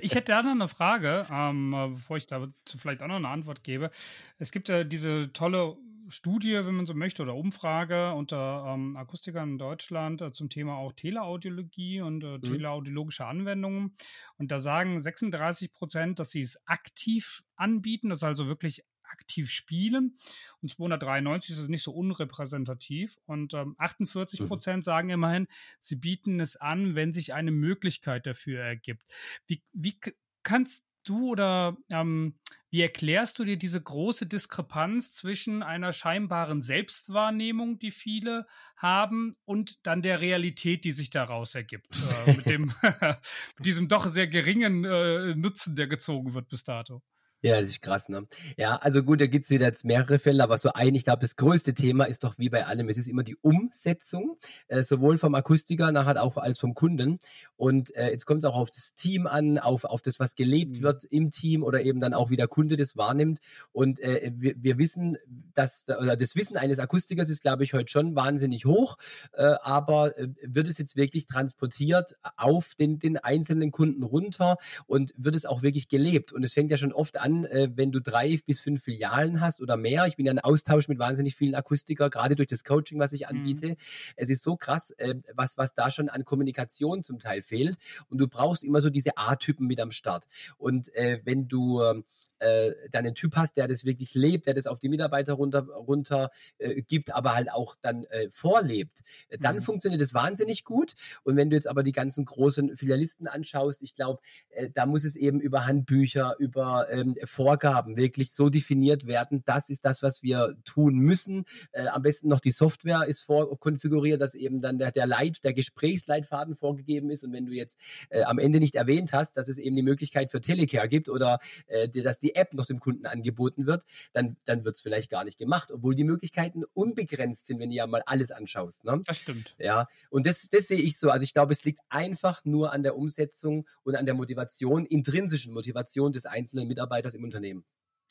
ich 0.00 0.14
hätte 0.14 0.32
da 0.32 0.42
noch 0.42 0.50
eine 0.50 0.68
Frage, 0.68 1.26
ähm, 1.30 1.92
bevor 1.94 2.16
ich 2.16 2.26
da 2.26 2.48
vielleicht 2.66 3.02
auch 3.02 3.08
noch 3.08 3.16
eine 3.16 3.28
Antwort 3.28 3.62
gebe. 3.62 3.90
Es 4.38 4.50
gibt 4.50 4.68
ja 4.68 4.84
diese 4.84 5.32
tolle 5.32 5.76
Studie, 6.08 6.54
wenn 6.54 6.74
man 6.74 6.86
so 6.86 6.94
möchte, 6.94 7.22
oder 7.22 7.34
Umfrage 7.34 8.12
unter 8.12 8.66
ähm, 8.68 8.96
Akustikern 8.96 9.52
in 9.52 9.58
Deutschland 9.58 10.20
äh, 10.20 10.32
zum 10.32 10.50
Thema 10.50 10.76
auch 10.76 10.92
Teleaudiologie 10.92 12.00
und 12.00 12.22
äh, 12.22 12.38
mhm. 12.38 12.42
teleaudiologische 12.42 13.24
Anwendungen. 13.24 13.94
Und 14.36 14.50
da 14.50 14.60
sagen 14.60 15.00
36 15.00 15.72
Prozent, 15.72 16.18
dass 16.18 16.30
sie 16.30 16.42
es 16.42 16.60
aktiv 16.66 17.42
anbieten, 17.56 18.10
das 18.10 18.22
also 18.22 18.46
wirklich 18.46 18.84
aktiv 19.12 19.50
spielen. 19.50 20.16
Und 20.60 20.70
293 20.70 21.52
ist 21.52 21.58
es 21.58 21.68
nicht 21.68 21.82
so 21.82 21.92
unrepräsentativ. 21.92 23.18
Und 23.26 23.54
ähm, 23.54 23.76
48 23.78 24.40
mhm. 24.40 24.48
Prozent 24.48 24.76
mhm. 24.78 24.82
sagen 24.82 25.10
immerhin, 25.10 25.46
sie 25.78 25.96
bieten 25.96 26.40
es 26.40 26.56
an, 26.56 26.94
wenn 26.94 27.12
sich 27.12 27.34
eine 27.34 27.52
Möglichkeit 27.52 28.26
dafür 28.26 28.62
ergibt. 28.62 29.04
Wie, 29.46 29.62
wie 29.72 29.98
kannst 30.42 30.84
du 31.04 31.30
oder 31.30 31.76
ähm, 31.90 32.34
wie 32.70 32.80
erklärst 32.80 33.38
du 33.38 33.44
dir 33.44 33.58
diese 33.58 33.82
große 33.82 34.26
Diskrepanz 34.26 35.12
zwischen 35.12 35.62
einer 35.62 35.92
scheinbaren 35.92 36.62
Selbstwahrnehmung, 36.62 37.78
die 37.78 37.90
viele 37.90 38.46
haben, 38.76 39.36
und 39.44 39.86
dann 39.86 40.00
der 40.00 40.22
Realität, 40.22 40.84
die 40.84 40.92
sich 40.92 41.10
daraus 41.10 41.54
ergibt, 41.54 41.88
äh, 42.26 42.32
mit, 42.32 42.46
dem, 42.46 42.72
mit 43.58 43.66
diesem 43.66 43.88
doch 43.88 44.06
sehr 44.06 44.26
geringen 44.26 44.84
äh, 44.84 45.34
Nutzen, 45.34 45.76
der 45.76 45.86
gezogen 45.86 46.32
wird 46.32 46.48
bis 46.48 46.64
dato? 46.64 47.02
Ja, 47.44 47.58
das 47.58 47.70
ist 47.70 47.82
krass, 47.82 48.08
ne? 48.08 48.28
Ja, 48.56 48.76
also 48.76 49.02
gut, 49.02 49.20
da 49.20 49.26
gibt's 49.26 49.50
wieder 49.50 49.66
jetzt 49.66 49.84
mehrere 49.84 50.20
Fälle, 50.20 50.44
aber 50.44 50.58
so 50.58 50.72
ein, 50.74 50.94
ich 50.94 51.02
glaube, 51.02 51.18
das 51.22 51.34
größte 51.34 51.74
Thema 51.74 52.04
ist 52.04 52.22
doch 52.22 52.38
wie 52.38 52.48
bei 52.48 52.66
allem, 52.66 52.88
es 52.88 52.96
ist 52.96 53.08
immer 53.08 53.24
die 53.24 53.34
Umsetzung, 53.34 54.38
äh, 54.68 54.84
sowohl 54.84 55.18
vom 55.18 55.34
Akustiker 55.34 55.90
nachher 55.90 56.22
auch 56.22 56.36
als 56.36 56.60
vom 56.60 56.74
Kunden. 56.74 57.18
Und 57.56 57.96
äh, 57.96 58.10
jetzt 58.10 58.26
kommt 58.26 58.44
es 58.44 58.48
auch 58.48 58.54
auf 58.54 58.70
das 58.70 58.94
Team 58.94 59.26
an, 59.26 59.58
auf, 59.58 59.84
auf 59.84 60.02
das, 60.02 60.20
was 60.20 60.36
gelebt 60.36 60.76
mhm. 60.76 60.82
wird 60.82 61.02
im 61.02 61.30
Team 61.30 61.64
oder 61.64 61.82
eben 61.82 62.00
dann 62.00 62.14
auch 62.14 62.30
wie 62.30 62.36
der 62.36 62.46
Kunde 62.46 62.76
das 62.76 62.96
wahrnimmt. 62.96 63.40
Und 63.72 63.98
äh, 63.98 64.30
wir, 64.36 64.54
wir 64.58 64.78
wissen, 64.78 65.18
dass 65.52 65.86
oder 65.88 66.16
das 66.16 66.36
Wissen 66.36 66.56
eines 66.56 66.78
Akustikers 66.78 67.28
ist, 67.28 67.42
glaube 67.42 67.64
ich, 67.64 67.74
heute 67.74 67.90
schon 67.90 68.14
wahnsinnig 68.14 68.66
hoch, 68.66 68.98
äh, 69.32 69.54
aber 69.62 70.16
äh, 70.16 70.28
wird 70.42 70.68
es 70.68 70.78
jetzt 70.78 70.94
wirklich 70.94 71.26
transportiert 71.26 72.14
auf 72.36 72.76
den, 72.76 73.00
den 73.00 73.16
einzelnen 73.16 73.72
Kunden 73.72 74.04
runter 74.04 74.58
und 74.86 75.12
wird 75.16 75.34
es 75.34 75.44
auch 75.44 75.62
wirklich 75.62 75.88
gelebt? 75.88 76.32
Und 76.32 76.44
es 76.44 76.52
fängt 76.52 76.70
ja 76.70 76.76
schon 76.76 76.92
oft 76.92 77.18
an, 77.18 77.31
dann, 77.32 77.44
äh, 77.44 77.68
wenn 77.74 77.92
du 77.92 78.00
drei 78.00 78.38
bis 78.46 78.60
fünf 78.60 78.82
Filialen 78.82 79.40
hast 79.40 79.60
oder 79.60 79.76
mehr. 79.76 80.06
Ich 80.06 80.16
bin 80.16 80.26
ja 80.26 80.32
in 80.32 80.38
Austausch 80.38 80.88
mit 80.88 80.98
wahnsinnig 80.98 81.34
vielen 81.34 81.54
Akustiker, 81.54 82.10
gerade 82.10 82.36
durch 82.36 82.48
das 82.48 82.64
Coaching, 82.64 82.98
was 82.98 83.12
ich 83.12 83.22
mhm. 83.22 83.38
anbiete. 83.38 83.68
Mhm. 83.70 83.76
Es 84.16 84.28
ist 84.28 84.42
so 84.42 84.56
krass, 84.56 84.90
äh, 84.98 85.14
was, 85.34 85.58
was 85.58 85.74
da 85.74 85.90
schon 85.90 86.08
an 86.08 86.24
Kommunikation 86.24 87.02
zum 87.02 87.18
Teil 87.18 87.42
fehlt. 87.42 87.76
Und 88.08 88.18
du 88.18 88.28
brauchst 88.28 88.64
immer 88.64 88.80
so 88.80 88.90
diese 88.90 89.16
A-Typen 89.16 89.66
mit 89.66 89.80
am 89.80 89.90
Start. 89.90 90.26
Und 90.58 90.94
äh, 90.94 91.20
wenn 91.24 91.48
du 91.48 91.82
ähm, 91.82 92.04
äh, 92.42 92.74
dann 92.90 93.06
einen 93.06 93.14
Typ 93.14 93.36
hast, 93.36 93.56
der 93.56 93.68
das 93.68 93.84
wirklich 93.84 94.14
lebt, 94.14 94.46
der 94.46 94.54
das 94.54 94.66
auf 94.66 94.78
die 94.78 94.88
Mitarbeiter 94.88 95.34
runter, 95.34 95.66
runter 95.66 96.30
äh, 96.58 96.82
gibt, 96.82 97.14
aber 97.14 97.34
halt 97.34 97.50
auch 97.50 97.76
dann 97.82 98.04
äh, 98.04 98.28
vorlebt, 98.30 99.00
äh, 99.28 99.38
dann 99.38 99.56
mhm. 99.56 99.62
funktioniert 99.62 100.02
das 100.02 100.14
wahnsinnig 100.14 100.64
gut. 100.64 100.94
Und 101.22 101.36
wenn 101.36 101.50
du 101.50 101.56
jetzt 101.56 101.68
aber 101.68 101.82
die 101.82 101.92
ganzen 101.92 102.24
großen 102.24 102.76
Filialisten 102.76 103.26
anschaust, 103.26 103.82
ich 103.82 103.94
glaube, 103.94 104.20
äh, 104.50 104.68
da 104.72 104.86
muss 104.86 105.04
es 105.04 105.16
eben 105.16 105.40
über 105.40 105.66
Handbücher, 105.66 106.34
über 106.38 106.86
ähm, 106.90 107.14
Vorgaben 107.24 107.96
wirklich 107.96 108.32
so 108.32 108.48
definiert 108.48 109.06
werden, 109.06 109.42
das 109.44 109.70
ist 109.70 109.84
das, 109.84 110.02
was 110.02 110.22
wir 110.22 110.56
tun 110.64 110.96
müssen. 110.96 111.44
Äh, 111.72 111.86
am 111.88 112.02
besten 112.02 112.28
noch 112.28 112.40
die 112.40 112.50
Software 112.50 113.04
ist 113.06 113.22
vorkonfiguriert, 113.22 114.20
dass 114.20 114.34
eben 114.34 114.60
dann 114.60 114.78
der, 114.78 114.90
der 114.90 115.06
Leit, 115.06 115.44
der 115.44 115.52
Gesprächsleitfaden 115.52 116.54
vorgegeben 116.54 117.10
ist. 117.10 117.24
Und 117.24 117.32
wenn 117.32 117.46
du 117.46 117.52
jetzt 117.52 117.78
äh, 118.10 118.22
am 118.22 118.38
Ende 118.38 118.58
nicht 118.58 118.74
erwähnt 118.74 119.12
hast, 119.12 119.36
dass 119.36 119.48
es 119.48 119.58
eben 119.58 119.76
die 119.76 119.82
Möglichkeit 119.82 120.30
für 120.30 120.40
Telecare 120.40 120.88
gibt 120.88 121.08
oder 121.08 121.38
äh, 121.66 121.88
dass 121.88 122.18
die 122.18 122.31
App 122.34 122.54
noch 122.54 122.66
dem 122.66 122.80
Kunden 122.80 123.06
angeboten 123.06 123.66
wird, 123.66 123.84
dann, 124.12 124.36
dann 124.44 124.64
wird 124.64 124.76
es 124.76 124.82
vielleicht 124.82 125.10
gar 125.10 125.24
nicht 125.24 125.38
gemacht, 125.38 125.70
obwohl 125.70 125.94
die 125.94 126.04
Möglichkeiten 126.04 126.64
unbegrenzt 126.74 127.46
sind, 127.46 127.58
wenn 127.60 127.70
du 127.70 127.76
ja 127.76 127.86
mal 127.86 128.02
alles 128.06 128.30
anschaust. 128.30 128.84
Ne? 128.84 129.00
Das 129.06 129.18
stimmt. 129.18 129.54
Ja, 129.58 129.86
und 130.10 130.26
das, 130.26 130.48
das 130.48 130.68
sehe 130.68 130.80
ich 130.80 130.98
so. 130.98 131.10
Also 131.10 131.24
ich 131.24 131.32
glaube, 131.32 131.52
es 131.52 131.64
liegt 131.64 131.80
einfach 131.88 132.44
nur 132.44 132.72
an 132.72 132.82
der 132.82 132.96
Umsetzung 132.96 133.66
und 133.84 133.96
an 133.96 134.06
der 134.06 134.14
Motivation, 134.14 134.86
intrinsischen 134.86 135.52
Motivation 135.52 136.12
des 136.12 136.26
einzelnen 136.26 136.68
Mitarbeiters 136.68 137.14
im 137.14 137.24
Unternehmen. 137.24 137.64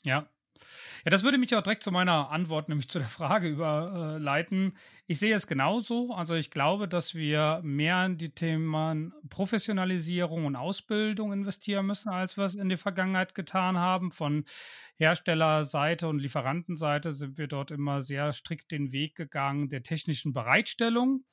Ja, 0.04 0.28
ja, 1.04 1.10
das 1.10 1.24
würde 1.24 1.40
mich 1.40 1.56
auch 1.56 1.64
direkt 1.64 1.82
zu 1.82 1.92
meiner 1.92 2.30
Antwort, 2.30 2.70
nämlich 2.70 2.88
zu 2.88 3.00
der 3.00 3.08
Frage 3.08 3.48
überleiten. 3.48 4.78
Ich 5.08 5.18
sehe 5.20 5.34
es 5.34 5.48
genauso. 5.48 6.14
Also 6.14 6.36
ich 6.36 6.52
glaube, 6.52 6.88
dass 6.88 7.16
wir 7.16 7.60
mehr 7.64 8.06
in 8.06 8.18
die 8.18 8.30
Themen 8.30 9.14
Professionalisierung 9.30 10.46
und 10.46 10.56
Ausbildung 10.56 11.34
investieren 11.34 11.88
müssen, 11.88 12.10
als 12.10 12.38
wir 12.38 12.44
es 12.44 12.56
in 12.56 12.70
der 12.70 12.78
Vergangenheit 12.78 13.34
getan 13.34 13.78
haben. 13.78 14.12
Von 14.12 14.46
Herstellerseite 14.96 16.08
und 16.08 16.20
Lieferantenseite 16.20 17.14
sind 17.14 17.38
wir 17.40 17.48
dort 17.48 17.72
immer 17.72 18.02
sehr 18.02 18.32
strikt 18.32 18.72
den 18.72 18.92
Weg 18.92 19.16
gegangen 19.16 19.70
der 19.70 19.82
technischen 19.82 20.34
Bereitstellung. 20.34 21.26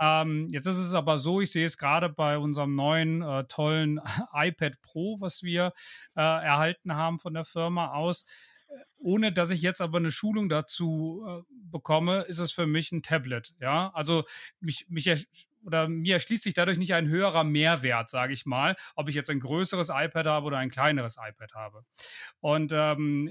Ähm, 0.00 0.48
jetzt 0.50 0.64
ist 0.64 0.78
es 0.78 0.94
aber 0.94 1.18
so, 1.18 1.42
ich 1.42 1.52
sehe 1.52 1.66
es 1.66 1.76
gerade 1.76 2.08
bei 2.08 2.38
unserem 2.38 2.74
neuen 2.74 3.20
äh, 3.20 3.44
tollen 3.44 4.00
iPad 4.32 4.80
Pro, 4.80 5.18
was 5.20 5.42
wir 5.42 5.74
äh, 6.16 6.20
erhalten 6.22 6.94
haben 6.94 7.18
von 7.18 7.34
der 7.34 7.44
Firma 7.44 7.92
aus 7.92 8.24
ohne 8.98 9.32
dass 9.32 9.50
ich 9.50 9.62
jetzt 9.62 9.80
aber 9.80 9.98
eine 9.98 10.10
Schulung 10.10 10.48
dazu 10.48 11.24
äh, 11.26 11.42
bekomme, 11.70 12.22
ist 12.22 12.38
es 12.38 12.52
für 12.52 12.66
mich 12.66 12.92
ein 12.92 13.02
Tablet. 13.02 13.54
Ja, 13.60 13.90
also 13.94 14.24
mich, 14.60 14.86
mich 14.88 15.06
oder 15.64 15.88
mir 15.88 16.14
erschließt 16.14 16.42
sich 16.42 16.54
dadurch 16.54 16.78
nicht 16.78 16.94
ein 16.94 17.08
höherer 17.08 17.44
Mehrwert, 17.44 18.10
sage 18.10 18.32
ich 18.32 18.46
mal, 18.46 18.76
ob 18.96 19.08
ich 19.08 19.14
jetzt 19.14 19.30
ein 19.30 19.40
größeres 19.40 19.90
iPad 19.90 20.26
habe 20.26 20.46
oder 20.46 20.58
ein 20.58 20.70
kleineres 20.70 21.16
iPad 21.16 21.54
habe. 21.54 21.84
Und 22.40 22.72
ähm, 22.74 23.30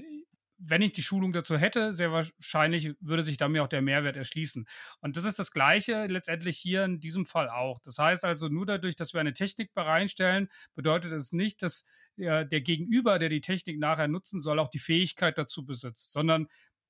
wenn 0.62 0.82
ich 0.82 0.92
die 0.92 1.02
Schulung 1.02 1.32
dazu 1.32 1.56
hätte, 1.56 1.94
sehr 1.94 2.12
wahrscheinlich 2.12 2.94
würde 3.00 3.22
sich 3.22 3.38
da 3.38 3.48
mir 3.48 3.64
auch 3.64 3.68
der 3.68 3.80
Mehrwert 3.80 4.16
erschließen. 4.16 4.66
Und 5.00 5.16
das 5.16 5.24
ist 5.24 5.38
das 5.38 5.52
Gleiche 5.52 6.06
letztendlich 6.06 6.58
hier 6.58 6.84
in 6.84 7.00
diesem 7.00 7.24
Fall 7.24 7.48
auch. 7.48 7.78
Das 7.78 7.98
heißt 7.98 8.24
also, 8.24 8.48
nur 8.48 8.66
dadurch, 8.66 8.94
dass 8.94 9.14
wir 9.14 9.20
eine 9.20 9.32
Technik 9.32 9.72
bereinstellen, 9.72 10.48
bedeutet 10.74 11.12
es 11.12 11.32
nicht, 11.32 11.62
dass 11.62 11.84
der 12.16 12.44
Gegenüber, 12.44 13.18
der 13.18 13.30
die 13.30 13.40
Technik 13.40 13.78
nachher 13.78 14.08
nutzen 14.08 14.38
soll, 14.40 14.58
auch 14.58 14.68
die 14.68 14.78
Fähigkeit 14.78 15.38
dazu 15.38 15.64
besitzt, 15.64 16.12
sondern 16.12 16.46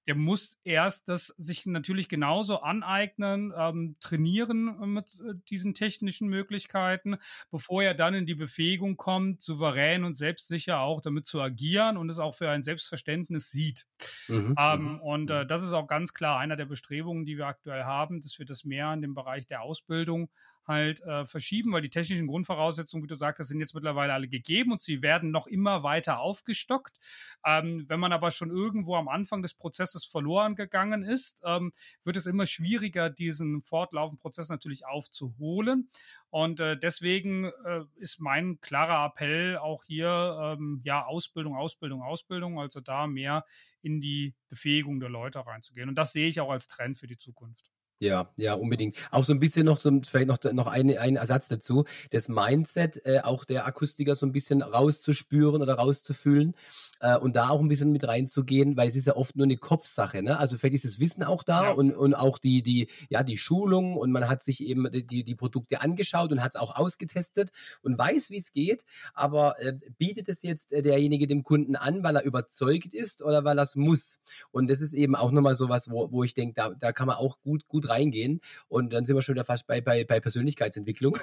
der 0.06 0.14
muss 0.14 0.58
erst 0.64 1.08
das 1.08 1.28
sich 1.36 1.66
natürlich 1.66 2.08
genauso 2.08 2.60
aneignen, 2.60 3.52
ähm, 3.56 3.96
trainieren 4.00 4.92
mit 4.92 5.18
äh, 5.20 5.34
diesen 5.48 5.74
technischen 5.74 6.28
Möglichkeiten, 6.28 7.16
bevor 7.50 7.82
er 7.82 7.94
dann 7.94 8.14
in 8.14 8.26
die 8.26 8.34
Befähigung 8.34 8.96
kommt, 8.96 9.42
souverän 9.42 10.04
und 10.04 10.14
selbstsicher 10.14 10.80
auch 10.80 11.00
damit 11.00 11.26
zu 11.26 11.40
agieren 11.40 11.96
und 11.96 12.10
es 12.10 12.18
auch 12.18 12.34
für 12.34 12.50
ein 12.50 12.62
Selbstverständnis 12.62 13.50
sieht. 13.50 13.86
Mhm, 14.28 14.54
ähm, 14.58 14.82
mhm, 14.82 15.00
und 15.00 15.30
äh, 15.30 15.44
mhm. 15.44 15.48
das 15.48 15.62
ist 15.62 15.72
auch 15.72 15.86
ganz 15.86 16.14
klar 16.14 16.38
einer 16.38 16.56
der 16.56 16.66
Bestrebungen, 16.66 17.24
die 17.24 17.36
wir 17.36 17.46
aktuell 17.46 17.84
haben, 17.84 18.20
dass 18.20 18.38
wir 18.38 18.46
das 18.46 18.64
mehr 18.64 18.92
in 18.92 19.02
dem 19.02 19.14
Bereich 19.14 19.46
der 19.46 19.62
Ausbildung 19.62 20.30
halt 20.66 21.00
äh, 21.02 21.24
verschieben, 21.26 21.72
weil 21.72 21.82
die 21.82 21.90
technischen 21.90 22.26
Grundvoraussetzungen, 22.26 23.02
wie 23.02 23.08
du 23.08 23.14
sagst, 23.14 23.46
sind 23.48 23.60
jetzt 23.60 23.74
mittlerweile 23.74 24.12
alle 24.12 24.28
gegeben 24.28 24.72
und 24.72 24.80
sie 24.80 25.02
werden 25.02 25.30
noch 25.30 25.46
immer 25.46 25.82
weiter 25.82 26.20
aufgestockt. 26.20 26.96
Ähm, 27.44 27.84
wenn 27.88 28.00
man 28.00 28.12
aber 28.12 28.30
schon 28.30 28.50
irgendwo 28.50 28.96
am 28.96 29.08
Anfang 29.08 29.42
des 29.42 29.54
Prozesses 29.54 30.04
verloren 30.04 30.54
gegangen 30.54 31.02
ist, 31.02 31.42
ähm, 31.44 31.72
wird 32.04 32.16
es 32.16 32.26
immer 32.26 32.46
schwieriger, 32.46 33.10
diesen 33.10 33.62
fortlaufenden 33.62 34.20
Prozess 34.20 34.48
natürlich 34.48 34.86
aufzuholen. 34.86 35.88
Und 36.30 36.60
äh, 36.60 36.78
deswegen 36.78 37.46
äh, 37.64 37.84
ist 37.96 38.20
mein 38.20 38.60
klarer 38.60 39.06
Appell 39.06 39.58
auch 39.58 39.84
hier, 39.84 40.56
ähm, 40.58 40.80
ja, 40.84 41.04
Ausbildung, 41.04 41.56
Ausbildung, 41.56 42.02
Ausbildung, 42.02 42.60
also 42.60 42.80
da 42.80 43.06
mehr 43.06 43.44
in 43.82 44.00
die 44.00 44.34
Befähigung 44.48 45.00
der 45.00 45.08
Leute 45.08 45.44
reinzugehen. 45.44 45.88
Und 45.88 45.96
das 45.96 46.12
sehe 46.12 46.28
ich 46.28 46.40
auch 46.40 46.50
als 46.50 46.68
Trend 46.68 46.98
für 46.98 47.06
die 47.06 47.16
Zukunft. 47.16 47.70
Ja, 48.02 48.30
ja, 48.36 48.54
unbedingt. 48.54 48.96
Auch 49.10 49.24
so 49.24 49.34
ein 49.34 49.40
bisschen 49.40 49.66
noch, 49.66 49.78
so, 49.78 50.00
vielleicht 50.08 50.28
noch, 50.28 50.38
noch 50.52 50.68
ein, 50.68 50.96
ein 50.96 51.16
Ersatz 51.16 51.48
dazu, 51.48 51.84
das 52.10 52.30
Mindset 52.30 53.04
äh, 53.04 53.20
auch 53.20 53.44
der 53.44 53.66
Akustiker 53.66 54.14
so 54.14 54.24
ein 54.24 54.32
bisschen 54.32 54.62
rauszuspüren 54.62 55.60
oder 55.60 55.74
rauszufühlen 55.74 56.54
äh, 57.00 57.18
und 57.18 57.36
da 57.36 57.50
auch 57.50 57.60
ein 57.60 57.68
bisschen 57.68 57.92
mit 57.92 58.08
reinzugehen, 58.08 58.78
weil 58.78 58.88
es 58.88 58.96
ist 58.96 59.06
ja 59.06 59.16
oft 59.16 59.36
nur 59.36 59.44
eine 59.44 59.58
Kopfsache. 59.58 60.22
Ne? 60.22 60.38
Also 60.38 60.56
vielleicht 60.56 60.76
ist 60.76 60.86
das 60.86 60.98
Wissen 60.98 61.24
auch 61.24 61.42
da 61.42 61.64
ja. 61.64 61.70
und, 61.72 61.92
und 61.94 62.14
auch 62.14 62.38
die, 62.38 62.62
die, 62.62 62.88
ja, 63.10 63.22
die 63.22 63.36
Schulung 63.36 63.98
und 63.98 64.12
man 64.12 64.30
hat 64.30 64.42
sich 64.42 64.64
eben 64.64 64.90
die, 64.90 65.22
die 65.22 65.34
Produkte 65.34 65.82
angeschaut 65.82 66.32
und 66.32 66.42
hat 66.42 66.54
es 66.54 66.60
auch 66.60 66.76
ausgetestet 66.76 67.50
und 67.82 67.98
weiß, 67.98 68.30
wie 68.30 68.38
es 68.38 68.54
geht, 68.54 68.84
aber 69.12 69.60
äh, 69.60 69.74
bietet 69.98 70.30
es 70.30 70.42
jetzt 70.42 70.72
äh, 70.72 70.80
derjenige 70.80 71.26
dem 71.26 71.42
Kunden 71.42 71.76
an, 71.76 72.02
weil 72.02 72.16
er 72.16 72.24
überzeugt 72.24 72.94
ist 72.94 73.20
oder 73.22 73.44
weil 73.44 73.58
er 73.58 73.64
es 73.64 73.76
muss? 73.76 74.20
Und 74.52 74.70
das 74.70 74.80
ist 74.80 74.94
eben 74.94 75.16
auch 75.16 75.32
nochmal 75.32 75.54
so 75.54 75.68
was, 75.68 75.90
wo, 75.90 76.10
wo 76.10 76.24
ich 76.24 76.32
denke, 76.32 76.54
da, 76.54 76.70
da 76.70 76.92
kann 76.92 77.06
man 77.06 77.16
auch 77.16 77.40
gut, 77.42 77.68
gut 77.68 77.89
reingehen. 77.90 78.40
Und 78.68 78.92
dann 78.92 79.04
sind 79.04 79.16
wir 79.16 79.22
schon 79.22 79.34
wieder 79.34 79.44
fast 79.44 79.66
bei, 79.66 79.80
bei, 79.80 80.04
bei 80.04 80.20
Persönlichkeitsentwicklung. 80.20 81.18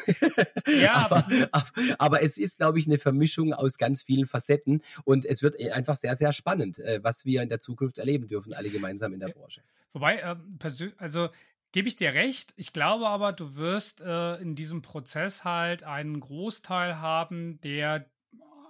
Ja, 0.80 0.94
aber, 1.10 1.28
aber, 1.52 1.68
aber, 1.98 2.22
es 2.22 2.38
ist, 2.38 2.58
glaube 2.58 2.80
ich, 2.80 2.88
eine 2.88 2.98
Vermischung 3.00 3.54
aus 3.54 3.78
ganz 3.78 4.04
vielen 4.04 4.26
Facetten. 4.26 4.82
Und 5.06 5.26
es 5.26 5.42
wird 5.42 5.60
einfach 5.72 5.96
sehr, 5.96 6.16
sehr 6.16 6.34
spannend, 6.34 6.80
äh, 6.80 7.00
was 7.02 7.26
wir 7.26 7.42
in 7.42 7.50
der 7.50 7.60
Zukunft 7.60 7.98
erleben 7.98 8.28
dürfen, 8.28 8.54
alle 8.54 8.70
gemeinsam 8.70 9.14
in 9.14 9.20
der 9.20 9.30
Branche. 9.30 9.62
Wobei, 9.94 10.20
ähm, 10.22 10.60
also 10.98 11.30
gebe 11.72 11.88
ich 11.88 11.96
dir 11.96 12.14
recht. 12.14 12.54
Ich 12.58 12.74
glaube 12.74 13.08
aber, 13.08 13.34
du 13.34 13.56
wirst 13.56 14.02
äh, 14.02 14.36
in 14.36 14.56
diesem 14.56 14.82
Prozess 14.82 15.44
halt 15.44 15.84
einen 15.84 16.20
Großteil 16.20 17.00
haben, 17.00 17.60
der 17.62 18.10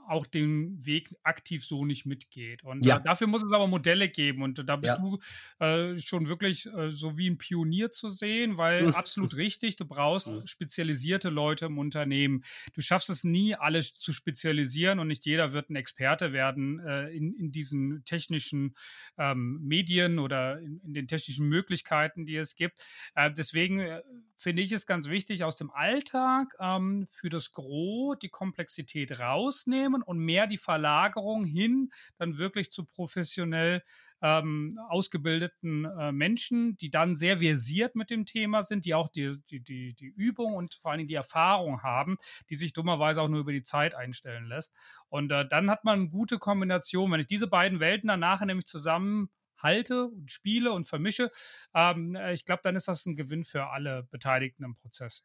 auch 0.07 0.25
den 0.25 0.85
Weg 0.85 1.15
aktiv 1.23 1.65
so 1.65 1.85
nicht 1.85 2.05
mitgeht. 2.05 2.63
Und 2.63 2.85
ja. 2.85 2.97
äh, 2.97 3.03
dafür 3.03 3.27
muss 3.27 3.43
es 3.43 3.51
aber 3.51 3.67
Modelle 3.67 4.09
geben. 4.09 4.41
Und 4.41 4.67
da 4.67 4.75
bist 4.75 4.97
ja. 4.97 5.01
du 5.01 5.19
äh, 5.63 5.99
schon 5.99 6.29
wirklich 6.29 6.65
äh, 6.67 6.91
so 6.91 7.17
wie 7.17 7.29
ein 7.29 7.37
Pionier 7.37 7.91
zu 7.91 8.09
sehen, 8.09 8.57
weil 8.57 8.87
absolut 8.95 9.35
richtig, 9.35 9.75
du 9.75 9.85
brauchst 9.85 10.31
spezialisierte 10.45 11.29
Leute 11.29 11.65
im 11.65 11.77
Unternehmen. 11.77 12.43
Du 12.73 12.81
schaffst 12.81 13.09
es 13.09 13.23
nie, 13.23 13.55
alles 13.55 13.95
zu 13.95 14.13
spezialisieren 14.13 14.99
und 14.99 15.07
nicht 15.07 15.25
jeder 15.25 15.53
wird 15.53 15.69
ein 15.69 15.75
Experte 15.75 16.33
werden 16.33 16.79
äh, 16.79 17.09
in, 17.09 17.33
in 17.33 17.51
diesen 17.51 18.03
technischen 18.05 18.75
ähm, 19.17 19.59
Medien 19.63 20.19
oder 20.19 20.59
in, 20.59 20.79
in, 20.83 20.93
den 20.93 21.07
technischen 21.07 21.47
Möglichkeiten, 21.47 22.25
die 22.25 22.35
es 22.35 22.55
gibt. 22.55 22.79
Äh, 23.15 23.31
deswegen 23.31 23.79
äh, 23.79 24.01
finde 24.37 24.61
ich 24.61 24.71
es 24.71 24.85
ganz 24.85 25.09
wichtig, 25.09 25.43
aus 25.43 25.55
dem 25.55 25.71
Alltag 25.71 26.55
ähm, 26.59 27.07
für 27.09 27.29
das 27.29 27.51
Gros 27.51 28.17
die 28.21 28.29
Komplexität 28.29 29.19
rausnehmen 29.19 30.03
und 30.03 30.19
mehr 30.19 30.45
die 30.45 30.57
Verlagerung 30.57 31.43
hin 31.43 31.89
dann 32.17 32.37
wirklich 32.37 32.71
zu 32.71 32.85
professionell 32.85 33.81
ähm, 34.21 34.69
ausgebildeten 34.89 35.85
äh, 35.85 36.11
Menschen, 36.11 36.77
die 36.77 36.89
dann 36.89 37.15
sehr 37.15 37.37
versiert 37.37 37.95
mit 37.95 38.09
dem 38.09 38.25
Thema 38.25 38.63
sind, 38.63 38.85
die 38.85 38.93
auch 38.93 39.09
die, 39.09 39.37
die, 39.49 39.59
die, 39.59 39.93
die 39.93 40.07
Übung 40.07 40.55
und 40.55 40.75
vor 40.75 40.91
allen 40.91 40.99
Dingen 40.99 41.07
die 41.07 41.15
Erfahrung 41.15 41.83
haben, 41.83 42.17
die 42.49 42.55
sich 42.55 42.73
dummerweise 42.73 43.21
auch 43.21 43.27
nur 43.27 43.41
über 43.41 43.51
die 43.51 43.61
Zeit 43.63 43.95
einstellen 43.95 44.45
lässt. 44.45 44.73
Und 45.09 45.31
äh, 45.31 45.47
dann 45.47 45.69
hat 45.69 45.83
man 45.83 45.99
eine 45.99 46.09
gute 46.09 46.37
Kombination. 46.37 47.11
Wenn 47.11 47.19
ich 47.19 47.27
diese 47.27 47.47
beiden 47.47 47.79
Welten 47.79 48.07
dann 48.07 48.19
nachher 48.19 48.45
nämlich 48.45 48.65
zusammen 48.65 49.29
halte 49.57 50.07
und 50.07 50.31
spiele 50.31 50.71
und 50.71 50.85
vermische, 50.85 51.31
ähm, 51.73 52.15
äh, 52.15 52.33
ich 52.33 52.45
glaube, 52.45 52.61
dann 52.63 52.75
ist 52.75 52.87
das 52.87 53.05
ein 53.05 53.15
Gewinn 53.15 53.43
für 53.43 53.67
alle 53.67 54.03
Beteiligten 54.03 54.63
im 54.63 54.75
Prozess. 54.75 55.23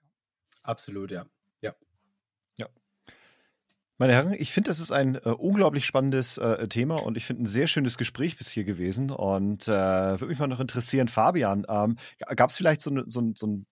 Absolut, 0.63 1.11
ja. 1.11 1.27
Ja. 1.61 1.75
Ja. 2.59 2.67
Meine 3.99 4.15
Herren, 4.15 4.33
ich 4.33 4.53
finde, 4.53 4.71
das 4.71 4.81
ist 4.81 4.93
ein 4.93 5.17
äh, 5.17 5.29
unglaublich 5.29 5.87
spannendes 5.87 6.39
äh, 6.39 6.69
Thema 6.69 6.97
und 7.03 7.17
ich 7.17 7.25
finde 7.25 7.43
ein 7.43 7.47
sehr 7.47 7.67
schönes 7.67 7.99
Gespräch 7.99 8.37
bis 8.37 8.51
hier 8.51 8.65
gewesen. 8.65 9.11
Und 9.11 9.69
äh, 9.69 9.71
würde 9.71 10.27
mich 10.27 10.39
mal 10.39 10.47
noch 10.47 10.61
interessieren, 10.61 11.09
Fabian, 11.09 11.67
ähm, 11.69 11.97
gab 12.37 12.51
es 12.51 12.57
vielleicht 12.57 12.81
so, 12.81 12.91
ne, 12.91 13.05
so, 13.07 13.33
so 13.35 13.47
ein 13.47 13.67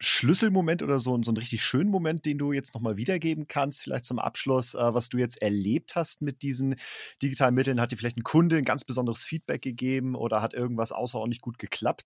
Schlüsselmoment 0.00 0.82
oder 0.82 1.00
so, 1.00 1.20
so 1.22 1.30
einen 1.30 1.38
richtig 1.38 1.62
schönen 1.64 1.90
Moment, 1.90 2.24
den 2.26 2.38
du 2.38 2.52
jetzt 2.52 2.74
nochmal 2.74 2.96
wiedergeben 2.96 3.48
kannst, 3.48 3.82
vielleicht 3.82 4.04
zum 4.04 4.18
Abschluss, 4.18 4.74
äh, 4.74 4.94
was 4.94 5.08
du 5.08 5.18
jetzt 5.18 5.42
erlebt 5.42 5.96
hast 5.96 6.22
mit 6.22 6.42
diesen 6.42 6.76
digitalen 7.22 7.54
Mitteln? 7.54 7.80
Hat 7.80 7.90
dir 7.92 7.96
vielleicht 7.96 8.18
ein 8.18 8.22
Kunde 8.22 8.56
ein 8.58 8.64
ganz 8.64 8.84
besonderes 8.84 9.24
Feedback 9.24 9.62
gegeben 9.62 10.14
oder 10.14 10.40
hat 10.42 10.54
irgendwas 10.54 10.92
außerordentlich 10.92 11.40
gut 11.40 11.58
geklappt? 11.58 12.04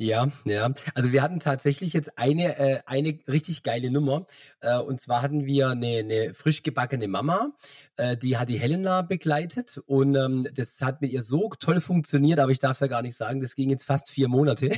Ja, 0.00 0.30
ja. 0.46 0.72
Also 0.94 1.12
wir 1.12 1.22
hatten 1.22 1.40
tatsächlich 1.40 1.92
jetzt 1.92 2.16
eine, 2.16 2.58
äh, 2.58 2.80
eine 2.86 3.18
richtig 3.28 3.62
geile 3.62 3.90
Nummer. 3.90 4.24
Äh, 4.60 4.78
und 4.78 4.98
zwar 4.98 5.20
hatten 5.20 5.44
wir 5.44 5.68
eine, 5.68 5.98
eine 5.98 6.32
frisch 6.32 6.62
gebackene 6.62 7.06
Mama, 7.06 7.52
äh, 7.96 8.16
die 8.16 8.38
hat 8.38 8.48
die 8.48 8.58
Helena 8.58 9.02
begleitet 9.02 9.78
und 9.84 10.14
ähm, 10.14 10.46
das 10.54 10.80
hat 10.80 11.02
mit 11.02 11.12
ihr 11.12 11.22
so 11.22 11.50
toll 11.60 11.82
funktioniert, 11.82 12.40
aber 12.40 12.50
ich 12.50 12.60
darf 12.60 12.72
es 12.72 12.80
ja 12.80 12.86
gar 12.86 13.02
nicht 13.02 13.14
sagen, 13.14 13.42
das 13.42 13.54
ging 13.54 13.68
jetzt 13.68 13.84
fast 13.84 14.10
vier 14.10 14.28
Monate. 14.28 14.70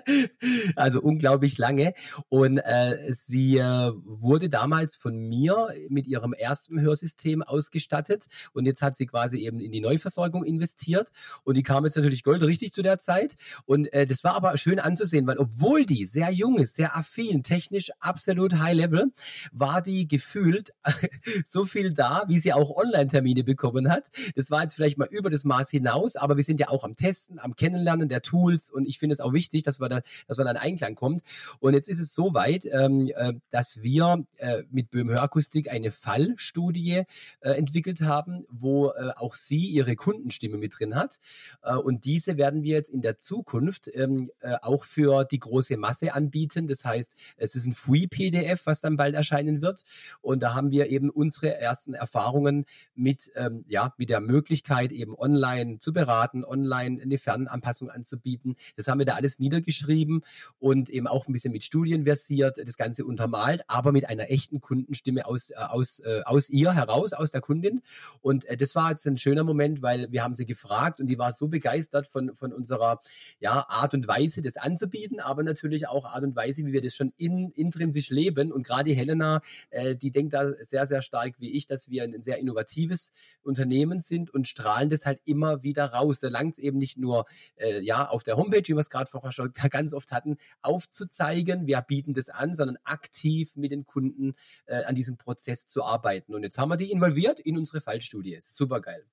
also 0.74 1.00
unglaublich 1.00 1.56
lange. 1.58 1.92
Und 2.28 2.58
äh, 2.58 3.12
sie 3.12 3.58
äh, 3.58 3.92
wurde 4.04 4.48
damals 4.48 4.96
von 4.96 5.16
mir 5.16 5.68
mit 5.88 6.08
ihrem 6.08 6.32
ersten 6.32 6.80
Hörsystem 6.80 7.42
ausgestattet 7.42 8.26
und 8.52 8.66
jetzt 8.66 8.82
hat 8.82 8.96
sie 8.96 9.06
quasi 9.06 9.38
eben 9.46 9.60
in 9.60 9.70
die 9.70 9.80
Neuversorgung 9.80 10.42
investiert 10.42 11.12
und 11.44 11.56
die 11.56 11.62
kam 11.62 11.84
jetzt 11.84 11.96
natürlich 11.96 12.24
goldrichtig 12.24 12.72
zu 12.72 12.82
der 12.82 12.98
Zeit 12.98 13.36
und 13.64 13.92
äh, 13.92 13.99
das 14.06 14.24
war 14.24 14.34
aber 14.34 14.56
schön 14.56 14.78
anzusehen, 14.78 15.26
weil 15.26 15.38
obwohl 15.38 15.86
die 15.86 16.06
sehr 16.06 16.30
jung 16.30 16.58
ist, 16.58 16.74
sehr 16.74 16.96
affin, 16.96 17.42
technisch 17.42 17.90
absolut 18.00 18.54
high 18.54 18.74
level, 18.74 19.12
war 19.52 19.82
die 19.82 20.08
gefühlt 20.08 20.72
so 21.44 21.64
viel 21.64 21.92
da, 21.92 22.24
wie 22.28 22.38
sie 22.38 22.52
auch 22.52 22.76
Online-Termine 22.76 23.44
bekommen 23.44 23.90
hat. 23.90 24.04
Das 24.34 24.50
war 24.50 24.62
jetzt 24.62 24.74
vielleicht 24.74 24.98
mal 24.98 25.08
über 25.10 25.30
das 25.30 25.44
Maß 25.44 25.70
hinaus, 25.70 26.16
aber 26.16 26.36
wir 26.36 26.44
sind 26.44 26.60
ja 26.60 26.68
auch 26.68 26.84
am 26.84 26.96
Testen, 26.96 27.38
am 27.38 27.56
Kennenlernen 27.56 28.08
der 28.08 28.22
Tools 28.22 28.70
und 28.70 28.86
ich 28.86 28.98
finde 28.98 29.14
es 29.14 29.20
auch 29.20 29.32
wichtig, 29.32 29.62
dass 29.62 29.80
wir 29.80 29.88
da, 29.88 30.00
dass 30.26 30.38
wir 30.38 30.44
da 30.44 30.50
in 30.50 30.56
Einklang 30.56 30.94
kommt. 30.94 31.22
Und 31.58 31.74
jetzt 31.74 31.88
ist 31.88 32.00
es 32.00 32.14
so 32.14 32.34
weit, 32.34 32.66
ähm, 32.70 33.10
äh, 33.14 33.34
dass 33.50 33.82
wir 33.82 34.24
äh, 34.36 34.62
mit 34.70 34.90
Böhm 34.90 35.08
Hörakustik 35.08 35.70
eine 35.70 35.90
Fallstudie 35.90 37.04
äh, 37.40 37.50
entwickelt 37.50 38.00
haben, 38.02 38.44
wo 38.48 38.88
äh, 38.90 39.10
auch 39.16 39.34
sie 39.34 39.66
ihre 39.66 39.96
Kundenstimme 39.96 40.56
mit 40.56 40.78
drin 40.78 40.94
hat. 40.94 41.18
Äh, 41.62 41.74
und 41.74 42.04
diese 42.04 42.36
werden 42.36 42.62
wir 42.62 42.74
jetzt 42.74 42.90
in 42.90 43.02
der 43.02 43.16
Zukunft 43.16 43.89
ähm, 43.94 44.30
äh, 44.40 44.56
auch 44.62 44.84
für 44.84 45.24
die 45.24 45.38
große 45.38 45.76
Masse 45.76 46.14
anbieten. 46.14 46.68
Das 46.68 46.84
heißt, 46.84 47.14
es 47.36 47.54
ist 47.54 47.66
ein 47.66 47.72
Free-PDF, 47.72 48.66
was 48.66 48.80
dann 48.80 48.96
bald 48.96 49.14
erscheinen 49.14 49.62
wird. 49.62 49.84
Und 50.20 50.42
da 50.42 50.54
haben 50.54 50.70
wir 50.70 50.90
eben 50.90 51.10
unsere 51.10 51.54
ersten 51.56 51.94
Erfahrungen 51.94 52.64
mit, 52.94 53.30
ähm, 53.36 53.64
ja, 53.66 53.94
mit 53.96 54.08
der 54.08 54.20
Möglichkeit, 54.20 54.92
eben 54.92 55.14
online 55.16 55.78
zu 55.78 55.92
beraten, 55.92 56.44
online 56.44 57.02
eine 57.02 57.18
Fernanpassung 57.18 57.90
anzubieten. 57.90 58.56
Das 58.76 58.88
haben 58.88 58.98
wir 58.98 59.06
da 59.06 59.14
alles 59.14 59.38
niedergeschrieben 59.38 60.22
und 60.58 60.88
eben 60.90 61.06
auch 61.06 61.26
ein 61.26 61.32
bisschen 61.32 61.52
mit 61.52 61.64
Studien 61.64 62.04
versiert, 62.04 62.58
das 62.64 62.76
Ganze 62.76 63.04
untermalt, 63.04 63.62
aber 63.68 63.92
mit 63.92 64.08
einer 64.08 64.30
echten 64.30 64.60
Kundenstimme 64.60 65.26
aus, 65.26 65.50
äh, 65.50 65.54
aus, 65.56 66.00
äh, 66.00 66.22
aus 66.24 66.50
ihr 66.50 66.72
heraus, 66.72 67.12
aus 67.12 67.30
der 67.30 67.40
Kundin. 67.40 67.82
Und 68.20 68.44
äh, 68.46 68.56
das 68.56 68.74
war 68.74 68.90
jetzt 68.90 69.06
ein 69.06 69.18
schöner 69.18 69.44
Moment, 69.44 69.82
weil 69.82 70.10
wir 70.10 70.22
haben 70.22 70.34
sie 70.34 70.46
gefragt 70.46 71.00
und 71.00 71.06
die 71.06 71.18
war 71.18 71.32
so 71.32 71.48
begeistert 71.48 72.06
von, 72.06 72.34
von 72.34 72.52
unserer 72.52 73.00
ja, 73.40 73.60
Art 73.80 73.94
und 73.94 74.06
Weise, 74.06 74.42
das 74.42 74.56
anzubieten, 74.56 75.20
aber 75.20 75.42
natürlich 75.42 75.88
auch 75.88 76.04
Art 76.04 76.22
und 76.22 76.36
Weise, 76.36 76.66
wie 76.66 76.72
wir 76.72 76.82
das 76.82 76.94
schon 76.94 77.12
in, 77.16 77.50
intrinsisch 77.50 78.10
leben. 78.10 78.52
Und 78.52 78.66
gerade 78.66 78.92
Helena, 78.92 79.40
äh, 79.70 79.96
die 79.96 80.10
denkt 80.10 80.34
da 80.34 80.52
sehr, 80.62 80.86
sehr 80.86 81.02
stark 81.02 81.36
wie 81.38 81.50
ich, 81.52 81.66
dass 81.66 81.88
wir 81.88 82.04
ein 82.04 82.20
sehr 82.20 82.38
innovatives 82.38 83.12
Unternehmen 83.42 84.00
sind 84.00 84.32
und 84.32 84.46
strahlen 84.46 84.90
das 84.90 85.06
halt 85.06 85.20
immer 85.24 85.62
wieder 85.62 85.86
raus. 85.86 86.20
Da 86.20 86.28
langt 86.28 86.54
es 86.54 86.58
eben 86.58 86.78
nicht 86.78 86.98
nur 86.98 87.24
äh, 87.56 87.80
ja 87.80 88.08
auf 88.08 88.22
der 88.22 88.36
Homepage, 88.36 88.62
wie 88.64 88.74
wir 88.74 88.80
es 88.80 88.90
gerade 88.90 89.10
vorher 89.10 89.32
schon 89.32 89.52
ganz 89.70 89.92
oft 89.92 90.12
hatten, 90.12 90.36
aufzuzeigen, 90.62 91.66
wir 91.66 91.80
bieten 91.80 92.12
das 92.12 92.28
an, 92.28 92.54
sondern 92.54 92.76
aktiv 92.84 93.56
mit 93.56 93.72
den 93.72 93.86
Kunden 93.86 94.34
äh, 94.66 94.84
an 94.84 94.94
diesem 94.94 95.16
Prozess 95.16 95.66
zu 95.66 95.82
arbeiten. 95.84 96.34
Und 96.34 96.42
jetzt 96.42 96.58
haben 96.58 96.70
wir 96.70 96.76
die 96.76 96.90
involviert 96.90 97.40
in 97.40 97.56
unsere 97.56 97.80
Fallstudie. 97.80 98.38
Super 98.40 98.80
geil. 98.80 99.06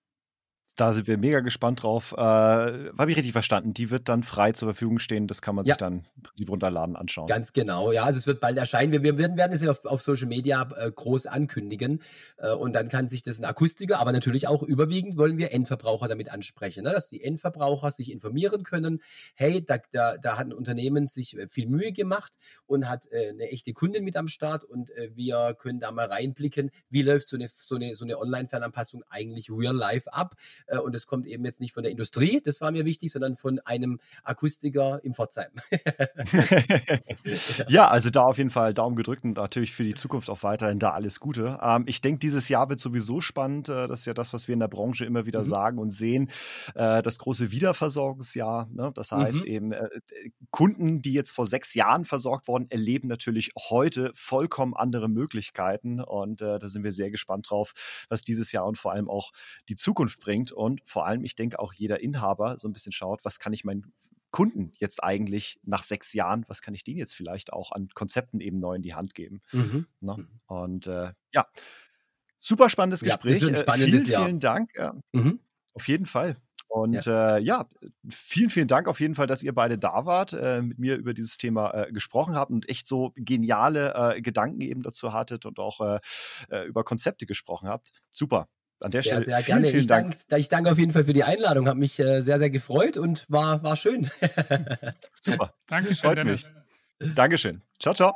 Da 0.77 0.93
sind 0.93 1.07
wir 1.07 1.17
mega 1.17 1.39
gespannt 1.39 1.81
drauf. 1.81 2.13
Äh, 2.13 2.19
Habe 2.21 3.09
ich 3.09 3.17
richtig 3.17 3.31
verstanden? 3.31 3.73
Die 3.73 3.89
wird 3.89 4.07
dann 4.09 4.21
frei 4.21 4.51
zur 4.51 4.67
Verfügung 4.67 4.99
stehen. 4.99 5.25
Das 5.25 5.41
kann 5.41 5.55
man 5.55 5.65
ja. 5.65 5.73
sich 5.73 5.77
dann 5.77 6.05
im 6.15 6.21
Prinzip 6.21 6.49
runterladen, 6.51 6.95
anschauen. 6.95 7.25
Ganz 7.25 7.51
genau. 7.51 7.91
Ja, 7.91 8.03
also 8.03 8.19
es 8.19 8.27
wird 8.27 8.39
bald 8.39 8.59
erscheinen. 8.59 8.91
Wir, 8.91 9.01
wir 9.01 9.17
werden, 9.17 9.37
werden 9.37 9.53
es 9.53 9.67
auf, 9.67 9.83
auf 9.85 10.03
Social 10.03 10.27
Media 10.27 10.69
äh, 10.77 10.91
groß 10.91 11.25
ankündigen. 11.25 12.03
Äh, 12.37 12.51
und 12.51 12.73
dann 12.73 12.89
kann 12.89 13.09
sich 13.09 13.23
das 13.23 13.39
ein 13.39 13.45
Akustiker, 13.45 13.99
aber 13.99 14.11
natürlich 14.11 14.47
auch 14.47 14.61
überwiegend 14.61 15.17
wollen 15.17 15.39
wir 15.39 15.51
Endverbraucher 15.51 16.07
damit 16.07 16.31
ansprechen, 16.31 16.83
ne? 16.83 16.91
dass 16.91 17.07
die 17.07 17.23
Endverbraucher 17.23 17.89
sich 17.89 18.11
informieren 18.11 18.61
können. 18.61 19.01
Hey, 19.33 19.65
da, 19.65 19.79
da, 19.91 20.17
da 20.17 20.37
hat 20.37 20.45
ein 20.45 20.53
Unternehmen 20.53 21.07
sich 21.07 21.35
äh, 21.35 21.47
viel 21.49 21.65
Mühe 21.65 21.91
gemacht 21.91 22.33
und 22.67 22.87
hat 22.87 23.11
äh, 23.11 23.29
eine 23.29 23.49
echte 23.49 23.73
Kundin 23.73 24.03
mit 24.03 24.15
am 24.15 24.27
Start 24.27 24.63
und 24.63 24.91
äh, 24.91 25.09
wir 25.15 25.55
können 25.57 25.79
da 25.79 25.91
mal 25.91 26.05
reinblicken, 26.05 26.69
wie 26.91 27.01
läuft 27.01 27.27
so 27.27 27.35
eine, 27.35 27.47
so 27.49 27.77
eine, 27.77 27.95
so 27.95 28.05
eine 28.05 28.19
Online-Fernanpassung 28.19 29.03
eigentlich 29.09 29.49
real 29.49 29.75
life 29.75 30.13
ab 30.13 30.35
äh, 30.67 30.77
und 30.77 30.95
es 30.95 31.07
kommt 31.07 31.25
eben 31.25 31.43
jetzt 31.45 31.61
nicht 31.61 31.73
von 31.73 31.83
der 31.83 31.91
Industrie, 31.91 32.41
das 32.43 32.61
war 32.61 32.71
mir 32.71 32.85
wichtig, 32.85 33.11
sondern 33.11 33.35
von 33.35 33.59
einem 33.59 33.99
Akustiker 34.23 34.99
im 35.03 35.13
Pforzheim. 35.13 35.51
ja, 37.67 37.87
also 37.87 38.09
da 38.09 38.23
auf 38.23 38.37
jeden 38.37 38.49
Fall 38.49 38.73
Daumen 38.73 38.95
gedrückt 38.95 39.23
und 39.23 39.37
natürlich 39.37 39.73
für 39.73 39.83
die 39.83 39.93
Zukunft 39.93 40.29
auch 40.29 40.43
weiterhin 40.43 40.79
da 40.79 40.91
alles 40.91 41.19
Gute. 41.19 41.59
Ähm, 41.61 41.83
ich 41.87 42.01
denke, 42.01 42.19
dieses 42.19 42.49
Jahr 42.49 42.69
wird 42.69 42.79
sowieso 42.79 43.21
spannend. 43.21 43.69
Äh, 43.69 43.87
das 43.87 44.01
ist 44.01 44.05
ja 44.05 44.13
das, 44.13 44.33
was 44.33 44.47
wir 44.47 44.53
in 44.53 44.59
der 44.59 44.67
Branche 44.67 45.05
immer 45.05 45.25
wieder 45.25 45.41
mhm. 45.41 45.45
sagen 45.45 45.79
und 45.79 45.91
sehen. 45.91 46.29
Äh, 46.75 47.01
das 47.01 47.17
große 47.19 47.51
Wiederversorgungsjahr. 47.51 48.69
Ne? 48.71 48.91
Das 48.93 49.11
heißt 49.11 49.41
mhm. 49.41 49.47
eben, 49.47 49.73
Kunden, 50.51 51.01
die 51.01 51.13
jetzt 51.13 51.31
vor 51.31 51.45
sechs 51.45 51.73
Jahren 51.73 52.05
versorgt 52.05 52.47
wurden, 52.47 52.69
erleben 52.69 53.07
natürlich 53.07 53.51
heute 53.69 54.11
vollkommen 54.15 54.73
andere 54.75 55.09
Möglichkeiten. 55.09 56.01
Und 56.01 56.41
da 56.41 56.67
sind 56.67 56.83
wir 56.83 56.91
sehr 56.91 57.11
gespannt 57.11 57.49
drauf, 57.49 57.73
was 58.09 58.21
dieses 58.21 58.51
Jahr 58.51 58.65
und 58.65 58.77
vor 58.77 58.91
allem 58.91 59.09
auch 59.09 59.31
die 59.69 59.75
Zukunft 59.75 60.19
bringt. 60.19 60.51
Und 60.57 60.81
vor 60.85 61.05
allem, 61.05 61.23
ich 61.23 61.35
denke, 61.35 61.59
auch 61.59 61.73
jeder 61.73 62.01
Inhaber 62.01 62.57
so 62.59 62.67
ein 62.67 62.73
bisschen 62.73 62.91
schaut, 62.91 63.23
was 63.23 63.39
kann 63.39 63.53
ich 63.53 63.63
meinen 63.63 63.93
Kunden 64.31 64.73
jetzt 64.77 65.03
eigentlich 65.03 65.59
nach 65.63 65.83
sechs 65.83 66.13
Jahren, 66.13 66.45
was 66.47 66.61
kann 66.61 66.73
ich 66.73 66.83
denen 66.83 66.97
jetzt 66.97 67.15
vielleicht 67.15 67.53
auch 67.53 67.71
an 67.71 67.87
Konzepten 67.93 68.41
eben 68.41 68.57
neu 68.57 68.75
in 68.75 68.81
die 68.81 68.93
Hand 68.93 69.13
geben? 69.13 69.41
Mhm. 69.51 69.87
Ne? 70.01 70.15
Mhm. 70.17 70.27
Und 70.47 70.87
äh, 70.87 71.13
ja, 71.33 71.45
super 72.37 72.69
spannendes 72.69 73.01
Gespräch. 73.01 73.41
Ja, 73.41 73.49
äh, 73.49 73.57
spannendes 73.57 74.05
vielen, 74.05 74.21
vielen 74.21 74.39
Dank. 74.39 74.71
Mhm. 75.13 75.39
Auf 75.73 75.87
jeden 75.87 76.05
Fall. 76.05 76.37
Und 76.67 77.05
ja. 77.05 77.37
Äh, 77.37 77.41
ja. 77.41 77.69
vielen, 78.09 78.49
vielen 78.49 78.67
Dank 78.67 78.87
auf 78.87 78.99
jeden 78.99 79.15
Fall, 79.15 79.27
dass 79.27 79.43
ihr 79.43 79.53
beide 79.53 79.77
da 79.77 80.05
wart, 80.05 80.33
äh, 80.33 80.61
mit 80.61 80.79
mir 80.79 80.97
über 80.97 81.13
dieses 81.13 81.37
Thema 81.37 81.71
äh, 81.71 81.91
gesprochen 81.91 82.35
habt 82.35 82.51
und 82.51 82.67
echt 82.67 82.87
so 82.87 83.13
geniale 83.15 84.15
äh, 84.15 84.21
Gedanken 84.21 84.61
eben 84.61 84.83
dazu 84.83 85.13
hattet 85.13 85.45
und 85.45 85.59
auch 85.59 85.79
äh, 86.49 86.65
über 86.65 86.83
Konzepte 86.83 87.25
gesprochen 87.25 87.69
habt. 87.69 87.91
Super. 88.09 88.49
An 88.79 88.91
der 88.91 89.01
sehr, 89.01 89.13
Stelle 89.13 89.25
sehr 89.25 89.37
vielen, 89.37 89.45
gerne. 89.45 89.67
Vielen 89.67 89.81
ich, 89.81 89.87
Dank. 89.87 90.15
Dank, 90.29 90.39
ich 90.39 90.49
danke 90.49 90.71
auf 90.71 90.77
jeden 90.77 90.91
Fall 90.91 91.03
für 91.03 91.13
die 91.13 91.23
Einladung, 91.23 91.67
habe 91.67 91.79
mich 91.79 91.93
sehr, 91.93 92.23
sehr 92.23 92.49
gefreut 92.49 92.97
und 92.97 93.25
war, 93.27 93.63
war 93.63 93.75
schön. 93.75 94.09
Super. 95.13 95.53
Dankeschön. 95.67 96.09
Freut 96.09 96.23
mich. 96.25 96.47
Dankeschön. 96.99 97.61
Ciao, 97.79 97.93
ciao. 97.93 98.13